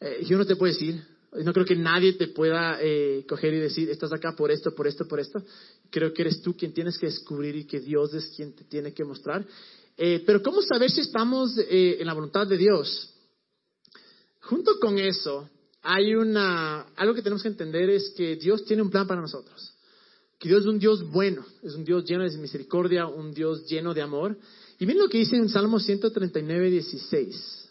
eh, 0.00 0.24
yo 0.26 0.38
no 0.38 0.46
te 0.46 0.56
puedo 0.56 0.72
decir, 0.72 1.02
no 1.32 1.52
creo 1.52 1.66
que 1.66 1.76
nadie 1.76 2.14
te 2.14 2.28
pueda 2.28 2.78
eh, 2.80 3.24
coger 3.28 3.54
y 3.54 3.58
decir, 3.58 3.90
estás 3.90 4.12
acá 4.12 4.34
por 4.36 4.50
esto, 4.50 4.74
por 4.74 4.86
esto, 4.86 5.06
por 5.06 5.20
esto. 5.20 5.42
Creo 5.90 6.12
que 6.12 6.22
eres 6.22 6.42
tú 6.42 6.56
quien 6.56 6.72
tienes 6.72 6.98
que 6.98 7.06
descubrir 7.06 7.56
y 7.56 7.64
que 7.64 7.80
Dios 7.80 8.14
es 8.14 8.32
quien 8.34 8.54
te 8.54 8.64
tiene 8.64 8.92
que 8.92 9.04
mostrar. 9.04 9.46
Eh, 9.96 10.22
pero 10.24 10.42
¿cómo 10.42 10.62
saber 10.62 10.90
si 10.90 11.00
estamos 11.00 11.58
en 11.58 12.06
la 12.06 12.14
voluntad 12.14 12.46
de 12.46 12.56
Dios? 12.56 13.12
Junto 14.40 14.78
con 14.80 14.98
eso, 14.98 15.48
hay 15.82 16.14
una, 16.14 16.82
algo 16.96 17.14
que 17.14 17.22
tenemos 17.22 17.42
que 17.42 17.48
entender 17.48 17.90
es 17.90 18.10
que 18.16 18.36
Dios 18.36 18.64
tiene 18.64 18.82
un 18.82 18.90
plan 18.90 19.06
para 19.06 19.20
nosotros. 19.20 19.74
Que 20.38 20.48
Dios 20.48 20.62
es 20.62 20.66
un 20.66 20.78
Dios 20.78 21.10
bueno, 21.10 21.44
es 21.62 21.74
un 21.74 21.84
Dios 21.84 22.04
lleno 22.04 22.22
de 22.22 22.36
misericordia, 22.38 23.06
un 23.06 23.32
Dios 23.32 23.66
lleno 23.66 23.92
de 23.92 24.02
amor. 24.02 24.38
Y 24.78 24.86
miren 24.86 25.02
lo 25.02 25.08
que 25.08 25.18
dice 25.18 25.36
en 25.36 25.48
Salmo 25.48 25.80
139, 25.80 26.70
16. 26.70 27.70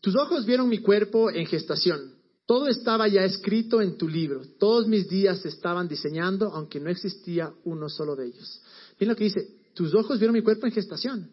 Tus 0.00 0.16
ojos 0.16 0.46
vieron 0.46 0.68
mi 0.68 0.78
cuerpo 0.78 1.30
en 1.30 1.46
gestación. 1.46 2.14
Todo 2.46 2.68
estaba 2.68 3.06
ya 3.06 3.24
escrito 3.24 3.80
en 3.80 3.96
tu 3.96 4.08
libro. 4.08 4.42
Todos 4.58 4.88
mis 4.88 5.08
días 5.08 5.40
se 5.40 5.48
estaban 5.48 5.88
diseñando, 5.88 6.48
aunque 6.52 6.80
no 6.80 6.90
existía 6.90 7.52
uno 7.64 7.88
solo 7.88 8.16
de 8.16 8.26
ellos. 8.26 8.60
Miren 8.98 9.10
lo 9.10 9.16
que 9.16 9.24
dice. 9.24 9.62
Tus 9.74 9.94
ojos 9.94 10.18
vieron 10.18 10.34
mi 10.34 10.42
cuerpo 10.42 10.66
en 10.66 10.72
gestación. 10.72 11.30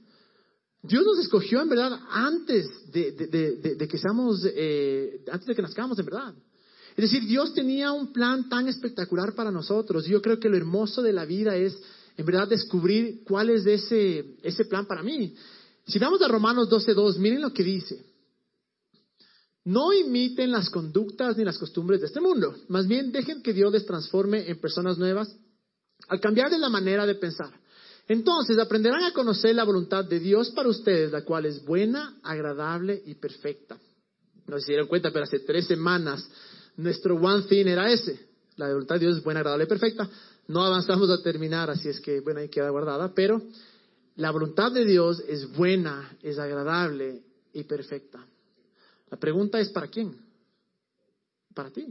Dios 0.82 1.03
nos 1.03 1.19
escogió 1.19 1.62
en 1.62 1.69
verdad 1.69 1.99
antes 2.10 2.67
de, 2.91 3.88
que 3.89 3.97
seamos, 3.97 4.45
eh, 4.45 5.25
antes 5.29 5.47
de 5.47 5.55
que 5.55 5.62
nazcamos 5.62 5.99
en 5.99 6.05
verdad. 6.05 6.34
Es 6.95 7.12
decir, 7.12 7.27
Dios 7.27 7.53
tenía 7.53 7.91
un 7.91 8.13
plan 8.13 8.47
tan 8.47 8.67
espectacular 8.67 9.34
para 9.36 9.51
nosotros. 9.51 10.05
Yo 10.05 10.21
creo 10.21 10.39
que 10.39 10.49
lo 10.49 10.58
hermoso 10.58 11.01
de 11.01 11.13
la 11.13 11.25
vida 11.25 11.55
es 11.55 11.77
en 12.19 12.25
verdad 12.25 12.49
descubrir 12.49 13.23
cuál 13.23 13.49
es 13.49 13.65
ese, 13.65 14.36
ese 14.43 14.65
plan 14.65 14.86
para 14.86 15.01
mí. 15.01 15.34
Si 15.88 15.97
vamos 15.99 16.21
a 16.21 16.27
Romanos 16.27 16.69
12.2, 16.69 17.17
miren 17.17 17.41
lo 17.41 17.53
que 17.53 17.63
dice. 17.63 18.03
No 19.63 19.93
imiten 19.93 20.51
las 20.51 20.69
conductas 20.69 21.38
ni 21.38 21.45
las 21.45 21.58
costumbres 21.58 22.01
de 22.01 22.08
este 22.08 22.19
mundo, 22.19 22.53
más 22.67 22.88
bien 22.88 23.13
dejen 23.13 23.41
que 23.41 23.53
Dios 23.53 23.71
les 23.71 23.86
transforme 23.86 24.49
en 24.49 24.60
personas 24.60 24.97
nuevas 24.97 25.34
al 26.10 26.19
cambiar 26.19 26.49
de 26.49 26.58
la 26.58 26.67
manera 26.67 27.05
de 27.05 27.15
pensar. 27.15 27.53
Entonces 28.05 28.60
aprenderán 28.60 29.03
a 29.05 29.13
conocer 29.13 29.55
la 29.55 29.63
voluntad 29.63 30.03
de 30.03 30.19
Dios 30.19 30.49
para 30.51 30.67
ustedes, 30.67 31.13
la 31.13 31.23
cual 31.23 31.45
es 31.45 31.63
buena, 31.63 32.19
agradable 32.21 33.01
y 33.05 33.15
perfecta. 33.15 33.77
No 34.45 34.60
se 34.60 34.73
dieron 34.73 34.88
cuenta, 34.88 35.10
pero 35.12 35.23
hace 35.23 35.39
tres 35.39 35.67
semanas 35.67 36.29
nuestro 36.75 37.15
one 37.15 37.43
thing 37.43 37.67
era 37.67 37.89
ese. 37.89 38.27
La 38.58 38.67
voluntad 38.67 38.95
de 38.95 39.05
Dios 39.05 39.17
es 39.19 39.23
buena, 39.23 39.39
agradable 39.39 39.63
y 39.63 39.67
perfecta. 39.67 40.10
No 40.49 40.63
avanzamos 40.63 41.12
a 41.12 41.21
terminar, 41.21 41.69
así 41.69 41.89
es 41.89 41.99
que, 41.99 42.21
bueno, 42.21 42.39
ahí 42.39 42.49
queda 42.49 42.71
guardada, 42.71 43.13
pero 43.13 43.39
la 44.15 44.31
voluntad 44.31 44.71
de 44.71 44.83
Dios 44.83 45.23
es 45.27 45.47
buena, 45.55 46.17
es 46.23 46.39
agradable 46.39 47.21
y 47.53 47.65
perfecta. 47.65 48.25
La 49.12 49.19
pregunta 49.19 49.59
es, 49.59 49.69
¿para 49.69 49.88
quién? 49.89 50.17
Para 51.53 51.69
ti. 51.69 51.85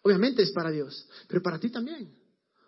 Obviamente 0.00 0.42
es 0.42 0.50
para 0.52 0.70
Dios, 0.70 1.06
pero 1.28 1.42
para 1.42 1.58
ti 1.58 1.68
también. 1.68 2.08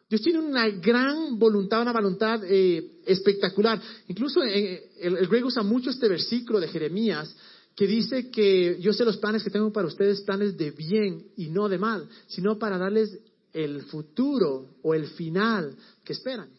Dios 0.07 0.21
tiene 0.21 0.39
una 0.39 0.69
gran 0.69 1.39
voluntad, 1.39 1.81
una 1.81 1.95
voluntad 1.95 2.43
eh, 2.45 3.01
espectacular. 3.07 3.81
Incluso 4.09 4.43
eh, 4.45 4.91
el, 5.01 5.17
el 5.17 5.29
griego 5.29 5.49
usa 5.49 5.63
mucho 5.63 5.89
este 5.89 6.09
versículo 6.09 6.61
de 6.61 6.69
Jeremías 6.69 7.35
que 7.75 7.87
dice 7.87 8.31
que 8.31 8.79
yo 8.81 8.93
sé 8.93 9.03
los 9.07 9.17
planes 9.17 9.43
que 9.43 9.51
tengo 9.51 9.73
para 9.73 9.89
ustedes, 9.89 10.21
planes 10.21 10.59
de 10.59 10.73
bien 10.73 11.27
y 11.39 11.49
no 11.49 11.71
de 11.71 11.79
mal, 11.79 12.07
sino 12.27 12.59
para 12.59 12.77
darles 12.77 13.19
el 13.57 13.83
futuro 13.85 14.77
o 14.83 14.95
el 14.95 15.07
final 15.09 15.75
que 16.05 16.13
esperan. 16.13 16.51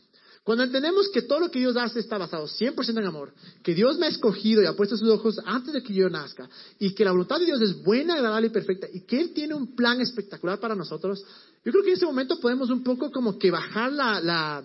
Cuando 0.44 0.64
entendemos 0.64 1.10
que 1.10 1.24
todo 1.24 1.42
lo 1.42 1.52
que 1.52 1.60
Dios 1.60 1.76
hace 1.76 2.00
está 2.00 2.18
basado 2.18 2.48
100% 2.48 2.98
en 2.98 3.06
amor, 3.06 3.34
que 3.62 3.76
Dios 3.76 3.98
me 3.98 4.06
ha 4.08 4.10
escogido 4.10 4.64
y 4.64 4.66
ha 4.66 4.76
puesto 4.76 4.98
sus 4.98 5.10
ojos 5.10 5.40
antes 5.46 5.74
de 5.74 5.84
que 5.84 5.94
yo 5.94 6.10
nazca, 6.10 6.50
y 6.80 6.96
que 6.96 7.04
la 7.04 7.12
voluntad 7.12 7.38
de 7.38 7.46
Dios 7.46 7.62
es 7.62 7.84
buena, 7.84 8.16
agradable 8.16 8.48
y 8.48 8.52
perfecta, 8.52 8.88
y 8.92 9.02
que 9.02 9.20
Él 9.20 9.34
tiene 9.34 9.54
un 9.54 9.76
plan 9.76 10.00
espectacular 10.02 10.60
para 10.60 10.74
nosotros, 10.74 11.24
yo 11.64 11.72
creo 11.72 11.84
que 11.84 11.90
en 11.90 11.98
ese 11.98 12.06
momento 12.06 12.40
podemos 12.40 12.70
un 12.70 12.82
poco 12.82 13.12
como 13.12 13.38
que 13.38 13.52
bajar 13.52 13.92
la, 13.92 14.22
la, 14.22 14.64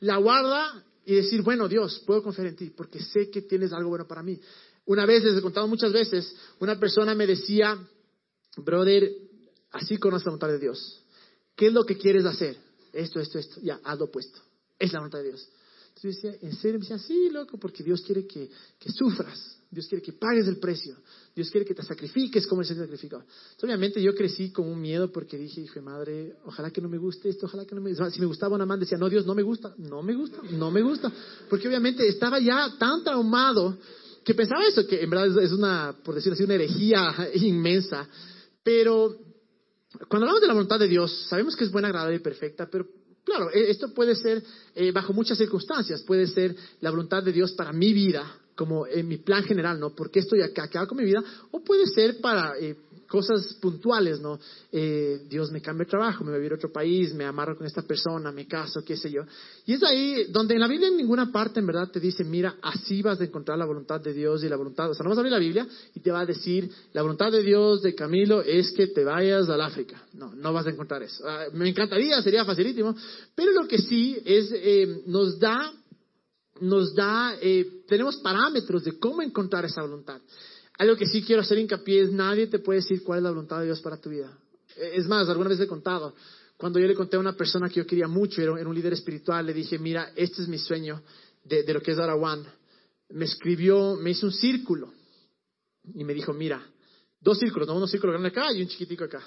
la 0.00 0.16
guarda 0.18 0.84
y 1.06 1.14
decir, 1.14 1.42
bueno, 1.42 1.68
Dios, 1.68 2.02
puedo 2.06 2.22
confiar 2.22 2.48
en 2.48 2.56
ti, 2.56 2.70
porque 2.76 3.02
sé 3.02 3.30
que 3.30 3.42
tienes 3.42 3.72
algo 3.72 3.88
bueno 3.88 4.06
para 4.06 4.22
mí. 4.22 4.38
Una 4.84 5.06
vez, 5.06 5.24
les 5.24 5.38
he 5.38 5.42
contado 5.42 5.66
muchas 5.66 5.92
veces, 5.92 6.36
una 6.60 6.78
persona 6.78 7.14
me 7.14 7.26
decía, 7.26 7.78
brother, 8.58 9.10
así 9.72 9.96
conoce 9.96 10.26
la 10.26 10.32
voluntad 10.32 10.48
de 10.48 10.58
Dios. 10.58 11.02
¿Qué 11.58 11.66
es 11.66 11.72
lo 11.72 11.84
que 11.84 11.98
quieres 11.98 12.24
hacer? 12.24 12.56
Esto, 12.92 13.18
esto, 13.18 13.36
esto. 13.36 13.60
Ya, 13.60 13.80
haz 13.82 13.98
lo 13.98 14.04
opuesto. 14.04 14.38
Es 14.78 14.92
la 14.92 15.00
voluntad 15.00 15.18
de 15.18 15.30
Dios. 15.30 15.48
Entonces 15.88 16.22
yo 16.22 16.30
decía, 16.30 16.48
¿en 16.48 16.54
serio? 16.54 16.78
Me 16.78 16.84
decía, 16.84 16.98
sí, 17.00 17.30
loco, 17.30 17.58
porque 17.58 17.82
Dios 17.82 18.00
quiere 18.02 18.28
que, 18.28 18.48
sufras. 18.96 19.56
Dios 19.68 19.88
quiere 19.88 20.00
que 20.00 20.12
pagues 20.12 20.46
el 20.46 20.58
precio. 20.58 20.94
Dios 21.34 21.50
quiere 21.50 21.66
que 21.66 21.74
te 21.74 21.82
sacrifiques 21.82 22.46
como 22.46 22.62
se 22.62 22.76
sacrificó. 22.76 23.16
Entonces, 23.16 23.64
obviamente 23.64 24.00
yo 24.00 24.14
crecí 24.14 24.52
con 24.52 24.68
un 24.68 24.80
miedo 24.80 25.10
porque 25.10 25.36
dije, 25.36 25.60
hijo 25.62 25.74
de 25.74 25.80
madre, 25.80 26.36
ojalá 26.44 26.70
que 26.70 26.80
no 26.80 26.88
me 26.88 26.96
guste 26.96 27.28
esto, 27.28 27.46
ojalá 27.46 27.64
que 27.64 27.74
no 27.74 27.80
me. 27.80 27.92
Si 27.92 28.20
me 28.20 28.26
gustaba 28.26 28.54
una 28.54 28.64
man, 28.64 28.78
decía, 28.78 28.96
no, 28.96 29.08
Dios, 29.08 29.26
no 29.26 29.34
me 29.34 29.42
gusta, 29.42 29.74
no 29.78 30.00
me 30.00 30.14
gusta, 30.14 30.38
no 30.52 30.70
me 30.70 30.80
gusta. 30.80 31.12
Porque 31.50 31.66
obviamente 31.66 32.06
estaba 32.06 32.38
ya 32.38 32.76
tan 32.78 33.02
traumado 33.02 33.76
que 34.24 34.32
pensaba 34.32 34.64
eso, 34.64 34.86
que 34.86 35.02
en 35.02 35.10
verdad 35.10 35.42
es 35.42 35.50
una, 35.50 35.96
por 36.04 36.14
decirlo 36.14 36.34
así, 36.34 36.44
una 36.44 36.54
herejía 36.54 37.30
inmensa. 37.34 38.08
Pero 38.62 39.27
cuando 40.06 40.26
hablamos 40.26 40.40
de 40.40 40.46
la 40.46 40.54
voluntad 40.54 40.78
de 40.78 40.88
Dios, 40.88 41.26
sabemos 41.28 41.56
que 41.56 41.64
es 41.64 41.72
buena, 41.72 41.88
agradable 41.88 42.16
y 42.16 42.20
perfecta, 42.20 42.68
pero 42.70 42.86
claro, 43.24 43.50
e-, 43.52 43.70
esto 43.70 43.92
puede 43.92 44.14
ser 44.14 44.42
eh, 44.74 44.92
bajo 44.92 45.12
muchas 45.12 45.38
circunstancias. 45.38 46.02
Puede 46.02 46.26
ser 46.26 46.54
la 46.80 46.90
voluntad 46.90 47.22
de 47.22 47.32
Dios 47.32 47.52
para 47.52 47.72
mi 47.72 47.92
vida, 47.92 48.24
como 48.54 48.86
en 48.86 49.06
mi 49.06 49.18
plan 49.18 49.44
general, 49.44 49.78
¿no? 49.78 49.90
¿Por 49.90 50.10
qué 50.10 50.20
estoy 50.20 50.42
acá? 50.42 50.68
¿Qué 50.68 50.78
hago 50.78 50.88
con 50.88 50.98
mi 50.98 51.04
vida? 51.04 51.22
O 51.50 51.60
puede 51.60 51.86
ser 51.86 52.20
para 52.20 52.58
eh, 52.58 52.76
cosas 53.08 53.54
puntuales, 53.54 54.20
¿no? 54.20 54.38
Eh, 54.70 55.22
Dios 55.28 55.50
me 55.50 55.62
cambia 55.62 55.84
de 55.84 55.90
trabajo, 55.90 56.24
me 56.24 56.30
voy 56.30 56.42
a 56.42 56.46
ir 56.46 56.52
a 56.52 56.56
otro 56.56 56.70
país, 56.70 57.14
me 57.14 57.24
amarro 57.24 57.56
con 57.56 57.66
esta 57.66 57.82
persona, 57.82 58.30
me 58.30 58.46
caso, 58.46 58.82
qué 58.84 58.96
sé 58.96 59.10
yo. 59.10 59.22
Y 59.66 59.74
es 59.74 59.82
ahí 59.82 60.26
donde 60.30 60.54
en 60.54 60.60
la 60.60 60.68
Biblia 60.68 60.88
en 60.88 60.96
ninguna 60.96 61.32
parte 61.32 61.60
en 61.60 61.66
verdad 61.66 61.90
te 61.90 62.00
dice, 62.00 62.22
mira, 62.22 62.56
así 62.62 63.02
vas 63.02 63.20
a 63.20 63.24
encontrar 63.24 63.58
la 63.58 63.64
voluntad 63.64 64.00
de 64.00 64.12
Dios 64.12 64.44
y 64.44 64.48
la 64.48 64.56
voluntad. 64.56 64.90
O 64.90 64.94
sea, 64.94 65.02
no 65.04 65.10
vas 65.10 65.18
a 65.18 65.20
abrir 65.20 65.32
la 65.32 65.38
Biblia 65.38 65.66
y 65.94 66.00
te 66.00 66.10
va 66.10 66.20
a 66.20 66.26
decir, 66.26 66.70
la 66.92 67.02
voluntad 67.02 67.32
de 67.32 67.42
Dios 67.42 67.82
de 67.82 67.94
Camilo 67.94 68.42
es 68.42 68.70
que 68.72 68.88
te 68.88 69.02
vayas 69.04 69.48
al 69.48 69.60
África. 69.62 70.02
No, 70.12 70.34
no 70.34 70.52
vas 70.52 70.66
a 70.66 70.70
encontrar 70.70 71.02
eso. 71.02 71.24
Ah, 71.26 71.46
me 71.54 71.68
encantaría, 71.68 72.20
sería 72.22 72.44
facilísimo, 72.44 72.94
pero 73.34 73.52
lo 73.52 73.66
que 73.66 73.78
sí 73.78 74.18
es, 74.24 74.50
eh, 74.52 75.02
nos 75.06 75.38
da 75.38 75.72
nos 76.60 76.92
da, 76.94 77.36
eh, 77.40 77.84
tenemos 77.86 78.16
parámetros 78.16 78.84
de 78.84 78.98
cómo 78.98 79.22
encontrar 79.22 79.64
esa 79.64 79.82
voluntad. 79.82 80.20
Algo 80.78 80.96
que 80.96 81.06
sí 81.06 81.22
quiero 81.22 81.42
hacer 81.42 81.58
hincapié 81.58 82.02
es 82.02 82.12
nadie 82.12 82.46
te 82.46 82.60
puede 82.60 82.80
decir 82.80 83.02
cuál 83.02 83.18
es 83.18 83.24
la 83.24 83.30
voluntad 83.30 83.58
de 83.58 83.66
Dios 83.66 83.80
para 83.80 84.00
tu 84.00 84.10
vida. 84.10 84.32
Es 84.76 85.06
más, 85.06 85.28
alguna 85.28 85.48
vez 85.48 85.58
he 85.58 85.66
contado, 85.66 86.14
cuando 86.56 86.78
yo 86.78 86.86
le 86.86 86.94
conté 86.94 87.16
a 87.16 87.20
una 87.20 87.36
persona 87.36 87.68
que 87.68 87.76
yo 87.76 87.86
quería 87.86 88.06
mucho, 88.06 88.40
era, 88.40 88.52
un 88.52 88.74
líder 88.74 88.92
espiritual, 88.92 89.44
le 89.44 89.52
dije, 89.52 89.78
mira, 89.78 90.12
este 90.14 90.42
es 90.42 90.48
mi 90.48 90.58
sueño 90.58 91.02
de, 91.44 91.64
de 91.64 91.74
lo 91.74 91.82
que 91.82 91.92
es 91.92 91.98
One. 91.98 92.44
Me 93.10 93.24
escribió, 93.24 93.96
me 93.96 94.10
hizo 94.10 94.26
un 94.26 94.32
círculo 94.32 94.92
y 95.94 96.04
me 96.04 96.14
dijo, 96.14 96.32
mira, 96.32 96.64
dos 97.20 97.38
círculos, 97.38 97.66
no 97.66 97.76
un 97.76 97.88
círculo 97.88 98.12
grande 98.12 98.28
acá 98.28 98.52
y 98.52 98.62
un 98.62 98.68
chiquitico 98.68 99.04
acá. 99.04 99.22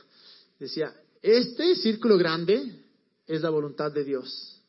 Decía, 0.58 0.93
este 1.22 1.76
círculo 1.76 2.18
grande 2.18 2.86
es 3.28 3.41
la 3.41 3.49
voluntad 3.49 3.91
de 3.91 4.04
Dios. 4.04 4.62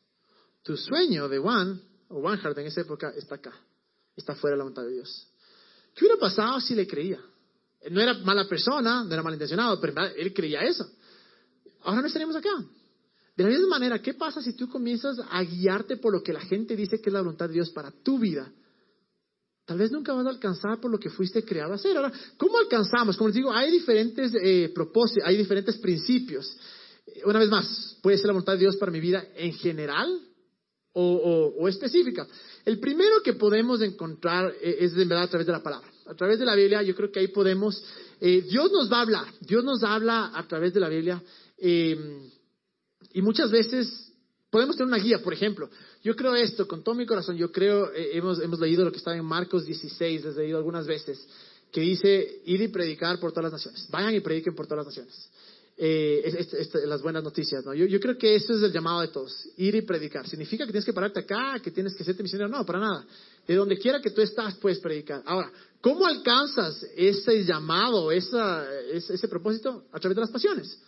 Tu 0.63 0.75
sueño 0.75 1.29
de 1.29 1.39
One, 1.39 1.79
o 2.09 2.29
Heart 2.29 2.57
en 2.57 2.67
esa 2.67 2.81
época, 2.81 3.13
está 3.15 3.35
acá. 3.35 3.53
Está 4.15 4.35
fuera 4.35 4.55
de 4.55 4.57
la 4.59 4.63
voluntad 4.63 4.83
de 4.83 4.93
Dios. 4.93 5.32
¿Qué 5.95 6.05
hubiera 6.05 6.19
pasado 6.19 6.59
si 6.59 6.75
le 6.75 6.87
creía? 6.87 7.19
No 7.91 8.01
era 8.01 8.13
mala 8.15 8.47
persona, 8.47 9.03
no 9.03 9.13
era 9.13 9.21
malintencionado, 9.21 9.79
pero 9.79 9.93
él 10.15 10.33
creía 10.33 10.61
eso. 10.61 10.85
Ahora 11.81 12.01
no 12.01 12.07
estaríamos 12.07 12.35
acá. 12.35 12.49
De 13.35 13.43
la 13.43 13.49
misma 13.49 13.67
manera, 13.67 14.01
¿qué 14.01 14.13
pasa 14.13 14.41
si 14.41 14.53
tú 14.53 14.69
comienzas 14.69 15.17
a 15.29 15.43
guiarte 15.43 15.97
por 15.97 16.13
lo 16.13 16.21
que 16.21 16.33
la 16.33 16.41
gente 16.41 16.75
dice 16.75 17.01
que 17.01 17.09
es 17.09 17.13
la 17.13 17.21
voluntad 17.21 17.47
de 17.47 17.55
Dios 17.55 17.71
para 17.71 17.91
tu 17.91 18.19
vida? 18.19 18.51
Tal 19.65 19.77
vez 19.77 19.91
nunca 19.91 20.13
vas 20.13 20.25
a 20.25 20.29
alcanzar 20.29 20.79
por 20.79 20.91
lo 20.91 20.99
que 20.99 21.09
fuiste 21.09 21.43
creado 21.43 21.71
a 21.71 21.75
hacer. 21.75 21.95
Ahora, 21.95 22.11
¿cómo 22.37 22.57
alcanzamos? 22.57 23.17
Como 23.17 23.29
les 23.29 23.35
digo, 23.35 23.51
hay 23.51 23.71
diferentes 23.71 24.31
eh, 24.35 24.71
propósitos, 24.73 25.23
hay 25.25 25.37
diferentes 25.37 25.77
principios. 25.77 26.55
Eh, 27.07 27.21
una 27.25 27.39
vez 27.39 27.49
más, 27.49 27.97
puede 28.01 28.17
ser 28.17 28.27
la 28.27 28.33
voluntad 28.33 28.53
de 28.53 28.59
Dios 28.59 28.77
para 28.77 28.91
mi 28.91 28.99
vida 28.99 29.25
en 29.35 29.53
general 29.53 30.19
o, 30.93 31.67
específica. 31.67 32.27
El 32.65 32.79
primero 32.79 33.21
que 33.23 33.33
podemos 33.33 33.81
encontrar 33.81 34.53
eh, 34.61 34.77
es 34.79 34.93
en 34.93 35.09
verdad 35.09 35.25
a 35.25 35.29
través 35.29 35.47
de 35.47 35.53
la 35.53 35.63
palabra. 35.63 35.87
A 36.05 36.13
través 36.15 36.39
de 36.39 36.45
la 36.45 36.55
Biblia, 36.55 36.81
yo 36.83 36.95
creo 36.95 37.11
que 37.11 37.19
ahí 37.19 37.29
podemos, 37.29 37.83
Dios 38.19 38.71
nos 38.71 38.91
va 38.91 38.97
a 38.97 39.01
hablar, 39.01 39.27
Dios 39.39 39.63
nos 39.63 39.83
habla 39.83 40.31
a 40.33 40.47
través 40.47 40.73
de 40.73 40.79
la 40.81 40.89
Biblia. 40.89 41.23
y 41.57 43.21
muchas 43.21 43.51
veces 43.51 44.11
podemos 44.53 44.75
tener 44.75 44.87
una 44.87 45.03
guía, 45.03 45.19
por 45.23 45.33
ejemplo. 45.33 45.67
Yo 46.03 46.15
creo 46.15 46.35
esto 46.35 46.67
con 46.67 46.83
todo 46.83 46.93
mi 46.93 47.07
corazón. 47.07 47.35
Yo 47.37 47.51
creo, 47.51 47.91
eh, 47.91 48.11
hemos, 48.13 48.39
hemos 48.39 48.59
leído 48.59 48.85
lo 48.85 48.91
que 48.91 48.99
está 48.99 49.15
en 49.17 49.25
Marcos 49.25 49.65
16, 49.65 50.23
les 50.23 50.35
he 50.35 50.41
leído 50.41 50.59
algunas 50.59 50.85
veces, 50.85 51.27
que 51.71 51.81
dice 51.81 52.41
ir 52.45 52.61
y 52.61 52.67
predicar 52.67 53.19
por 53.19 53.31
todas 53.31 53.51
las 53.51 53.53
naciones. 53.53 53.87
Vayan 53.89 54.13
y 54.13 54.19
prediquen 54.19 54.53
por 54.53 54.67
todas 54.67 54.85
las 54.85 54.95
naciones. 54.95 55.29
Eh, 55.75 56.47
las 56.85 57.01
buenas 57.01 57.23
noticias, 57.23 57.65
¿no? 57.65 57.73
Yo, 57.73 57.99
creo 57.99 58.17
que 58.17 58.35
eso 58.35 58.53
es 58.53 58.61
el 58.61 58.71
llamado 58.71 59.01
de 59.01 59.07
todos, 59.07 59.49
ir 59.57 59.73
y 59.73 59.81
predicar. 59.81 60.27
¿Significa 60.27 60.65
que 60.65 60.71
tienes 60.71 60.85
que 60.85 60.93
pararte 60.93 61.21
acá, 61.21 61.59
que 61.63 61.71
tienes 61.71 61.95
que 61.95 62.03
serte 62.03 62.21
misionero? 62.21 62.49
No, 62.49 62.63
para 62.65 62.79
nada. 62.79 63.05
De 63.47 63.55
donde 63.55 63.77
quiera 63.77 63.99
que 63.99 64.11
tú 64.11 64.21
estás, 64.21 64.55
puedes 64.55 64.79
predicar. 64.79 65.23
Ahora, 65.25 65.51
¿cómo 65.81 66.05
alcanzas 66.05 66.85
ese 66.95 67.43
llamado, 67.43 68.11
ese, 68.11 68.37
ese 68.93 69.27
propósito? 69.27 69.85
A 69.91 69.99
través 69.99 70.15
de 70.15 70.21
las 70.21 70.31
pasiones 70.31 70.79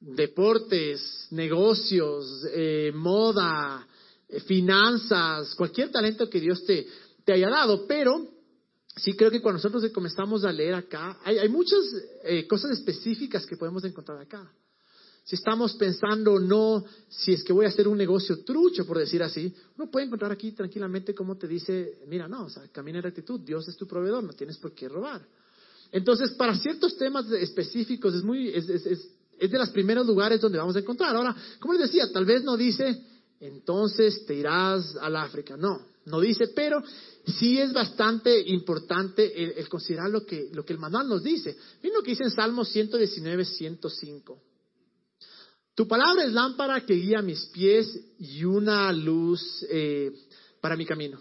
deportes, 0.00 1.28
negocios, 1.30 2.46
eh, 2.54 2.90
moda, 2.94 3.86
eh, 4.28 4.40
finanzas, 4.40 5.54
cualquier 5.54 5.90
talento 5.90 6.28
que 6.28 6.40
Dios 6.40 6.64
te, 6.64 6.86
te, 7.24 7.34
haya 7.34 7.50
dado, 7.50 7.86
pero 7.86 8.26
sí 9.02 9.14
creo 9.14 9.30
que 9.30 9.40
cuando 9.40 9.58
nosotros 9.58 9.90
comenzamos 9.92 10.44
a 10.44 10.52
leer 10.52 10.74
acá, 10.74 11.18
hay, 11.24 11.38
hay 11.38 11.48
muchas 11.48 11.80
eh, 12.24 12.46
cosas 12.46 12.72
específicas 12.72 13.46
que 13.46 13.56
podemos 13.56 13.84
encontrar 13.84 14.18
acá. 14.18 14.50
Si 15.24 15.36
estamos 15.36 15.74
pensando 15.74 16.38
no, 16.40 16.84
si 17.08 17.32
es 17.32 17.44
que 17.44 17.52
voy 17.52 17.64
a 17.64 17.68
hacer 17.68 17.86
un 17.86 17.96
negocio 17.96 18.42
trucho, 18.42 18.86
por 18.86 18.98
decir 18.98 19.22
así, 19.22 19.54
uno 19.76 19.90
puede 19.90 20.06
encontrar 20.06 20.32
aquí 20.32 20.52
tranquilamente 20.52 21.14
como 21.14 21.36
te 21.36 21.46
dice, 21.46 22.00
mira, 22.08 22.26
no, 22.26 22.44
o 22.44 22.50
sea, 22.50 22.66
camina 22.72 22.98
en 22.98 23.04
rectitud, 23.04 23.40
Dios 23.40 23.68
es 23.68 23.76
tu 23.76 23.86
proveedor, 23.86 24.24
no 24.24 24.32
tienes 24.32 24.58
por 24.58 24.72
qué 24.72 24.88
robar. 24.88 25.24
Entonces, 25.92 26.30
para 26.32 26.54
ciertos 26.56 26.96
temas 26.96 27.30
específicos 27.30 28.14
es 28.14 28.22
muy, 28.22 28.48
es, 28.48 28.68
es, 28.68 29.08
es 29.38 29.50
de 29.50 29.58
los 29.58 29.70
primeros 29.70 30.06
lugares 30.06 30.40
donde 30.40 30.58
vamos 30.58 30.76
a 30.76 30.80
encontrar. 30.80 31.14
Ahora, 31.14 31.34
como 31.58 31.74
les 31.74 31.82
decía, 31.82 32.10
tal 32.12 32.24
vez 32.24 32.44
no 32.44 32.56
dice, 32.56 33.02
entonces 33.40 34.24
te 34.26 34.34
irás 34.34 34.96
al 35.00 35.16
África. 35.16 35.56
No, 35.56 35.89
no 36.06 36.20
dice, 36.20 36.48
pero 36.54 36.82
sí 37.26 37.58
es 37.58 37.72
bastante 37.72 38.40
importante 38.48 39.60
el, 39.60 39.68
considerar 39.68 40.10
lo 40.10 40.24
que, 40.24 40.48
lo 40.52 40.64
que 40.64 40.72
el 40.72 40.78
manual 40.78 41.08
nos 41.08 41.22
dice. 41.22 41.56
Miren 41.82 41.98
lo 41.98 42.02
que 42.02 42.12
dice 42.12 42.24
en 42.24 42.30
Salmo 42.30 42.64
119, 42.64 43.44
105. 43.44 44.42
Tu 45.74 45.86
palabra 45.86 46.24
es 46.24 46.32
lámpara 46.32 46.84
que 46.84 46.94
guía 46.94 47.22
mis 47.22 47.46
pies 47.46 47.98
y 48.18 48.44
una 48.44 48.92
luz 48.92 49.64
eh, 49.70 50.12
para 50.60 50.76
mi 50.76 50.84
camino. 50.84 51.20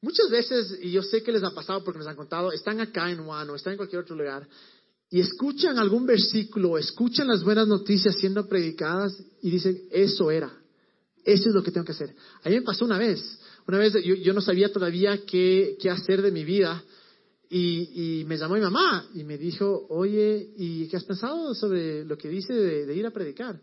Muchas 0.00 0.30
veces, 0.30 0.78
y 0.80 0.92
yo 0.92 1.02
sé 1.02 1.22
que 1.22 1.32
les 1.32 1.42
ha 1.42 1.50
pasado 1.50 1.82
porque 1.82 1.98
nos 1.98 2.06
han 2.06 2.16
contado, 2.16 2.52
están 2.52 2.80
acá 2.80 3.10
en 3.10 3.24
Juan 3.24 3.50
o 3.50 3.56
están 3.56 3.72
en 3.72 3.78
cualquier 3.78 4.02
otro 4.02 4.14
lugar 4.14 4.48
y 5.10 5.20
escuchan 5.20 5.78
algún 5.78 6.06
versículo, 6.06 6.78
escuchan 6.78 7.28
las 7.28 7.42
buenas 7.42 7.66
noticias 7.66 8.16
siendo 8.16 8.46
predicadas 8.46 9.12
y 9.42 9.50
dicen, 9.50 9.88
eso 9.90 10.30
era, 10.30 10.52
eso 11.24 11.48
es 11.48 11.54
lo 11.54 11.62
que 11.62 11.70
tengo 11.70 11.84
que 11.84 11.92
hacer. 11.92 12.14
A 12.44 12.48
mí 12.48 12.56
me 12.56 12.62
pasó 12.62 12.84
una 12.84 12.98
vez, 12.98 13.20
una 13.68 13.78
vez 13.78 13.92
yo, 14.02 14.32
no 14.32 14.40
sabía 14.40 14.72
todavía 14.72 15.24
qué, 15.26 15.76
qué, 15.78 15.90
hacer 15.90 16.22
de 16.22 16.30
mi 16.30 16.42
vida 16.42 16.82
y, 17.50 18.24
me 18.26 18.36
llamó 18.36 18.54
mi 18.54 18.60
mamá 18.60 19.08
y 19.14 19.24
me 19.24 19.36
dijo, 19.36 19.86
oye, 19.90 20.52
¿y 20.56 20.88
qué 20.88 20.96
has 20.96 21.04
pensado 21.04 21.54
sobre 21.54 22.04
lo 22.04 22.16
que 22.16 22.28
dice 22.28 22.52
de, 22.52 22.94
ir 22.94 23.06
a 23.06 23.10
predicar? 23.10 23.60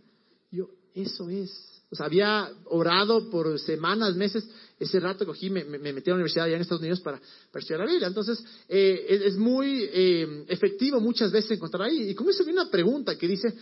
yo, 0.51 0.69
eso 0.93 1.29
es. 1.29 1.51
O 1.91 1.95
sea, 1.95 2.07
había 2.07 2.49
orado 2.65 3.29
por 3.29 3.59
semanas, 3.59 4.15
meses. 4.15 4.47
Ese 4.79 4.99
rato 4.99 5.25
cogí, 5.25 5.49
me, 5.49 5.63
me, 5.63 5.77
metí 5.93 6.09
a 6.09 6.13
la 6.13 6.15
universidad 6.15 6.45
allá 6.45 6.55
en 6.55 6.61
Estados 6.61 6.81
Unidos 6.81 6.99
para, 7.01 7.21
estudiar 7.53 7.79
la 7.79 7.85
Biblia. 7.85 8.07
Entonces, 8.07 8.43
eh, 8.67 9.05
es, 9.07 9.37
muy 9.37 9.87
eh, 9.91 10.45
efectivo 10.47 10.99
muchas 10.99 11.31
veces 11.31 11.51
encontrar 11.51 11.83
ahí. 11.83 12.09
Y 12.09 12.15
como 12.15 12.31
eso 12.31 12.43
viene 12.43 12.61
una 12.61 12.71
pregunta 12.71 13.17
que 13.17 13.27
dice, 13.27 13.53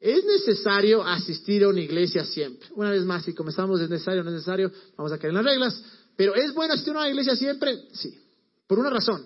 ¿es 0.00 0.24
necesario 0.24 1.04
asistir 1.04 1.64
a 1.64 1.68
una 1.68 1.80
iglesia 1.80 2.24
siempre? 2.24 2.68
Una 2.74 2.90
vez 2.90 3.04
más, 3.04 3.24
si 3.24 3.34
comenzamos, 3.34 3.80
¿es 3.80 3.88
necesario 3.88 4.24
no 4.24 4.30
es 4.30 4.34
necesario? 4.34 4.72
Vamos 4.96 5.12
a 5.12 5.18
caer 5.18 5.30
en 5.30 5.36
las 5.36 5.44
reglas. 5.44 5.82
Pero 6.16 6.34
¿es 6.34 6.52
bueno 6.54 6.74
asistir 6.74 6.94
a 6.94 6.98
una 6.98 7.08
iglesia 7.08 7.36
siempre? 7.36 7.78
Sí. 7.92 8.18
Por 8.66 8.78
una 8.78 8.90
razón. 8.90 9.24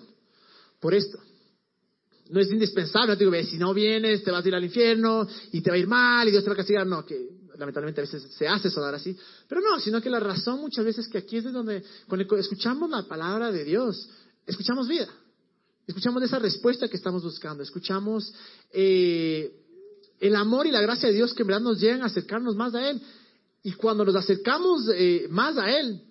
Por 0.79 0.93
esto 0.93 1.17
no 2.29 2.39
es 2.39 2.51
indispensable, 2.51 3.09
no 3.09 3.17
te 3.17 3.23
digo, 3.23 3.47
si 3.47 3.57
no 3.57 3.73
vienes 3.73 4.23
te 4.23 4.31
vas 4.31 4.43
a 4.43 4.47
ir 4.47 4.55
al 4.55 4.63
infierno 4.63 5.27
y 5.51 5.61
te 5.61 5.69
va 5.69 5.75
a 5.75 5.79
ir 5.79 5.87
mal 5.87 6.27
y 6.27 6.31
Dios 6.31 6.43
te 6.43 6.49
va 6.49 6.53
a 6.53 6.57
castigar, 6.57 6.87
no, 6.87 7.05
que 7.05 7.29
lamentablemente 7.57 8.01
a 8.01 8.03
veces 8.03 8.23
se 8.35 8.47
hace 8.47 8.69
sonar 8.69 8.95
así, 8.95 9.15
pero 9.47 9.61
no, 9.61 9.79
sino 9.79 10.01
que 10.01 10.09
la 10.09 10.19
razón 10.19 10.59
muchas 10.59 10.83
veces 10.83 11.07
que 11.07 11.19
aquí 11.19 11.37
es 11.37 11.45
de 11.45 11.51
donde, 11.51 11.83
cuando 12.07 12.35
escuchamos 12.37 12.89
la 12.89 13.03
palabra 13.03 13.51
de 13.51 13.63
Dios, 13.63 14.09
escuchamos 14.45 14.87
vida, 14.87 15.07
escuchamos 15.87 16.23
esa 16.23 16.39
respuesta 16.39 16.87
que 16.87 16.97
estamos 16.97 17.23
buscando, 17.23 17.63
escuchamos 17.63 18.33
eh, 18.73 19.64
el 20.19 20.35
amor 20.35 20.67
y 20.67 20.71
la 20.71 20.81
gracia 20.81 21.09
de 21.09 21.15
Dios 21.15 21.33
que 21.33 21.43
en 21.43 21.47
verdad 21.47 21.61
nos 21.61 21.79
llegan 21.79 22.01
a 22.01 22.05
acercarnos 22.05 22.55
más 22.55 22.73
a 22.75 22.89
Él, 22.89 23.01
y 23.63 23.73
cuando 23.73 24.05
nos 24.05 24.15
acercamos 24.15 24.87
eh, 24.95 25.27
más 25.29 25.57
a 25.57 25.69
Él, 25.69 26.01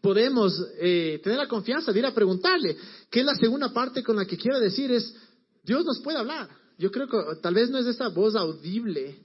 podemos 0.00 0.62
eh, 0.78 1.20
tener 1.22 1.38
la 1.38 1.48
confianza 1.48 1.92
de 1.92 1.98
ir 1.98 2.06
a 2.06 2.14
preguntarle, 2.14 2.76
que 3.10 3.20
es 3.20 3.26
la 3.26 3.34
segunda 3.34 3.72
parte 3.72 4.02
con 4.02 4.16
la 4.16 4.26
que 4.26 4.36
quiero 4.36 4.60
decir, 4.60 4.90
es, 4.92 5.14
Dios 5.62 5.84
nos 5.84 6.00
puede 6.00 6.18
hablar. 6.18 6.48
Yo 6.78 6.90
creo 6.90 7.06
que 7.08 7.18
tal 7.40 7.54
vez 7.54 7.70
no 7.70 7.78
es 7.78 7.86
esa 7.86 8.08
voz 8.08 8.34
audible 8.34 9.18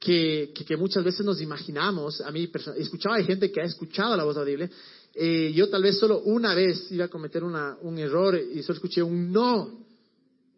que, 0.00 0.52
que, 0.66 0.76
muchas 0.76 1.04
veces 1.04 1.24
nos 1.24 1.40
imaginamos. 1.40 2.20
A 2.20 2.30
mí, 2.30 2.50
escuchaba 2.76 3.18
de 3.18 3.24
gente 3.24 3.50
que 3.50 3.60
ha 3.60 3.64
escuchado 3.64 4.16
la 4.16 4.24
voz 4.24 4.36
audible. 4.36 4.70
Eh, 5.14 5.52
yo 5.54 5.68
tal 5.68 5.82
vez 5.82 5.98
solo 5.98 6.20
una 6.20 6.54
vez 6.54 6.90
iba 6.90 7.06
a 7.06 7.08
cometer 7.08 7.42
una, 7.42 7.76
un 7.82 7.98
error 7.98 8.36
y 8.36 8.62
solo 8.62 8.76
escuché 8.76 9.02
un 9.02 9.32
no. 9.32 9.85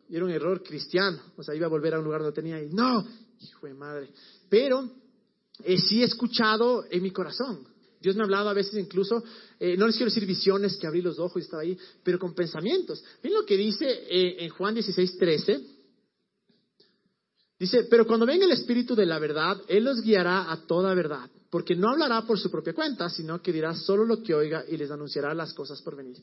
Y 0.09 0.17
era 0.17 0.25
un 0.25 0.31
error 0.31 0.63
cristiano. 0.63 1.19
O 1.37 1.43
sea, 1.43 1.55
iba 1.55 1.67
a 1.67 1.71
volver 1.71 1.95
a 1.95 1.99
un 1.99 2.05
lugar 2.05 2.23
donde 2.23 2.35
tenía 2.35 2.63
y 2.63 2.71
no, 2.71 3.07
hijo 3.41 3.67
de 3.67 3.75
madre. 3.75 4.11
Pero 4.49 4.91
eh, 5.65 5.79
sí 5.79 6.03
he 6.03 6.05
escuchado 6.05 6.85
en 6.91 7.03
mi 7.03 7.11
corazón. 7.11 7.67
Dios 8.01 8.15
me 8.15 8.23
ha 8.23 8.25
hablado 8.25 8.49
a 8.49 8.55
veces 8.55 8.75
incluso, 8.75 9.23
eh, 9.59 9.77
no 9.77 9.87
les 9.87 9.97
quiero 9.97 10.11
decir 10.11 10.25
visiones 10.25 10.77
que 10.77 10.87
abrí 10.87 11.03
los 11.03 11.19
ojos 11.19 11.43
y 11.43 11.45
estaba 11.45 11.63
ahí, 11.63 11.77
pero 12.05 12.19
con 12.19 12.35
pensamientos. 12.35 13.03
Miren 13.23 13.41
lo 13.41 13.47
que 13.47 13.57
dice 13.57 13.87
eh, 13.87 14.45
en 14.45 14.51
Juan 14.51 14.75
16, 14.75 15.19
13. 15.19 15.61
Dice, 17.59 17.85
pero 17.91 18.07
cuando 18.07 18.25
venga 18.25 18.45
el 18.45 18.53
Espíritu 18.53 18.95
de 18.95 19.05
la 19.05 19.19
verdad, 19.19 19.61
Él 19.67 19.83
los 19.83 20.01
guiará 20.01 20.53
a 20.53 20.65
toda 20.65 20.95
verdad, 20.95 21.29
porque 21.51 21.75
no 21.75 21.91
hablará 21.91 22.23
por 22.23 22.39
su 22.39 22.53
propia 22.53 22.73
cuenta, 22.73 23.11
sino 23.11 23.43
que 23.43 23.53
dirá 23.53 23.75
solo 23.75 24.05
lo 24.05 24.23
que 24.23 24.33
oiga 24.33 24.65
y 24.69 24.77
les 24.77 24.93
anunciará 24.93 25.35
las 25.35 25.53
cosas 25.55 25.83
por 25.83 25.97
venir. 25.97 26.23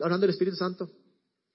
Hablando 0.00 0.22
del 0.22 0.30
Espíritu 0.30 0.56
Santo. 0.56 0.90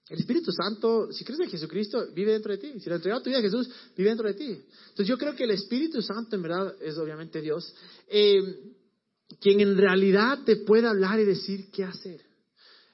El 0.08 0.20
Espíritu 0.20 0.50
Santo, 0.52 1.12
si 1.12 1.24
crees 1.24 1.40
en 1.40 1.50
Jesucristo, 1.50 2.06
vive 2.14 2.32
dentro 2.32 2.52
de 2.52 2.58
ti. 2.58 2.80
Si 2.80 2.88
le 2.88 2.94
has 2.94 2.98
entregado 2.98 3.22
tu 3.22 3.28
vida 3.28 3.40
a 3.40 3.42
Jesús, 3.42 3.68
vive 3.96 4.08
dentro 4.08 4.26
de 4.26 4.34
ti. 4.34 4.50
Entonces 4.50 5.06
yo 5.06 5.18
creo 5.18 5.34
que 5.34 5.44
el 5.44 5.50
Espíritu 5.50 6.00
Santo 6.00 6.34
en 6.34 6.42
verdad 6.42 6.74
es 6.80 6.96
obviamente 6.96 7.40
Dios. 7.42 7.74
Eh, 8.08 8.74
quien 9.40 9.60
en 9.60 9.76
realidad 9.76 10.38
te 10.44 10.56
puede 10.56 10.86
hablar 10.86 11.20
y 11.20 11.24
decir 11.24 11.70
qué 11.70 11.84
hacer. 11.84 12.22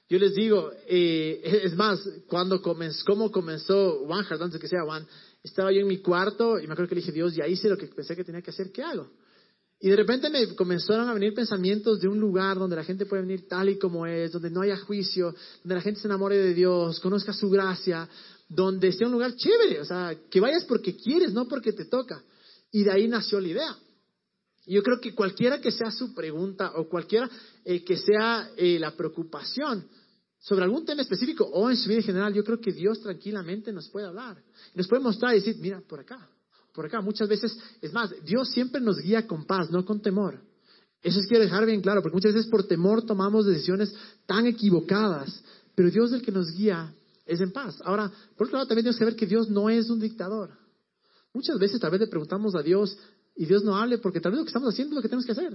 Yo 0.09 0.19
les 0.19 0.35
digo, 0.35 0.71
eh, 0.87 1.61
es 1.63 1.75
más, 1.75 1.99
cuando 2.27 2.61
comenzó, 2.61 3.03
cómo 3.05 3.31
comenzó 3.31 4.05
Heart, 4.07 4.41
antes 4.41 4.61
que 4.61 4.67
sea 4.67 4.83
One, 4.83 5.05
estaba 5.41 5.71
yo 5.71 5.79
en 5.79 5.87
mi 5.87 5.99
cuarto 5.99 6.59
y 6.59 6.67
me 6.67 6.73
acuerdo 6.73 6.89
que 6.89 6.95
le 6.95 7.01
dije, 7.01 7.11
Dios, 7.11 7.33
ya 7.33 7.47
hice 7.47 7.69
lo 7.69 7.77
que 7.77 7.87
pensé 7.87 8.15
que 8.15 8.23
tenía 8.23 8.41
que 8.41 8.51
hacer, 8.51 8.71
¿qué 8.71 8.83
hago? 8.83 9.09
Y 9.79 9.89
de 9.89 9.95
repente 9.95 10.29
me 10.29 10.55
comenzaron 10.55 11.09
a 11.09 11.13
venir 11.13 11.33
pensamientos 11.33 11.99
de 11.99 12.07
un 12.07 12.19
lugar 12.19 12.57
donde 12.57 12.75
la 12.75 12.83
gente 12.83 13.05
puede 13.05 13.23
venir 13.23 13.47
tal 13.47 13.69
y 13.69 13.77
como 13.77 14.05
es, 14.05 14.31
donde 14.31 14.49
no 14.49 14.61
haya 14.61 14.77
juicio, 14.77 15.35
donde 15.63 15.75
la 15.75 15.81
gente 15.81 15.99
se 15.99 16.07
enamore 16.07 16.37
de 16.37 16.53
Dios, 16.53 16.99
conozca 16.99 17.33
su 17.33 17.49
gracia, 17.49 18.07
donde 18.47 18.87
esté 18.87 19.05
un 19.05 19.11
lugar 19.11 19.35
chévere, 19.35 19.81
o 19.81 19.85
sea, 19.85 20.15
que 20.29 20.39
vayas 20.39 20.63
porque 20.65 20.95
quieres, 20.95 21.33
no 21.33 21.47
porque 21.47 21.73
te 21.73 21.85
toca. 21.85 22.23
Y 22.71 22.83
de 22.83 22.91
ahí 22.91 23.07
nació 23.07 23.39
la 23.39 23.47
idea. 23.47 23.77
Yo 24.67 24.81
creo 24.81 24.99
que 24.99 25.13
cualquiera 25.13 25.61
que 25.61 25.71
sea 25.71 25.91
su 25.91 26.13
pregunta 26.13 26.71
o 26.75 26.87
cualquiera 26.89 27.29
eh, 27.63 27.83
que 27.83 27.97
sea 27.97 28.49
eh, 28.57 28.79
la 28.79 28.91
preocupación 28.91 29.87
sobre 30.39 30.63
algún 30.63 30.85
tema 30.85 31.01
específico 31.01 31.43
o 31.45 31.69
en 31.69 31.77
su 31.77 31.89
vida 31.89 31.99
en 31.99 32.05
general, 32.05 32.33
yo 32.33 32.43
creo 32.43 32.59
que 32.59 32.71
Dios 32.71 33.01
tranquilamente 33.01 33.71
nos 33.71 33.89
puede 33.89 34.07
hablar. 34.07 34.41
Nos 34.73 34.87
puede 34.87 35.01
mostrar 35.01 35.33
y 35.33 35.39
decir, 35.39 35.57
mira, 35.59 35.81
por 35.81 35.99
acá, 35.99 36.29
por 36.75 36.85
acá. 36.85 37.01
Muchas 37.01 37.29
veces, 37.29 37.57
es 37.81 37.93
más, 37.93 38.13
Dios 38.23 38.49
siempre 38.49 38.81
nos 38.81 38.99
guía 38.99 39.25
con 39.25 39.45
paz, 39.45 39.71
no 39.71 39.85
con 39.85 40.01
temor. 40.01 40.39
Eso 41.01 41.19
es 41.19 41.27
quiero 41.27 41.43
dejar 41.43 41.65
bien 41.65 41.81
claro, 41.81 42.01
porque 42.01 42.15
muchas 42.15 42.33
veces 42.33 42.49
por 42.49 42.67
temor 42.67 43.05
tomamos 43.05 43.45
decisiones 43.45 43.93
tan 44.25 44.45
equivocadas, 44.45 45.43
pero 45.75 45.89
Dios 45.89 46.11
el 46.13 46.21
que 46.21 46.31
nos 46.31 46.51
guía 46.51 46.93
es 47.25 47.41
en 47.41 47.51
paz. 47.51 47.79
Ahora, 47.83 48.11
por 48.35 48.47
otro 48.47 48.57
lado, 48.57 48.67
también 48.67 48.83
tenemos 48.83 48.99
que 48.99 49.05
ver 49.05 49.15
que 49.15 49.25
Dios 49.25 49.49
no 49.49 49.69
es 49.69 49.89
un 49.89 49.99
dictador. 49.99 50.51
Muchas 51.33 51.57
veces 51.59 51.79
tal 51.79 51.91
vez 51.91 52.01
le 52.01 52.07
preguntamos 52.07 52.55
a 52.55 52.61
Dios 52.61 52.97
y 53.35 53.45
Dios 53.45 53.63
no 53.63 53.75
hable 53.75 53.97
porque 53.97 54.19
tal 54.19 54.31
vez 54.31 54.39
lo 54.39 54.45
que 54.45 54.49
estamos 54.49 54.73
haciendo 54.73 54.93
es 54.93 54.95
lo 54.95 55.01
que 55.01 55.09
tenemos 55.09 55.25
que 55.25 55.33
hacer. 55.33 55.53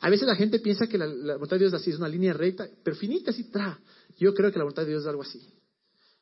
A 0.00 0.10
veces 0.10 0.26
la 0.28 0.36
gente 0.36 0.58
piensa 0.58 0.86
que 0.86 0.98
la, 0.98 1.06
voluntad 1.06 1.56
de 1.56 1.60
Dios 1.60 1.72
es 1.72 1.80
así, 1.80 1.90
es 1.90 1.98
una 1.98 2.08
línea 2.08 2.34
recta, 2.34 2.68
pero 2.84 2.96
finita 2.96 3.30
así, 3.30 3.44
tra. 3.44 3.78
Yo 4.18 4.34
creo 4.34 4.52
que 4.52 4.58
la 4.58 4.64
voluntad 4.64 4.82
de 4.82 4.90
Dios 4.90 5.02
es 5.02 5.08
algo 5.08 5.22
así. 5.22 5.40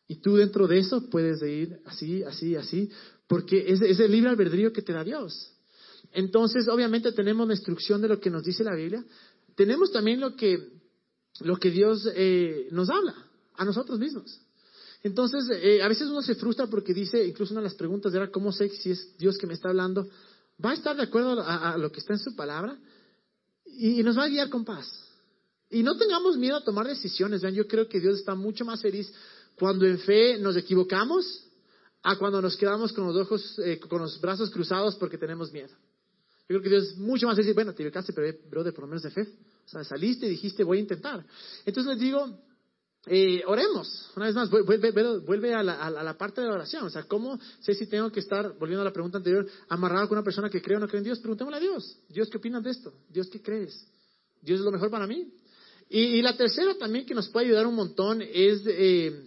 Y 0.07 0.17
tú 0.17 0.37
dentro 0.37 0.67
de 0.69 0.79
eso 0.79 1.09
puedes 1.09 1.43
ir 1.43 1.81
así, 1.87 2.23
así, 2.23 2.57
así, 2.57 2.91
porque 3.27 3.65
es, 3.69 3.81
es 3.81 3.99
el 4.01 4.13
libre 4.13 4.31
albedrío 4.31 4.73
que 4.73 4.83
te 4.83 4.93
da 4.93 5.05
Dios. 5.05 5.55
Entonces, 6.13 6.69
obviamente 6.69 7.13
tenemos 7.13 7.47
la 7.47 7.55
instrucción 7.55 8.01
de 8.01 8.09
lo 8.09 8.21
que 8.21 8.31
nos 8.31 8.45
dice 8.45 8.65
la 8.65 8.75
Biblia. 8.75 9.05
Tenemos 9.57 9.91
también 9.93 10.21
lo 10.21 10.37
que, 10.37 10.59
lo 11.41 11.57
que 11.57 11.71
Dios 11.71 12.09
eh, 12.15 12.69
nos 12.71 12.89
habla 12.91 13.15
a 13.55 13.65
nosotros 13.65 13.99
mismos. 13.99 14.41
Entonces, 15.03 15.45
eh, 15.51 15.83
a 15.83 15.89
veces 15.89 16.09
uno 16.09 16.23
se 16.23 16.35
frustra 16.35 16.67
porque 16.67 16.95
dice, 16.95 17.25
incluso 17.25 17.53
una 17.53 17.61
de 17.61 17.69
las 17.69 17.75
preguntas 17.75 18.15
era, 18.15 18.31
¿cómo 18.31 18.53
sé 18.53 18.69
si 18.71 18.91
es 18.91 19.17
Dios 19.19 19.37
que 19.37 19.47
me 19.47 19.55
está 19.55 19.69
hablando? 19.69 20.09
¿Va 20.65 20.71
a 20.71 20.75
estar 20.75 20.97
de 20.97 21.03
acuerdo 21.03 21.43
a, 21.43 21.77
lo 21.77 21.91
que 21.91 22.01
está 22.01 22.15
en 22.15 22.21
su 22.21 22.35
palabra? 22.35 22.79
Y, 23.67 24.03
nos 24.03 24.17
va 24.17 24.25
a 24.25 24.29
guiar 24.29 24.49
con 24.49 24.65
paz. 24.65 24.89
Y 25.69 25.83
no 25.83 25.97
tengamos 25.97 26.37
miedo 26.37 26.57
a 26.57 26.65
tomar 26.65 26.87
decisiones. 26.87 27.43
Vean, 27.43 27.55
yo 27.55 27.67
creo 27.67 27.89
que 27.89 28.01
Dios 28.01 28.19
está 28.19 28.35
mucho 28.35 28.65
más 28.65 28.81
feliz 28.81 29.13
cuando 29.57 29.85
en 29.85 29.99
fe 29.99 30.39
nos 30.39 30.57
equivocamos 30.57 31.44
a 32.05 32.17
cuando 32.17 32.41
nos 32.41 32.57
quedamos 32.57 32.93
con 32.93 33.07
los 33.07 33.17
ojos, 33.17 33.59
eh, 33.59 33.81
con 33.81 34.03
los 34.03 34.21
brazos 34.21 34.51
cruzados 34.51 34.95
porque 34.97 35.17
tenemos 35.17 35.51
miedo. 35.51 35.71
Yo 35.71 36.49
creo 36.49 36.63
que 36.63 36.69
Dios 36.69 36.85
es 36.85 36.99
mucho 36.99 37.27
más 37.27 37.37
feliz. 37.37 37.55
Bueno, 37.55 37.73
te 37.73 37.83
equivocaste, 37.83 38.13
pero 38.13 38.37
brother, 38.51 38.75
por 38.75 38.85
lo 38.85 38.89
menos 38.89 39.03
de 39.03 39.11
fe. 39.11 39.23
O 39.23 39.69
sea, 39.69 39.83
saliste 39.85 40.27
y 40.27 40.31
dijiste, 40.31 40.63
voy 40.63 40.79
a 40.79 40.81
intentar. 40.83 41.25
Entonces 41.65 41.95
les 41.95 42.01
digo, 42.01 42.39
eh, 43.07 43.43
oremos, 43.47 44.11
una 44.17 44.27
vez 44.27 44.35
más, 44.35 44.51
vuelve, 44.51 45.55
a, 45.55 45.63
la, 45.63 46.19
parte 46.19 46.43
de 46.43 46.49
la 46.49 46.55
oración. 46.55 46.85
O 46.85 46.91
sea, 46.91 47.05
¿cómo 47.05 47.41
sé 47.61 47.75
si 47.75 47.87
tengo 47.87 48.13
que 48.13 48.21
estar, 48.21 48.53
volviendo 48.59 48.83
a 48.83 48.85
la 48.85 48.93
pregunta 48.93 49.17
anterior, 49.17 49.47
amarrado 49.71 50.07
con 50.07 50.19
una 50.19 50.25
persona 50.25 50.51
que 50.51 50.61
cree 50.61 50.77
o 50.77 50.81
no 50.81 50.89
cree 50.89 50.99
en 50.99 51.05
Dios? 51.05 51.21
Preguntémosle 51.21 51.57
a 51.57 51.61
Dios. 51.61 51.99
Dios, 52.11 52.29
¿qué 52.29 52.37
opinas 52.37 52.63
de 52.63 52.71
esto? 52.71 52.93
Dios, 53.09 53.29
¿qué 53.29 53.41
crees? 53.41 53.87
¿Dios 54.43 54.59
es 54.59 54.65
lo 54.67 54.73
mejor 54.73 54.91
para 54.91 55.07
mí? 55.07 55.33
Y, 55.89 56.21
la 56.21 56.37
tercera 56.37 56.75
también 56.75 57.07
que 57.07 57.15
nos 57.15 57.31
puede 57.31 57.47
ayudar 57.47 57.67
un 57.67 57.75
montón 57.75 58.21
es, 58.21 58.63
eh, 58.67 59.27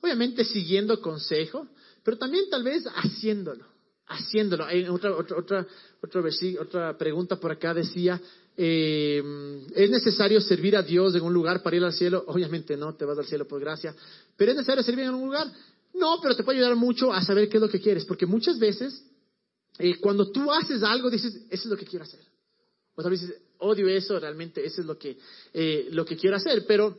obviamente, 0.00 0.44
siguiendo 0.44 1.00
consejo, 1.00 1.66
pero 2.02 2.18
también 2.18 2.48
tal 2.50 2.62
vez 2.62 2.84
haciéndolo. 2.86 3.64
Haciéndolo. 4.06 4.64
Hay 4.64 4.84
otra, 4.88 5.16
otra, 5.16 5.36
otra, 5.38 5.66
otra, 6.60 6.98
pregunta 6.98 7.36
por 7.36 7.52
acá 7.52 7.72
decía, 7.72 8.20
eh, 8.56 9.22
¿Es 9.74 9.90
necesario 9.90 10.40
servir 10.40 10.76
a 10.76 10.82
Dios 10.82 11.14
en 11.14 11.22
un 11.22 11.32
lugar 11.32 11.62
para 11.62 11.76
ir 11.76 11.84
al 11.84 11.92
cielo? 11.92 12.24
Obviamente 12.26 12.76
no, 12.76 12.94
te 12.94 13.04
vas 13.04 13.18
al 13.18 13.24
cielo 13.24 13.46
por 13.46 13.60
gracia. 13.60 13.94
¿Pero 14.36 14.50
es 14.50 14.56
necesario 14.58 14.82
servir 14.82 15.04
en 15.04 15.14
un 15.14 15.26
lugar? 15.26 15.50
No, 15.94 16.18
pero 16.20 16.36
te 16.36 16.42
puede 16.42 16.58
ayudar 16.58 16.76
mucho 16.76 17.12
a 17.12 17.22
saber 17.22 17.48
qué 17.48 17.56
es 17.56 17.60
lo 17.62 17.68
que 17.68 17.80
quieres. 17.80 18.04
Porque 18.04 18.26
muchas 18.26 18.58
veces, 18.58 19.02
eh, 19.78 19.98
cuando 20.00 20.30
tú 20.30 20.52
haces 20.52 20.82
algo, 20.82 21.08
dices, 21.08 21.34
eso 21.48 21.64
es 21.64 21.66
lo 21.66 21.76
que 21.76 21.86
quiero 21.86 22.04
hacer. 22.04 22.20
O 22.94 23.02
tal 23.02 23.12
vez 23.12 23.22
dices, 23.22 23.36
odio 23.58 23.88
eso, 23.88 24.18
realmente 24.18 24.64
eso 24.64 24.80
es 24.82 24.86
lo 24.86 24.98
que, 24.98 25.16
eh, 25.54 25.88
lo 25.92 26.04
que 26.04 26.16
quiero 26.16 26.36
hacer. 26.36 26.64
Pero 26.66 26.98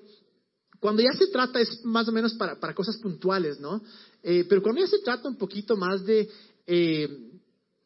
cuando 0.81 1.01
ya 1.01 1.13
se 1.13 1.27
trata, 1.27 1.61
es 1.61 1.85
más 1.85 2.09
o 2.09 2.11
menos 2.11 2.33
para, 2.33 2.57
cosas 2.73 2.97
puntuales, 2.97 3.61
¿no? 3.61 3.81
pero 4.21 4.61
cuando 4.61 4.81
ya 4.81 4.87
se 4.87 4.99
trata 4.99 5.29
un 5.29 5.37
poquito 5.37 5.77
más 5.77 6.05
de 6.05 6.27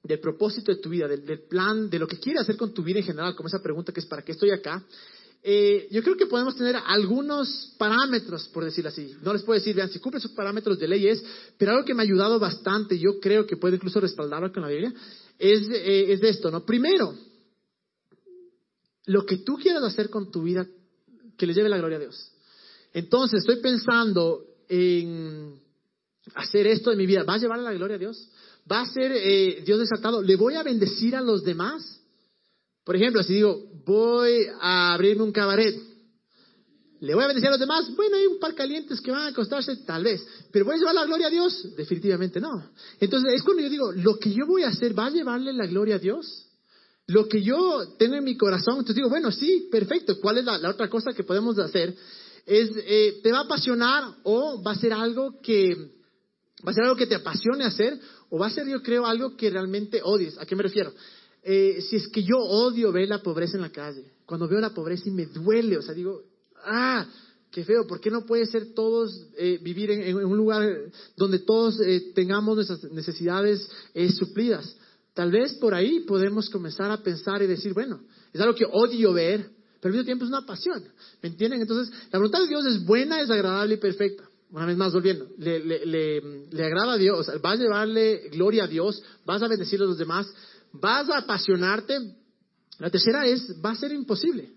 del 0.05 0.19
propósito 0.19 0.71
de 0.71 0.77
tu 0.79 0.89
vida, 0.89 1.07
del, 1.07 1.41
plan, 1.47 1.89
de 1.89 1.97
lo 1.97 2.07
que 2.07 2.19
quieres 2.19 2.43
hacer 2.43 2.57
con 2.57 2.73
tu 2.73 2.83
vida 2.83 2.99
en 2.99 3.05
general, 3.05 3.35
como 3.35 3.47
esa 3.47 3.61
pregunta 3.61 3.91
que 3.91 3.99
es 3.99 4.05
¿para 4.05 4.21
qué 4.21 4.33
estoy 4.33 4.51
acá? 4.51 4.83
Eh, 5.41 5.87
yo 5.91 6.01
creo 6.03 6.15
que 6.15 6.25
podemos 6.25 6.55
tener 6.55 6.75
algunos 6.75 7.75
parámetros, 7.77 8.47
por 8.49 8.63
decirlo 8.63 8.89
así. 8.89 9.15
No 9.21 9.33
les 9.33 9.43
puedo 9.43 9.59
decir, 9.59 9.75
vean, 9.75 9.89
si 9.89 9.99
cumple 9.99 10.19
esos 10.19 10.31
parámetros 10.31 10.79
de 10.79 10.87
leyes, 10.87 11.23
pero 11.57 11.71
algo 11.71 11.85
que 11.85 11.93
me 11.93 12.01
ha 12.01 12.05
ayudado 12.05 12.39
bastante, 12.39 12.97
yo 12.97 13.19
creo 13.19 13.45
que 13.45 13.57
puedo 13.57 13.75
incluso 13.75 13.99
respaldarlo 13.99 14.51
con 14.51 14.63
la 14.63 14.69
Biblia, 14.69 14.93
es, 15.37 15.69
eh, 15.69 16.13
es 16.13 16.21
de 16.21 16.29
esto, 16.29 16.49
¿no? 16.49 16.65
Primero, 16.65 17.15
lo 19.05 19.25
que 19.25 19.37
tú 19.37 19.55
quieras 19.57 19.83
hacer 19.83 20.09
con 20.09 20.31
tu 20.31 20.43
vida, 20.43 20.67
que 21.37 21.45
le 21.45 21.53
lleve 21.53 21.69
la 21.69 21.77
gloria 21.77 21.97
a 21.97 22.01
Dios. 22.01 22.31
Entonces, 22.95 23.41
estoy 23.41 23.61
pensando 23.61 24.41
en 24.67 25.59
hacer 26.33 26.65
esto 26.65 26.91
en 26.91 26.97
mi 26.97 27.05
vida, 27.05 27.23
¿va 27.23 27.35
a 27.35 27.37
llevar 27.37 27.59
la 27.59 27.73
gloria 27.73 27.97
a 27.97 27.99
Dios? 27.99 28.29
va 28.71 28.81
a 28.81 28.85
ser 28.87 29.11
eh, 29.15 29.63
Dios 29.65 29.79
desatado, 29.79 30.21
le 30.21 30.35
voy 30.35 30.55
a 30.55 30.63
bendecir 30.63 31.15
a 31.15 31.21
los 31.21 31.43
demás. 31.43 32.01
Por 32.83 32.95
ejemplo, 32.95 33.23
si 33.23 33.33
digo, 33.33 33.63
voy 33.85 34.47
a 34.59 34.93
abrirme 34.93 35.23
un 35.23 35.31
cabaret, 35.31 35.75
¿le 36.99 37.13
voy 37.13 37.23
a 37.23 37.27
bendecir 37.27 37.47
a 37.47 37.51
los 37.51 37.59
demás? 37.59 37.89
Bueno, 37.95 38.17
hay 38.17 38.25
un 38.25 38.39
par 38.39 38.53
calientes 38.55 39.01
que 39.01 39.11
van 39.11 39.23
a 39.23 39.27
acostarse, 39.27 39.75
tal 39.77 40.03
vez. 40.03 40.25
¿Pero 40.51 40.65
voy 40.65 40.75
a 40.75 40.77
llevar 40.77 40.95
la 40.95 41.05
gloria 41.05 41.27
a 41.27 41.31
Dios? 41.31 41.75
Definitivamente 41.75 42.39
no. 42.39 42.71
Entonces, 42.99 43.33
es 43.33 43.43
cuando 43.43 43.63
yo 43.63 43.69
digo, 43.69 43.91
lo 43.91 44.17
que 44.17 44.31
yo 44.31 44.45
voy 44.45 44.63
a 44.63 44.69
hacer, 44.69 44.97
¿va 44.97 45.07
a 45.07 45.11
llevarle 45.11 45.53
la 45.53 45.67
gloria 45.67 45.95
a 45.95 45.99
Dios? 45.99 46.47
Lo 47.07 47.27
que 47.27 47.43
yo 47.43 47.95
tengo 47.99 48.15
en 48.15 48.23
mi 48.23 48.35
corazón, 48.35 48.75
entonces 48.75 48.95
digo, 48.95 49.09
bueno, 49.09 49.31
sí, 49.31 49.67
perfecto. 49.71 50.19
¿Cuál 50.19 50.39
es 50.39 50.45
la, 50.45 50.69
otra 50.69 50.89
cosa 50.89 51.13
que 51.13 51.23
podemos 51.23 51.57
hacer? 51.59 51.95
Es, 52.45 52.69
eh, 52.75 53.19
¿te 53.23 53.31
va 53.31 53.39
a 53.39 53.43
apasionar 53.43 54.15
o 54.23 54.61
va 54.61 54.71
a 54.71 54.79
ser 54.79 54.93
algo 54.93 55.39
que, 55.41 55.75
va 56.65 56.71
a 56.71 56.73
ser 56.73 56.83
algo 56.83 56.95
que 56.95 57.07
te 57.07 57.15
apasione 57.15 57.65
hacer 57.65 57.99
o 58.29 58.37
va 58.37 58.47
a 58.47 58.51
ser, 58.51 58.67
yo 58.67 58.81
creo, 58.81 59.05
algo 59.05 59.35
que 59.35 59.49
realmente 59.49 60.01
odies. 60.03 60.37
¿A 60.37 60.45
qué 60.45 60.55
me 60.55 60.63
refiero? 60.63 60.93
Eh, 61.43 61.79
si 61.81 61.97
es 61.97 62.07
que 62.07 62.23
yo 62.23 62.37
odio 62.37 62.91
ver 62.91 63.07
la 63.07 63.21
pobreza 63.21 63.55
en 63.55 63.61
la 63.61 63.71
calle, 63.71 64.03
cuando 64.25 64.47
veo 64.47 64.59
la 64.59 64.73
pobreza 64.73 65.07
y 65.07 65.11
me 65.11 65.27
duele, 65.27 65.77
o 65.77 65.81
sea, 65.81 65.93
digo, 65.93 66.23
ah, 66.63 67.07
qué 67.51 67.63
feo, 67.63 67.85
¿por 67.85 68.01
qué 68.01 68.09
no 68.09 68.25
puede 68.25 68.45
ser 68.47 68.73
todos 68.73 69.27
eh, 69.37 69.59
vivir 69.61 69.91
en, 69.91 70.15
un 70.15 70.37
lugar 70.37 70.67
donde 71.15 71.39
todos 71.39 71.79
eh, 71.81 72.11
tengamos 72.15 72.55
nuestras 72.55 72.83
necesidades 72.91 73.69
suplidas? 74.17 74.75
Tal 75.13 75.31
vez 75.31 75.53
por 75.53 75.73
ahí 75.73 76.01
podemos 76.01 76.49
comenzar 76.49 76.91
a 76.91 77.01
pensar 77.01 77.41
y 77.41 77.47
decir, 77.47 77.73
bueno, 77.73 78.01
es 78.33 78.41
algo 78.41 78.55
que 78.55 78.65
odio 78.69 79.13
ver, 79.13 79.49
pero 79.85 79.93
al 79.93 79.97
mismo 79.99 80.05
tiempo 80.05 80.25
es 80.25 80.31
una 80.31 80.43
pasión, 80.47 80.83
¿me 81.21 81.29
entienden? 81.29 81.61
Entonces, 81.61 81.93
la 82.11 82.17
voluntad 82.17 82.39
de 82.39 82.47
Dios 82.47 82.65
es 82.65 82.83
buena, 82.83 83.21
es 83.21 83.29
agradable 83.29 83.75
y 83.75 83.77
perfecta 83.77 84.27
una 84.49 84.65
vez 84.65 84.77
más 84.77 84.93
volviendo, 84.93 85.27
le, 85.37 85.59
le, 85.59 86.65
agrada 86.65 86.93
a 86.93 86.97
Dios, 86.97 87.29
vas 87.39 87.59
a 87.59 87.61
llevarle 87.61 88.29
gloria 88.31 88.63
a 88.63 88.67
Dios, 88.67 88.99
vas 89.25 89.43
a 89.43 89.47
bendecir 89.47 89.79
a 89.81 89.85
los 89.85 89.99
demás, 89.99 90.25
vas 90.71 91.07
a 91.11 91.19
apasionarte. 91.19 91.99
La 92.79 92.89
tercera 92.89 93.27
es, 93.27 93.63
va 93.63 93.71
a 93.71 93.75
ser 93.75 93.91
imposible. 93.91 94.53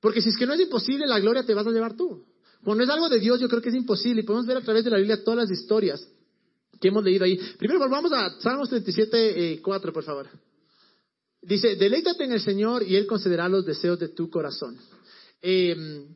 Porque 0.00 0.20
si 0.20 0.30
es 0.30 0.36
que 0.36 0.46
no 0.46 0.54
es 0.54 0.60
imposible, 0.60 1.06
la 1.06 1.20
gloria 1.20 1.44
te 1.44 1.54
vas 1.54 1.66
a 1.66 1.70
llevar 1.70 1.96
tú. 1.96 2.24
Cuando 2.64 2.82
es 2.82 2.90
algo 2.90 3.08
de 3.08 3.20
Dios, 3.20 3.38
yo 3.40 3.48
creo 3.48 3.62
que 3.62 3.68
es 3.68 3.74
imposible. 3.76 4.22
Y 4.22 4.24
podemos 4.24 4.46
ver 4.46 4.56
a 4.56 4.62
través 4.62 4.82
de 4.82 4.90
la 4.90 4.96
Biblia 4.96 5.22
todas 5.22 5.48
las 5.48 5.50
historias 5.50 6.08
que 6.80 6.88
hemos 6.88 7.04
leído 7.04 7.24
ahí. 7.24 7.38
Primero 7.56 7.78
volvamos 7.78 8.12
a 8.12 8.40
Salmos 8.40 8.68
37, 8.68 9.60
4, 9.62 9.88
eh, 9.88 9.92
por 9.92 10.02
favor. 10.02 10.28
Dice, 11.46 11.76
deleítate 11.76 12.24
en 12.24 12.32
el 12.32 12.40
Señor 12.40 12.82
y 12.82 12.96
Él 12.96 13.06
concederá 13.06 13.48
los 13.48 13.66
deseos 13.66 13.98
de 13.98 14.08
tu 14.08 14.30
corazón. 14.30 14.78
Eh, 15.42 16.06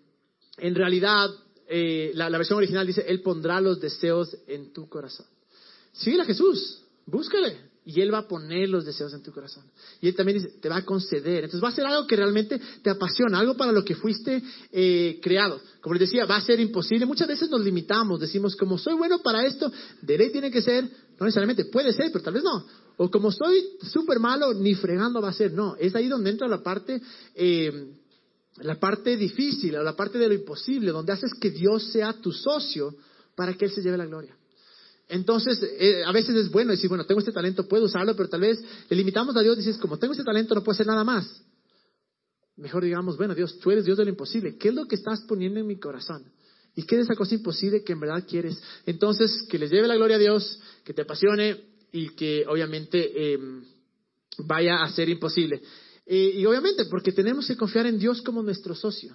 en 0.57 0.75
realidad, 0.75 1.31
eh, 1.69 2.13
la, 2.15 2.31
versión 2.31 2.57
original 2.57 2.87
dice, 2.87 3.05
Él 3.07 3.21
pondrá 3.21 3.61
los 3.61 3.79
deseos 3.79 4.35
en 4.47 4.73
tu 4.73 4.89
corazón. 4.89 5.27
Sigue 5.93 6.21
a 6.21 6.25
Jesús, 6.25 6.83
búscale. 7.07 7.69
Y 7.85 8.03
Él 8.03 8.13
va 8.13 8.19
a 8.19 8.29
poner 8.29 8.69
los 8.69 8.85
deseos 8.85 9.15
en 9.15 9.23
tu 9.23 9.33
corazón. 9.33 9.65
Y 10.03 10.09
Él 10.09 10.15
también 10.15 10.39
dice, 10.39 10.57
te 10.61 10.69
va 10.69 10.77
a 10.77 10.85
conceder. 10.85 11.45
Entonces 11.45 11.63
va 11.63 11.69
a 11.69 11.75
ser 11.75 11.87
algo 11.87 12.07
que 12.07 12.17
realmente 12.17 12.61
te 12.83 12.91
apasiona, 12.91 13.39
algo 13.39 13.57
para 13.57 13.73
lo 13.73 13.83
que 13.83 13.95
fuiste 13.95 14.43
eh, 14.73 15.19
creado. 15.23 15.59
Como 15.81 15.95
les 15.95 16.01
decía, 16.01 16.27
va 16.27 16.37
a 16.37 16.41
ser 16.43 16.61
imposible. 16.61 17.07
Muchas 17.07 17.29
veces 17.29 17.49
nos 17.49 17.63
limitamos, 17.63 18.21
decimos, 18.21 18.57
como 18.57 18.77
soy 18.77 18.95
bueno 18.95 19.21
para 19.21 19.47
esto, 19.47 19.73
de 20.03 20.19
ley 20.19 20.31
tiene 20.31 20.51
que 20.51 20.61
ser, 20.61 20.85
no 20.85 21.25
necesariamente, 21.25 21.65
puede 21.67 21.95
ser, 21.95 22.13
pero 22.13 22.25
tal 22.25 22.35
vez 22.35 22.43
no. 22.43 22.67
O 22.99 23.11
como 23.11 23.33
soy 23.33 23.79
súper 23.91 24.19
malo, 24.19 24.53
ni 24.53 24.75
fregando 24.75 25.23
va 25.23 25.31
a 25.31 25.33
ser. 25.33 25.53
No, 25.53 25.77
es 25.77 25.95
ahí 25.95 26.09
donde 26.09 26.31
entra 26.31 26.47
la 26.47 26.63
parte 26.63 27.01
eh, 27.35 27.95
la 28.63 28.79
parte 28.79 29.17
difícil 29.17 29.77
o 29.77 29.83
la 29.83 29.95
parte 29.97 30.19
de 30.19 30.29
lo 30.29 30.35
imposible, 30.35 30.91
donde 30.91 31.13
haces 31.13 31.33
que 31.41 31.51
Dios 31.51 31.91
sea 31.93 32.13
tu 32.13 32.33
socio 32.33 32.95
para 33.35 33.55
que 33.55 33.67
Él 33.67 33.71
se 33.71 33.83
lleve 33.83 33.97
la 33.97 34.07
gloria. 34.07 34.37
Entonces, 35.09 35.59
eh, 35.79 36.03
a 36.05 36.13
veces 36.13 36.37
es 36.37 36.51
bueno 36.51 36.73
decir, 36.73 36.89
bueno, 36.89 37.07
tengo 37.07 37.21
este 37.21 37.33
talento, 37.33 37.67
puedo 37.67 37.85
usarlo, 37.85 38.15
pero 38.15 38.29
tal 38.29 38.41
vez 38.41 38.63
le 38.89 38.97
limitamos 38.97 39.35
a 39.37 39.41
Dios 39.41 39.57
y 39.57 39.61
dices, 39.61 39.79
como 39.79 39.99
tengo 39.99 40.13
este 40.13 40.25
talento, 40.25 40.55
no 40.55 40.63
puedo 40.63 40.75
hacer 40.75 40.87
nada 40.87 41.05
más. 41.05 41.43
Mejor 42.57 42.85
digamos, 42.85 43.17
bueno, 43.17 43.35
Dios, 43.35 43.59
tú 43.61 43.71
eres 43.71 43.85
Dios 43.85 43.97
de 43.97 44.05
lo 44.05 44.11
imposible. 44.11 44.57
¿Qué 44.59 44.69
es 44.69 44.75
lo 44.75 44.87
que 44.87 44.97
estás 44.97 45.21
poniendo 45.23 45.61
en 45.61 45.67
mi 45.67 45.79
corazón? 45.79 46.25
¿Y 46.75 46.83
qué 46.83 46.97
es 46.97 47.03
esa 47.03 47.15
cosa 47.15 47.35
imposible 47.35 47.83
que 47.83 47.93
en 47.93 48.01
verdad 48.01 48.25
quieres? 48.29 48.61
Entonces, 48.85 49.45
que 49.49 49.59
le 49.59 49.69
lleve 49.69 49.89
la 49.89 49.97
gloria 49.97 50.17
a 50.17 50.21
Dios, 50.21 50.61
que 50.85 50.93
te 50.93 51.03
apasione 51.03 51.68
y 51.93 52.11
que 52.11 52.45
obviamente 52.47 53.33
em, 53.35 53.63
vaya 54.39 54.83
a 54.83 54.91
ser 54.91 55.09
imposible. 55.09 55.61
Y 56.07 56.45
obviamente 56.47 56.87
porque 56.87 57.13
tenemos 57.13 57.47
que 57.47 57.57
confiar 57.57 57.87
en 57.87 57.99
Dios 57.99 58.23
como 58.23 58.43
nuestro 58.43 58.75
socio. 58.75 59.15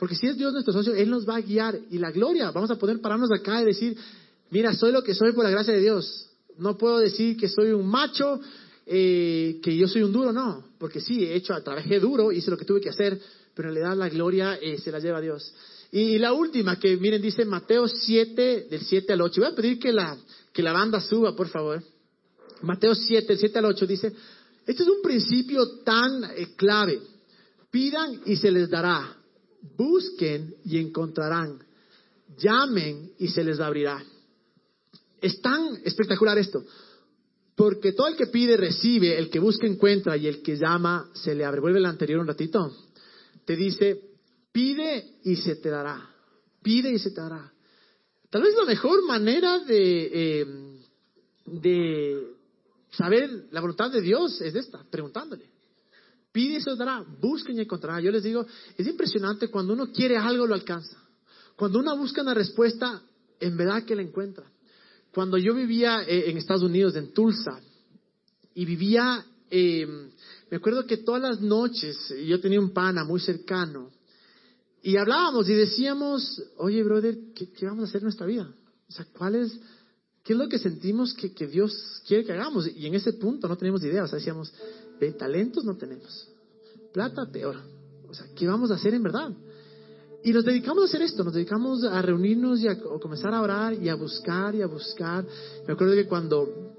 Porque 0.00 0.14
si 0.14 0.26
es 0.26 0.38
Dios 0.38 0.54
nuestro 0.54 0.72
socio, 0.72 0.94
Él 0.94 1.10
nos 1.10 1.28
va 1.28 1.36
a 1.36 1.40
guiar. 1.42 1.78
Y 1.90 1.98
la 1.98 2.10
gloria, 2.10 2.50
vamos 2.50 2.70
a 2.70 2.76
poder 2.76 3.02
pararnos 3.02 3.30
acá 3.30 3.60
y 3.60 3.66
decir, 3.66 3.98
mira, 4.50 4.72
soy 4.72 4.92
lo 4.92 5.02
que 5.02 5.14
soy 5.14 5.32
por 5.32 5.44
la 5.44 5.50
gracia 5.50 5.74
de 5.74 5.80
Dios. 5.80 6.26
No 6.56 6.78
puedo 6.78 6.98
decir 6.98 7.36
que 7.36 7.50
soy 7.50 7.72
un 7.72 7.86
macho, 7.86 8.40
eh, 8.86 9.60
que 9.62 9.76
yo 9.76 9.86
soy 9.86 10.02
un 10.02 10.10
duro, 10.10 10.32
no. 10.32 10.64
Porque 10.78 11.00
sí, 11.00 11.24
he 11.24 11.34
hecho, 11.34 11.52
trabajé 11.62 12.00
duro, 12.00 12.32
hice 12.32 12.50
lo 12.50 12.56
que 12.56 12.64
tuve 12.64 12.80
que 12.80 12.88
hacer, 12.88 13.20
pero 13.54 13.68
en 13.68 13.74
realidad 13.74 13.94
la 13.94 14.08
gloria 14.08 14.54
eh, 14.54 14.78
se 14.78 14.90
la 14.90 15.00
lleva 15.00 15.20
Dios. 15.20 15.52
Y, 15.92 16.16
la 16.16 16.32
última, 16.32 16.78
que 16.78 16.96
miren, 16.96 17.20
dice 17.20 17.44
Mateo 17.44 17.86
7, 17.86 18.68
del 18.70 18.80
7 18.80 19.12
al 19.12 19.20
8. 19.20 19.38
Voy 19.38 19.50
a 19.50 19.54
pedir 19.54 19.78
que 19.78 19.92
la, 19.92 20.16
que 20.50 20.62
la 20.62 20.72
banda 20.72 21.02
suba, 21.02 21.36
por 21.36 21.48
favor. 21.48 21.82
Mateo 22.62 22.94
7, 22.94 23.26
del 23.26 23.38
7 23.38 23.58
al 23.58 23.64
8 23.66 23.86
dice, 23.86 24.12
este 24.66 24.82
es 24.82 24.88
un 24.88 25.02
principio 25.02 25.80
tan 25.82 26.24
eh, 26.24 26.54
clave. 26.56 27.00
Pidan 27.70 28.20
y 28.26 28.36
se 28.36 28.50
les 28.50 28.68
dará. 28.68 29.16
Busquen 29.76 30.54
y 30.64 30.78
encontrarán. 30.78 31.62
Llamen 32.38 33.12
y 33.18 33.28
se 33.28 33.44
les 33.44 33.60
abrirá. 33.60 34.02
Es 35.20 35.40
tan 35.40 35.80
espectacular 35.84 36.38
esto. 36.38 36.64
Porque 37.54 37.92
todo 37.92 38.08
el 38.08 38.16
que 38.16 38.28
pide 38.28 38.56
recibe, 38.56 39.18
el 39.18 39.28
que 39.28 39.38
busca 39.38 39.66
encuentra 39.66 40.16
y 40.16 40.26
el 40.26 40.40
que 40.40 40.56
llama 40.56 41.10
se 41.14 41.34
le 41.34 41.44
abre. 41.44 41.60
Vuelve 41.60 41.78
el 41.78 41.86
anterior 41.86 42.20
un 42.20 42.26
ratito. 42.26 42.74
Te 43.44 43.56
dice, 43.56 44.00
pide 44.52 45.16
y 45.24 45.36
se 45.36 45.56
te 45.56 45.68
dará. 45.68 46.08
Pide 46.62 46.90
y 46.92 46.98
se 46.98 47.10
te 47.10 47.20
dará. 47.20 47.52
Tal 48.30 48.42
vez 48.42 48.54
la 48.54 48.64
mejor 48.64 49.04
manera 49.04 49.58
de, 49.58 50.10
eh, 50.12 50.46
de 51.46 52.39
saber 52.90 53.48
la 53.50 53.60
voluntad 53.60 53.90
de 53.90 54.00
Dios 54.00 54.40
es 54.40 54.54
esta, 54.54 54.84
preguntándole. 54.90 55.50
Pide 56.32 56.58
y 56.58 56.60
se 56.60 56.76
dará, 56.76 57.04
busquen 57.20 57.56
y 57.58 57.62
encontrarán. 57.62 58.02
Yo 58.02 58.10
les 58.10 58.22
digo, 58.22 58.46
es 58.76 58.86
impresionante 58.86 59.48
cuando 59.48 59.72
uno 59.72 59.90
quiere 59.92 60.16
algo 60.16 60.46
lo 60.46 60.54
alcanza. 60.54 60.96
Cuando 61.56 61.80
uno 61.80 61.96
busca 61.96 62.22
una 62.22 62.34
respuesta, 62.34 63.02
en 63.40 63.56
verdad 63.56 63.84
que 63.84 63.96
la 63.96 64.02
encuentra. 64.02 64.44
Cuando 65.12 65.36
yo 65.38 65.54
vivía 65.54 66.02
eh, 66.02 66.30
en 66.30 66.36
Estados 66.36 66.62
Unidos, 66.62 66.94
en 66.94 67.12
Tulsa, 67.12 67.60
y 68.54 68.64
vivía, 68.64 69.24
eh, 69.50 69.86
me 70.50 70.56
acuerdo 70.56 70.86
que 70.86 70.98
todas 70.98 71.22
las 71.22 71.40
noches 71.40 72.14
yo 72.26 72.40
tenía 72.40 72.60
un 72.60 72.72
pana 72.72 73.04
muy 73.04 73.20
cercano, 73.20 73.90
y 74.82 74.96
hablábamos 74.96 75.48
y 75.48 75.54
decíamos, 75.54 76.42
oye, 76.56 76.82
brother, 76.82 77.18
¿qué, 77.34 77.66
vamos 77.66 77.84
a 77.84 77.88
hacer 77.88 78.00
en 78.00 78.04
nuestra 78.04 78.26
vida? 78.26 78.50
O 78.88 78.92
sea, 78.92 79.06
¿cuál 79.12 79.34
es, 79.34 79.52
qué 80.24 80.32
es 80.32 80.38
lo 80.38 80.48
que 80.48 80.58
sentimos 80.58 81.14
que, 81.14 81.32
que 81.32 81.46
Dios 81.46 82.02
quiere 82.06 82.24
que 82.24 82.32
hagamos? 82.32 82.68
Y 82.74 82.86
en 82.86 82.94
ese 82.94 83.14
punto 83.14 83.48
no 83.48 83.56
teníamos 83.56 83.82
idea, 83.82 84.04
o 84.04 84.06
sea, 84.06 84.18
decíamos, 84.18 84.52
de 84.98 85.12
talentos 85.12 85.64
no 85.64 85.76
tenemos, 85.76 86.28
plata 86.92 87.26
peor. 87.30 87.56
O 88.08 88.14
sea, 88.14 88.26
¿qué 88.34 88.46
vamos 88.46 88.70
a 88.70 88.74
hacer 88.74 88.92
en 88.94 89.02
verdad? 89.02 89.30
Y 90.22 90.32
nos 90.32 90.44
dedicamos 90.44 90.82
a 90.82 90.86
hacer 90.86 91.02
esto, 91.02 91.24
nos 91.24 91.32
dedicamos 91.32 91.82
a 91.84 92.02
reunirnos 92.02 92.60
y 92.60 92.68
a, 92.68 92.78
comenzar 92.78 93.32
a 93.32 93.40
orar 93.40 93.72
y 93.72 93.88
a 93.88 93.94
buscar 93.94 94.54
y 94.54 94.60
a 94.60 94.66
buscar. 94.66 95.24
Me 95.66 95.72
acuerdo 95.72 95.94
que 95.94 96.06
cuando 96.06 96.74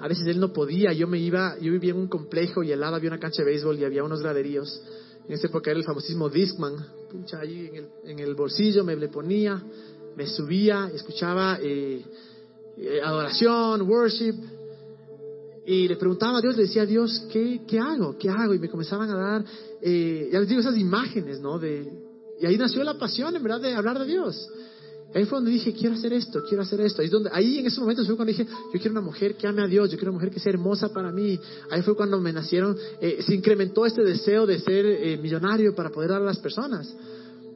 a 0.00 0.08
veces 0.08 0.26
él 0.26 0.40
no 0.40 0.52
podía, 0.52 0.92
yo 0.92 1.06
me 1.06 1.18
iba, 1.18 1.58
yo 1.58 1.72
vivía 1.72 1.90
en 1.90 1.98
un 1.98 2.08
complejo 2.08 2.62
y 2.62 2.72
al 2.72 2.80
lado 2.80 2.96
había 2.96 3.10
una 3.10 3.18
cancha 3.18 3.42
de 3.42 3.50
béisbol 3.50 3.78
y 3.78 3.84
había 3.84 4.04
unos 4.04 4.22
graderíos. 4.22 4.80
En 5.26 5.34
esa 5.34 5.48
época 5.48 5.70
era 5.70 5.78
el 5.78 5.84
famosísimo 5.84 6.30
Discman, 6.30 6.76
pucha, 7.10 7.40
ahí 7.40 7.66
en 7.66 7.76
el, 7.76 7.88
en 8.04 8.18
el 8.20 8.34
bolsillo 8.34 8.82
me 8.84 8.96
le 8.96 9.08
ponía, 9.08 9.62
me 10.16 10.26
subía, 10.26 10.90
escuchaba 10.94 11.58
eh, 11.60 12.02
eh, 12.80 13.00
adoración, 13.02 13.82
worship, 13.82 14.34
y 15.66 15.86
le 15.86 15.96
preguntaba 15.96 16.38
a 16.38 16.40
Dios, 16.40 16.56
le 16.56 16.62
decía 16.62 16.82
a 16.82 16.86
Dios, 16.86 17.26
¿qué, 17.30 17.60
qué 17.68 17.78
hago? 17.78 18.16
¿Qué 18.16 18.30
hago? 18.30 18.54
Y 18.54 18.58
me 18.58 18.70
comenzaban 18.70 19.10
a 19.10 19.16
dar, 19.16 19.44
eh, 19.82 20.30
ya 20.32 20.40
les 20.40 20.48
digo, 20.48 20.62
esas 20.62 20.78
imágenes, 20.78 21.40
¿no? 21.40 21.58
De, 21.58 21.92
y 22.40 22.46
ahí 22.46 22.56
nació 22.56 22.82
la 22.84 22.96
pasión, 22.98 23.36
en 23.36 23.42
verdad, 23.42 23.60
de 23.60 23.74
hablar 23.74 23.98
de 23.98 24.06
Dios. 24.06 24.48
Ahí 25.14 25.26
fue 25.26 25.36
donde 25.36 25.50
dije, 25.50 25.74
quiero 25.74 25.94
hacer 25.94 26.14
esto, 26.14 26.42
quiero 26.48 26.62
hacer 26.62 26.80
esto. 26.80 27.02
Ahí, 27.02 27.08
donde, 27.08 27.28
ahí 27.32 27.58
en 27.58 27.66
ese 27.66 27.80
momento 27.80 28.02
fue 28.06 28.16
cuando 28.16 28.32
dije, 28.32 28.46
yo 28.46 28.80
quiero 28.80 28.92
una 28.92 29.00
mujer 29.02 29.36
que 29.36 29.46
ame 29.46 29.62
a 29.62 29.66
Dios, 29.66 29.90
yo 29.90 29.98
quiero 29.98 30.12
una 30.12 30.20
mujer 30.20 30.30
que 30.30 30.40
sea 30.40 30.52
hermosa 30.52 30.90
para 30.90 31.12
mí. 31.12 31.38
Ahí 31.70 31.82
fue 31.82 31.94
cuando 31.94 32.18
me 32.18 32.32
nacieron, 32.32 32.76
eh, 33.00 33.18
se 33.20 33.34
incrementó 33.34 33.84
este 33.84 34.02
deseo 34.02 34.46
de 34.46 34.60
ser 34.60 34.86
eh, 34.86 35.18
millonario 35.18 35.74
para 35.74 35.90
poder 35.90 36.10
dar 36.10 36.22
a 36.22 36.24
las 36.24 36.38
personas. 36.38 36.94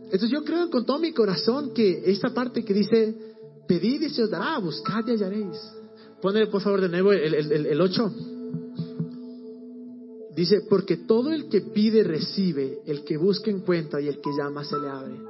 Entonces 0.05 0.29
yo 0.29 0.45
creo 0.45 0.69
con 0.69 0.85
todo 0.85 0.99
mi 0.99 1.13
corazón 1.13 1.73
que 1.73 2.03
esta 2.11 2.35
parte 2.35 2.63
que 2.63 2.75
dice, 2.75 3.32
pedid 3.67 4.03
y 4.03 4.11
se 4.11 4.25
os 4.25 4.31
dará, 4.31 4.59
buscad 4.59 5.07
y 5.07 5.13
hallaréis. 5.13 5.59
Ponle 6.21 6.47
por 6.47 6.63
favor 6.63 6.81
de 6.81 6.89
nuevo 6.89 7.13
el, 7.13 7.35
el, 7.35 7.67
el 7.67 7.81
8. 7.81 8.13
Dice, 10.35 10.63
porque 10.69 10.97
todo 10.97 11.31
el 11.31 11.49
que 11.49 11.61
pide 11.61 12.03
recibe, 12.05 12.81
el 12.87 13.05
que 13.05 13.17
busca 13.19 13.51
encuentra 13.51 14.01
y 14.01 14.09
el 14.09 14.21
que 14.21 14.31
llama 14.37 14.65
se 14.65 14.79
le 14.79 14.89
abre. 14.89 15.21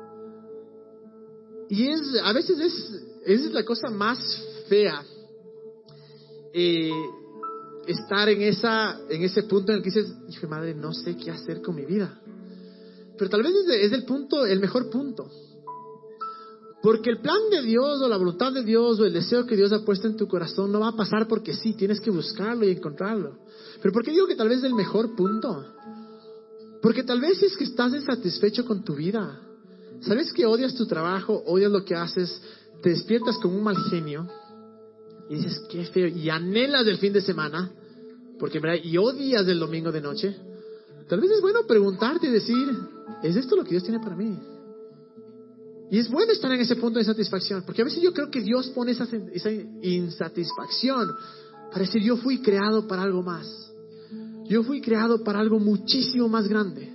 Y 1.71 1.89
es, 1.89 2.03
a 2.23 2.33
veces 2.33 2.61
es, 2.61 3.03
es 3.25 3.53
la 3.53 3.65
cosa 3.65 3.89
más 3.91 4.19
fea, 4.69 5.03
eh, 6.53 6.91
estar 7.87 8.29
en, 8.29 8.43
esa, 8.43 9.01
en 9.09 9.23
ese 9.23 9.43
punto 9.45 9.73
en 9.73 9.79
el 9.79 9.83
que 9.83 9.91
dices, 9.91 10.13
hijo 10.29 10.47
madre, 10.47 10.75
no 10.75 10.93
sé 10.93 11.17
qué 11.17 11.31
hacer 11.31 11.63
con 11.63 11.75
mi 11.75 11.85
vida. 11.85 12.21
Pero 13.19 13.31
tal 13.31 13.43
vez 13.43 13.55
es, 13.55 13.87
es 13.87 13.93
el 13.93 14.05
punto, 14.05 14.47
el 14.47 14.61
mejor 14.61 14.89
punto. 14.91 15.31
Porque 16.83 17.11
el 17.11 17.21
plan 17.21 17.39
de 17.51 17.63
Dios 17.63 18.03
o 18.03 18.09
la 18.09 18.17
voluntad 18.17 18.53
de 18.53 18.65
Dios 18.65 18.99
o 18.99 19.05
el 19.05 19.13
deseo 19.13 19.47
que 19.47 19.55
Dios 19.55 19.73
ha 19.73 19.85
puesto 19.85 20.09
en 20.09 20.17
tu 20.17 20.27
corazón 20.27 20.73
no 20.73 20.81
va 20.81 20.89
a 20.89 20.97
pasar 20.97 21.29
porque 21.29 21.55
sí, 21.55 21.75
tienes 21.75 22.01
que 22.01 22.11
buscarlo 22.11 22.67
y 22.67 22.73
encontrarlo. 22.73 23.39
Pero 23.81 23.93
¿por 23.93 24.05
qué 24.05 24.11
digo 24.11 24.27
que 24.27 24.35
tal 24.35 24.49
vez 24.49 24.59
es 24.59 24.65
el 24.65 24.75
mejor 24.75 25.15
punto? 25.15 25.65
Porque 26.83 27.05
tal 27.05 27.21
vez 27.21 27.41
es 27.41 27.57
que 27.57 27.65
estás 27.65 27.95
insatisfecho 27.95 28.65
con 28.65 28.83
tu 28.83 28.97
vida. 28.97 29.41
¿Sabes 30.01 30.33
que 30.33 30.45
odias 30.45 30.75
tu 30.75 30.87
trabajo, 30.87 31.45
odias 31.47 31.71
lo 31.71 31.85
que 31.85 31.95
haces, 31.95 32.43
te 32.83 32.91
despiertas 32.91 33.39
con 33.39 33.55
un 33.55 33.63
mal 33.63 33.77
genio 33.89 34.29
y 35.31 35.37
dices, 35.37 35.63
qué 35.71 35.85
feo, 35.85 36.09
y 36.09 36.29
anhelas 36.29 36.85
el 36.89 36.99
fin 36.99 37.13
de 37.13 37.21
semana, 37.21 37.71
porque 38.41 38.59
en 38.59 38.63
verdad, 38.63 38.83
y 38.83 38.99
odias 38.99 39.47
el 39.47 39.61
domingo 39.61 39.93
de 39.93 40.01
noche? 40.01 40.37
Tal 41.09 41.21
vez 41.21 41.31
es 41.31 41.41
bueno 41.41 41.61
preguntarte 41.69 42.27
y 42.27 42.31
decir, 42.31 42.77
¿es 43.23 43.37
esto 43.37 43.55
lo 43.55 43.63
que 43.63 43.71
Dios 43.71 43.85
tiene 43.85 44.01
para 44.01 44.17
mí? 44.17 44.37
Y 45.93 45.99
es 45.99 46.09
bueno 46.09 46.33
estar 46.33 46.51
en 46.51 46.63
ese 46.63 46.77
punto 46.77 46.99
de 46.99 47.05
satisfacción, 47.05 47.65
porque 47.67 47.83
a 47.83 47.85
veces 47.85 48.03
yo 48.03 48.15
creo 48.15 48.31
que 48.31 48.41
Dios 48.41 48.71
pone 48.71 48.93
esa, 48.93 49.07
insatisfacción 49.83 51.11
para 51.71 51.85
decir, 51.85 52.01
yo 52.01 52.17
fui 52.17 52.41
creado 52.41 52.89
para 52.89 53.03
algo 53.03 53.23
más. 53.23 53.47
Yo 54.47 54.63
fui 54.63 54.81
creado 54.81 55.23
para 55.23 55.41
algo 55.41 55.61
muchísimo 55.61 56.31
más 56.31 56.49
grande. 56.49 56.91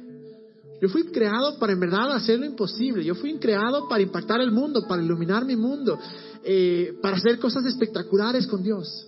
Yo 0.81 0.89
fui 0.89 1.03
creado 1.11 1.59
para 1.59 1.73
en 1.73 1.79
verdad 1.79 2.11
hacer 2.11 2.39
lo 2.39 2.47
imposible. 2.47 3.05
Yo 3.05 3.13
fui 3.13 3.37
creado 3.37 3.87
para 3.87 4.01
impactar 4.01 4.41
el 4.41 4.51
mundo, 4.51 4.87
para 4.87 5.03
iluminar 5.03 5.45
mi 5.45 5.55
mundo, 5.55 5.99
eh, 6.43 6.97
para 6.99 7.17
hacer 7.17 7.37
cosas 7.37 7.65
espectaculares 7.65 8.47
con 8.47 8.63
Dios. 8.63 9.07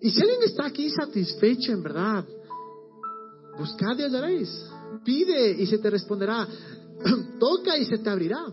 Y 0.00 0.08
si 0.08 0.22
alguien 0.22 0.44
está 0.44 0.64
aquí 0.64 0.88
satisfecho 0.88 1.72
en 1.72 1.82
verdad, 1.82 2.24
buscad 3.58 3.98
y 3.98 4.02
hallaréis. 4.04 4.48
Pide 5.04 5.60
y 5.60 5.66
se 5.66 5.76
te 5.76 5.90
responderá. 5.90 6.48
Toca 7.38 7.76
y 7.78 7.84
se 7.84 7.98
te 7.98 8.10
abrirá. 8.10 8.44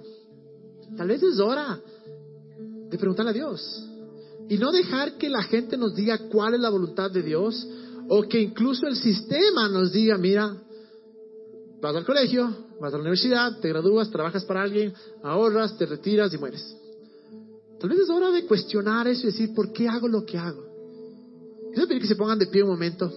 Tal 0.97 1.07
vez 1.07 1.21
es 1.23 1.39
hora 1.39 1.79
de 2.89 2.97
preguntarle 2.97 3.31
a 3.31 3.33
Dios. 3.33 3.85
Y 4.49 4.57
no 4.57 4.71
dejar 4.71 5.17
que 5.17 5.29
la 5.29 5.43
gente 5.43 5.77
nos 5.77 5.95
diga 5.95 6.17
cuál 6.29 6.55
es 6.55 6.59
la 6.59 6.69
voluntad 6.69 7.11
de 7.11 7.21
Dios, 7.21 7.67
o 8.07 8.23
que 8.23 8.41
incluso 8.41 8.87
el 8.87 8.95
sistema 8.95 9.69
nos 9.69 9.91
diga, 9.91 10.17
mira, 10.17 10.55
vas 11.79 11.95
al 11.95 12.05
colegio, 12.05 12.49
vas 12.81 12.91
a 12.93 12.97
la 12.97 13.01
universidad, 13.01 13.59
te 13.59 13.69
gradúas, 13.69 14.09
trabajas 14.09 14.43
para 14.45 14.63
alguien, 14.63 14.93
ahorras, 15.23 15.77
te 15.77 15.85
retiras 15.85 16.33
y 16.33 16.37
mueres. 16.39 16.75
Tal 17.79 17.89
vez 17.89 17.99
es 17.99 18.09
hora 18.09 18.31
de 18.31 18.45
cuestionar 18.45 19.07
eso 19.07 19.23
y 19.23 19.31
decir, 19.31 19.53
¿por 19.53 19.71
qué 19.71 19.87
hago 19.87 20.07
lo 20.07 20.25
que 20.25 20.37
hago? 20.37 20.65
Quiero 21.71 21.87
pedir 21.87 22.01
que 22.01 22.07
se 22.07 22.15
pongan 22.15 22.39
de 22.39 22.47
pie 22.47 22.63
un 22.63 22.69
momento. 22.69 23.11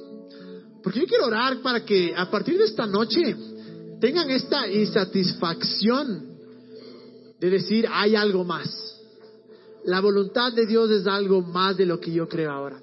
Porque 0.82 1.00
yo 1.00 1.06
quiero 1.06 1.26
orar 1.26 1.62
para 1.62 1.84
que 1.84 2.12
a 2.14 2.30
partir 2.30 2.58
de 2.58 2.64
esta 2.64 2.86
noche 2.86 3.34
tengan 4.02 4.28
esta 4.32 4.66
insatisfacción 4.66 6.36
de 7.38 7.50
decir, 7.50 7.86
hay 7.88 8.16
algo 8.16 8.42
más. 8.42 9.00
La 9.84 10.00
voluntad 10.00 10.52
de 10.52 10.66
Dios 10.66 10.90
es 10.90 11.06
algo 11.06 11.40
más 11.40 11.76
de 11.76 11.86
lo 11.86 12.00
que 12.00 12.10
yo 12.10 12.28
creo 12.28 12.50
ahora. 12.50 12.82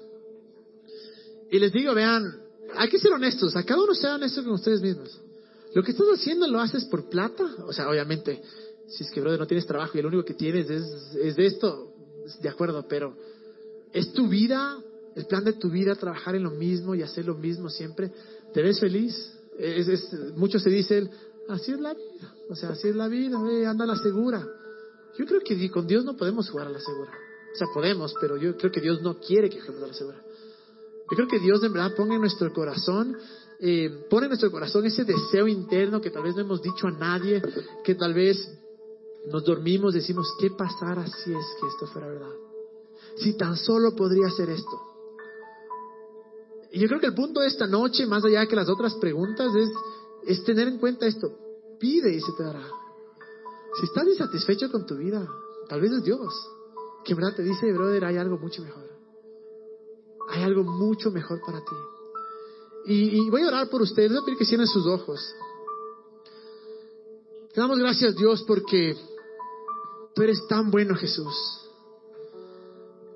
Y 1.50 1.58
les 1.58 1.72
digo, 1.74 1.92
vean, 1.92 2.40
hay 2.74 2.88
que 2.88 2.98
ser 2.98 3.12
honestos, 3.12 3.54
a 3.54 3.64
cada 3.64 3.82
uno 3.82 3.94
sea 3.94 4.14
honesto 4.14 4.42
con 4.42 4.54
ustedes 4.54 4.80
mismos. 4.80 5.20
Lo 5.74 5.82
que 5.82 5.90
estás 5.90 6.06
haciendo 6.06 6.48
lo 6.48 6.58
haces 6.58 6.86
por 6.86 7.10
plata, 7.10 7.44
o 7.66 7.72
sea, 7.74 7.90
obviamente, 7.90 8.40
si 8.88 9.04
es 9.04 9.10
que, 9.10 9.20
brother, 9.20 9.40
no 9.40 9.46
tienes 9.46 9.66
trabajo 9.66 9.98
y 9.98 10.00
lo 10.00 10.08
único 10.08 10.24
que 10.24 10.32
tienes 10.32 10.70
es, 10.70 11.16
es 11.16 11.36
de 11.36 11.44
esto, 11.44 11.92
de 12.40 12.48
acuerdo, 12.48 12.86
pero 12.88 13.14
es 13.92 14.10
tu 14.14 14.26
vida, 14.26 14.82
el 15.14 15.26
plan 15.26 15.44
de 15.44 15.52
tu 15.52 15.68
vida, 15.68 15.94
trabajar 15.96 16.34
en 16.34 16.44
lo 16.44 16.50
mismo 16.50 16.94
y 16.94 17.02
hacer 17.02 17.26
lo 17.26 17.34
mismo 17.34 17.68
siempre. 17.68 18.10
¿Te 18.54 18.62
ves 18.62 18.80
feliz? 18.80 19.34
Es, 19.60 19.88
es, 19.88 20.12
muchos 20.36 20.62
se 20.62 20.70
dicen, 20.70 21.10
así 21.48 21.72
es 21.72 21.80
la 21.80 21.92
vida, 21.92 22.34
o 22.48 22.54
sea, 22.54 22.70
así 22.70 22.88
es 22.88 22.96
la 22.96 23.08
vida, 23.08 23.38
anda 23.68 23.84
a 23.84 23.88
la 23.88 23.96
segura. 23.96 24.46
Yo 25.18 25.26
creo 25.26 25.40
que 25.40 25.70
con 25.70 25.86
Dios 25.86 26.04
no 26.04 26.16
podemos 26.16 26.48
jugar 26.48 26.68
a 26.68 26.70
la 26.70 26.80
segura. 26.80 27.12
O 27.52 27.56
sea, 27.56 27.66
podemos, 27.74 28.14
pero 28.20 28.36
yo 28.36 28.56
creo 28.56 28.70
que 28.72 28.80
Dios 28.80 29.02
no 29.02 29.18
quiere 29.18 29.50
que 29.50 29.56
dejemos 29.56 29.82
a 29.82 29.86
la 29.88 29.94
segura. 29.94 30.22
Yo 31.10 31.16
creo 31.16 31.28
que 31.28 31.40
Dios 31.40 31.62
en 31.62 31.72
verdad 31.72 31.94
ponga 31.94 32.14
en 32.14 32.20
nuestro 32.20 32.52
corazón, 32.52 33.16
eh, 33.58 34.06
pone 34.08 34.26
en 34.26 34.30
nuestro 34.30 34.50
corazón 34.50 34.86
ese 34.86 35.04
deseo 35.04 35.46
interno 35.48 36.00
que 36.00 36.10
tal 36.10 36.22
vez 36.22 36.34
no 36.36 36.42
hemos 36.42 36.62
dicho 36.62 36.86
a 36.86 36.92
nadie, 36.92 37.42
que 37.84 37.94
tal 37.96 38.14
vez 38.14 38.38
nos 39.26 39.44
dormimos, 39.44 39.92
decimos, 39.92 40.32
¿qué 40.40 40.50
pasara 40.50 41.06
si 41.06 41.32
es 41.32 41.46
que 41.60 41.66
esto 41.66 41.86
fuera 41.88 42.08
verdad? 42.08 42.32
Si 43.16 43.36
tan 43.36 43.56
solo 43.56 43.94
podría 43.94 44.30
ser 44.30 44.48
esto. 44.50 44.89
Y 46.72 46.78
yo 46.78 46.88
creo 46.88 47.00
que 47.00 47.06
el 47.06 47.14
punto 47.14 47.40
de 47.40 47.48
esta 47.48 47.66
noche, 47.66 48.06
más 48.06 48.24
allá 48.24 48.46
que 48.46 48.56
las 48.56 48.68
otras 48.68 48.94
preguntas, 48.94 49.54
es, 49.54 49.70
es 50.26 50.44
tener 50.44 50.68
en 50.68 50.78
cuenta 50.78 51.06
esto. 51.06 51.30
Pide 51.78 52.12
y 52.14 52.20
se 52.20 52.32
te 52.36 52.44
dará. 52.44 52.66
Si 53.78 53.86
estás 53.86 54.06
insatisfecho 54.06 54.70
con 54.70 54.86
tu 54.86 54.96
vida, 54.96 55.26
tal 55.68 55.80
vez 55.80 55.92
es 55.92 56.04
Dios, 56.04 56.32
que 57.04 57.12
en 57.12 57.18
verdad 57.18 57.36
te 57.36 57.42
dice, 57.42 57.72
brother, 57.72 58.04
hay 58.04 58.16
algo 58.16 58.38
mucho 58.38 58.62
mejor. 58.62 58.88
Hay 60.28 60.42
algo 60.42 60.62
mucho 60.62 61.10
mejor 61.10 61.40
para 61.44 61.60
ti. 61.60 61.76
Y, 62.86 63.28
voy 63.30 63.42
a 63.42 63.48
orar 63.48 63.68
por 63.68 63.82
ustedes, 63.82 64.10
voy 64.10 64.20
a 64.20 64.24
pedir 64.24 64.38
que 64.38 64.44
cierren 64.44 64.66
sus 64.66 64.86
ojos. 64.86 65.34
Te 67.52 67.60
damos 67.60 67.78
gracias, 67.78 68.14
Dios, 68.16 68.44
porque 68.46 68.96
tú 70.14 70.22
eres 70.22 70.46
tan 70.48 70.70
bueno, 70.70 70.94
Jesús. 70.94 71.34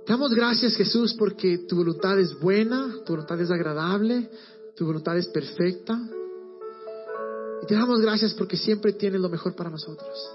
Te 0.04 0.12
damos 0.12 0.34
gracias, 0.34 0.76
Jesús, 0.76 1.14
porque 1.14 1.58
tu 1.66 1.76
voluntad 1.76 2.18
es 2.18 2.38
buena, 2.38 2.94
tu 3.06 3.14
voluntad 3.14 3.40
es 3.40 3.50
agradable, 3.50 4.28
tu 4.76 4.84
voluntad 4.84 5.16
es 5.16 5.28
perfecta. 5.28 5.98
Y 7.62 7.66
te 7.66 7.74
damos 7.74 8.02
gracias 8.02 8.34
porque 8.34 8.58
siempre 8.58 8.92
tienes 8.92 9.18
lo 9.20 9.30
mejor 9.30 9.56
para 9.56 9.70
nosotros. 9.70 10.30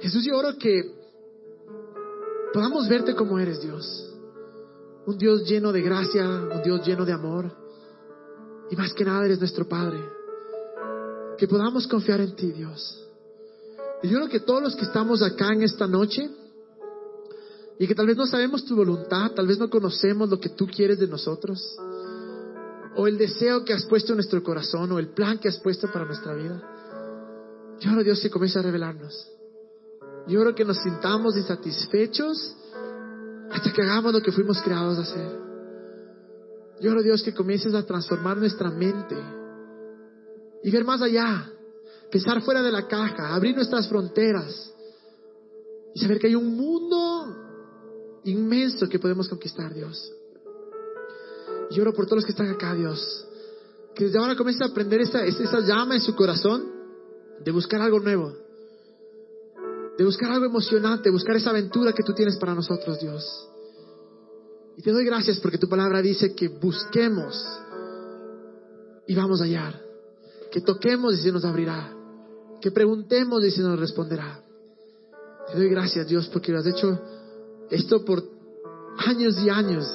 Jesús, 0.00 0.24
yo 0.24 0.36
oro 0.36 0.58
que 0.58 0.96
podamos 2.52 2.88
verte 2.88 3.14
como 3.14 3.38
eres, 3.38 3.60
Dios. 3.60 4.12
Un 5.06 5.16
Dios 5.16 5.48
lleno 5.48 5.70
de 5.70 5.82
gracia, 5.82 6.28
un 6.28 6.60
Dios 6.64 6.84
lleno 6.84 7.04
de 7.04 7.12
amor. 7.12 7.56
Y 8.68 8.74
más 8.74 8.92
que 8.94 9.04
nada 9.04 9.24
eres 9.24 9.38
nuestro 9.38 9.68
Padre. 9.68 10.00
Que 11.38 11.46
podamos 11.46 11.86
confiar 11.86 12.20
en 12.20 12.34
ti, 12.34 12.50
Dios. 12.50 13.06
Y 14.02 14.08
yo 14.08 14.18
oro 14.18 14.28
que 14.28 14.40
todos 14.40 14.60
los 14.60 14.74
que 14.74 14.86
estamos 14.86 15.22
acá 15.22 15.52
en 15.52 15.62
esta 15.62 15.86
noche, 15.86 16.28
y 17.82 17.86
que 17.88 17.96
tal 17.96 18.06
vez 18.06 18.16
no 18.16 18.26
sabemos 18.26 18.64
tu 18.64 18.76
voluntad, 18.76 19.32
tal 19.32 19.48
vez 19.48 19.58
no 19.58 19.68
conocemos 19.68 20.30
lo 20.30 20.38
que 20.38 20.50
tú 20.50 20.68
quieres 20.68 21.00
de 21.00 21.08
nosotros, 21.08 21.76
o 22.94 23.08
el 23.08 23.18
deseo 23.18 23.64
que 23.64 23.72
has 23.72 23.84
puesto 23.86 24.12
en 24.12 24.18
nuestro 24.18 24.40
corazón, 24.40 24.92
o 24.92 25.00
el 25.00 25.08
plan 25.08 25.40
que 25.40 25.48
has 25.48 25.58
puesto 25.58 25.90
para 25.90 26.04
nuestra 26.04 26.32
vida. 26.32 26.62
Yo 27.80 27.90
oro 27.90 28.04
Dios 28.04 28.20
que 28.20 28.30
comience 28.30 28.56
a 28.60 28.62
revelarnos. 28.62 29.28
Yo 30.28 30.40
oro 30.40 30.54
que 30.54 30.64
nos 30.64 30.80
sintamos 30.80 31.36
insatisfechos 31.36 32.54
hasta 33.50 33.72
que 33.72 33.82
hagamos 33.82 34.12
lo 34.12 34.22
que 34.22 34.30
fuimos 34.30 34.62
creados 34.62 34.98
a 34.98 35.02
hacer. 35.02 35.40
Yo 36.80 36.92
oro 36.92 37.02
Dios 37.02 37.20
que 37.20 37.34
comiences 37.34 37.74
a 37.74 37.84
transformar 37.84 38.36
nuestra 38.36 38.70
mente 38.70 39.16
y 40.62 40.70
ver 40.70 40.84
más 40.84 41.02
allá, 41.02 41.50
pensar 42.12 42.42
fuera 42.42 42.62
de 42.62 42.70
la 42.70 42.86
caja, 42.86 43.34
abrir 43.34 43.56
nuestras 43.56 43.88
fronteras 43.88 44.72
y 45.96 46.00
saber 46.00 46.20
que 46.20 46.28
hay 46.28 46.36
un 46.36 46.56
mundo 46.56 47.42
inmenso 48.24 48.88
que 48.88 48.98
podemos 48.98 49.28
conquistar, 49.28 49.72
Dios. 49.74 50.12
Y 51.70 51.80
oro 51.80 51.92
por 51.92 52.06
todos 52.06 52.18
los 52.18 52.24
que 52.24 52.32
están 52.32 52.50
acá, 52.50 52.74
Dios. 52.74 53.26
Que 53.94 54.04
desde 54.04 54.18
ahora 54.18 54.36
comiencen 54.36 54.64
a 54.64 54.70
aprender 54.70 55.00
esa, 55.00 55.24
esa 55.24 55.60
llama 55.60 55.94
en 55.94 56.00
su 56.00 56.14
corazón 56.14 56.70
de 57.44 57.50
buscar 57.50 57.80
algo 57.80 58.00
nuevo. 58.00 58.34
De 59.96 60.04
buscar 60.04 60.30
algo 60.30 60.46
emocionante, 60.46 61.10
buscar 61.10 61.36
esa 61.36 61.50
aventura 61.50 61.92
que 61.92 62.02
tú 62.02 62.14
tienes 62.14 62.36
para 62.36 62.54
nosotros, 62.54 62.98
Dios. 63.00 63.48
Y 64.76 64.82
te 64.82 64.90
doy 64.90 65.04
gracias 65.04 65.38
porque 65.40 65.58
tu 65.58 65.68
palabra 65.68 66.00
dice 66.00 66.34
que 66.34 66.48
busquemos 66.48 67.42
y 69.06 69.14
vamos 69.14 69.40
a 69.40 69.44
hallar. 69.44 69.80
Que 70.50 70.60
toquemos 70.60 71.14
y 71.14 71.22
se 71.22 71.32
nos 71.32 71.44
abrirá. 71.44 71.94
Que 72.60 72.70
preguntemos 72.70 73.44
y 73.44 73.50
se 73.50 73.62
nos 73.62 73.78
responderá. 73.78 74.42
Te 75.50 75.58
doy 75.58 75.68
gracias, 75.68 76.06
Dios, 76.06 76.28
porque 76.28 76.52
lo 76.52 76.58
has 76.58 76.66
hecho 76.66 77.00
esto 77.72 78.04
por 78.04 78.22
años 78.98 79.38
y 79.40 79.48
años 79.48 79.86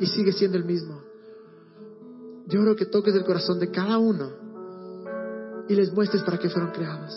y 0.00 0.06
sigue 0.06 0.32
siendo 0.32 0.58
el 0.58 0.64
mismo. 0.64 1.00
Yo 2.48 2.60
oro 2.60 2.74
que 2.74 2.86
toques 2.86 3.14
el 3.14 3.24
corazón 3.24 3.60
de 3.60 3.70
cada 3.70 3.98
uno 3.98 4.30
y 5.68 5.74
les 5.74 5.92
muestres 5.92 6.24
para 6.24 6.38
qué 6.38 6.50
fueron 6.50 6.72
creados. 6.72 7.14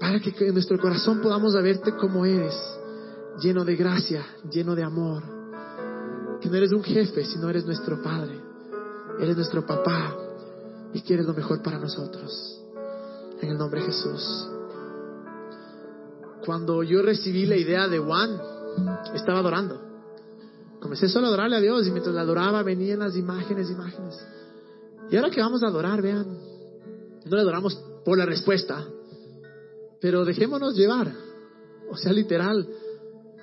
Para 0.00 0.18
que 0.18 0.34
en 0.46 0.52
nuestro 0.52 0.78
corazón 0.78 1.20
podamos 1.20 1.54
verte 1.54 1.94
como 1.94 2.24
eres, 2.26 2.54
lleno 3.40 3.64
de 3.64 3.76
gracia, 3.76 4.26
lleno 4.50 4.74
de 4.74 4.82
amor. 4.82 5.22
Que 6.40 6.48
no 6.48 6.56
eres 6.56 6.72
un 6.72 6.82
jefe, 6.82 7.24
sino 7.24 7.48
eres 7.50 7.66
nuestro 7.66 8.02
Padre. 8.02 8.40
Eres 9.20 9.36
nuestro 9.36 9.64
papá 9.64 10.16
y 10.92 11.02
quieres 11.02 11.26
lo 11.26 11.34
mejor 11.34 11.62
para 11.62 11.78
nosotros. 11.78 12.62
En 13.40 13.50
el 13.50 13.58
nombre 13.58 13.80
de 13.80 13.86
Jesús. 13.86 14.59
Cuando 16.44 16.82
yo 16.82 17.02
recibí 17.02 17.46
la 17.46 17.56
idea 17.56 17.88
de 17.88 17.98
Juan, 17.98 18.40
estaba 19.14 19.40
adorando. 19.40 19.80
Comencé 20.80 21.08
solo 21.08 21.26
a 21.26 21.28
adorarle 21.28 21.56
a 21.56 21.60
Dios 21.60 21.86
y 21.86 21.90
mientras 21.90 22.14
la 22.14 22.22
adoraba 22.22 22.62
venían 22.62 23.00
las 23.00 23.14
imágenes, 23.16 23.70
imágenes. 23.70 24.18
Y 25.10 25.16
ahora 25.16 25.30
que 25.30 25.40
vamos 25.40 25.62
a 25.62 25.66
adorar, 25.66 26.00
vean, 26.00 26.26
no 27.24 27.36
le 27.36 27.42
adoramos 27.42 27.74
por 28.04 28.16
la 28.16 28.24
respuesta, 28.24 28.86
pero 30.00 30.24
dejémonos 30.24 30.74
llevar. 30.74 31.12
O 31.90 31.96
sea, 31.96 32.12
literal, 32.12 32.66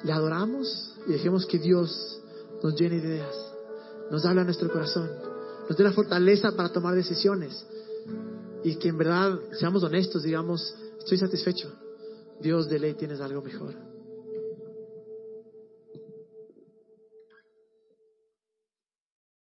le 0.04 0.12
adoramos 0.12 0.95
y 1.06 1.12
dejemos 1.12 1.45
que 1.45 1.60
Dios 1.60 2.22
nos 2.64 2.76
llene 2.76 3.00
de 3.00 3.08
ideas, 3.08 3.36
nos 4.10 4.26
habla 4.26 4.41
a 4.41 4.45
nuestro 4.45 4.72
corazón, 4.72 5.10
nos 5.68 5.78
dé 5.78 5.84
la 5.84 5.91
fortaleza 5.91 6.54
para 6.54 6.70
tomar 6.70 6.95
decisiones 6.95 7.66
y 8.64 8.76
que 8.76 8.89
en 8.89 8.98
verdad 8.98 9.39
seamos 9.60 9.84
honestos, 9.84 10.24
digamos, 10.24 10.74
estoy 10.98 11.18
satisfecho. 11.18 11.72
Dios 12.40 12.70
de 12.70 12.80
ley 12.80 12.94
tienes 12.94 13.20
algo 13.22 13.42
mejor. 13.42 13.87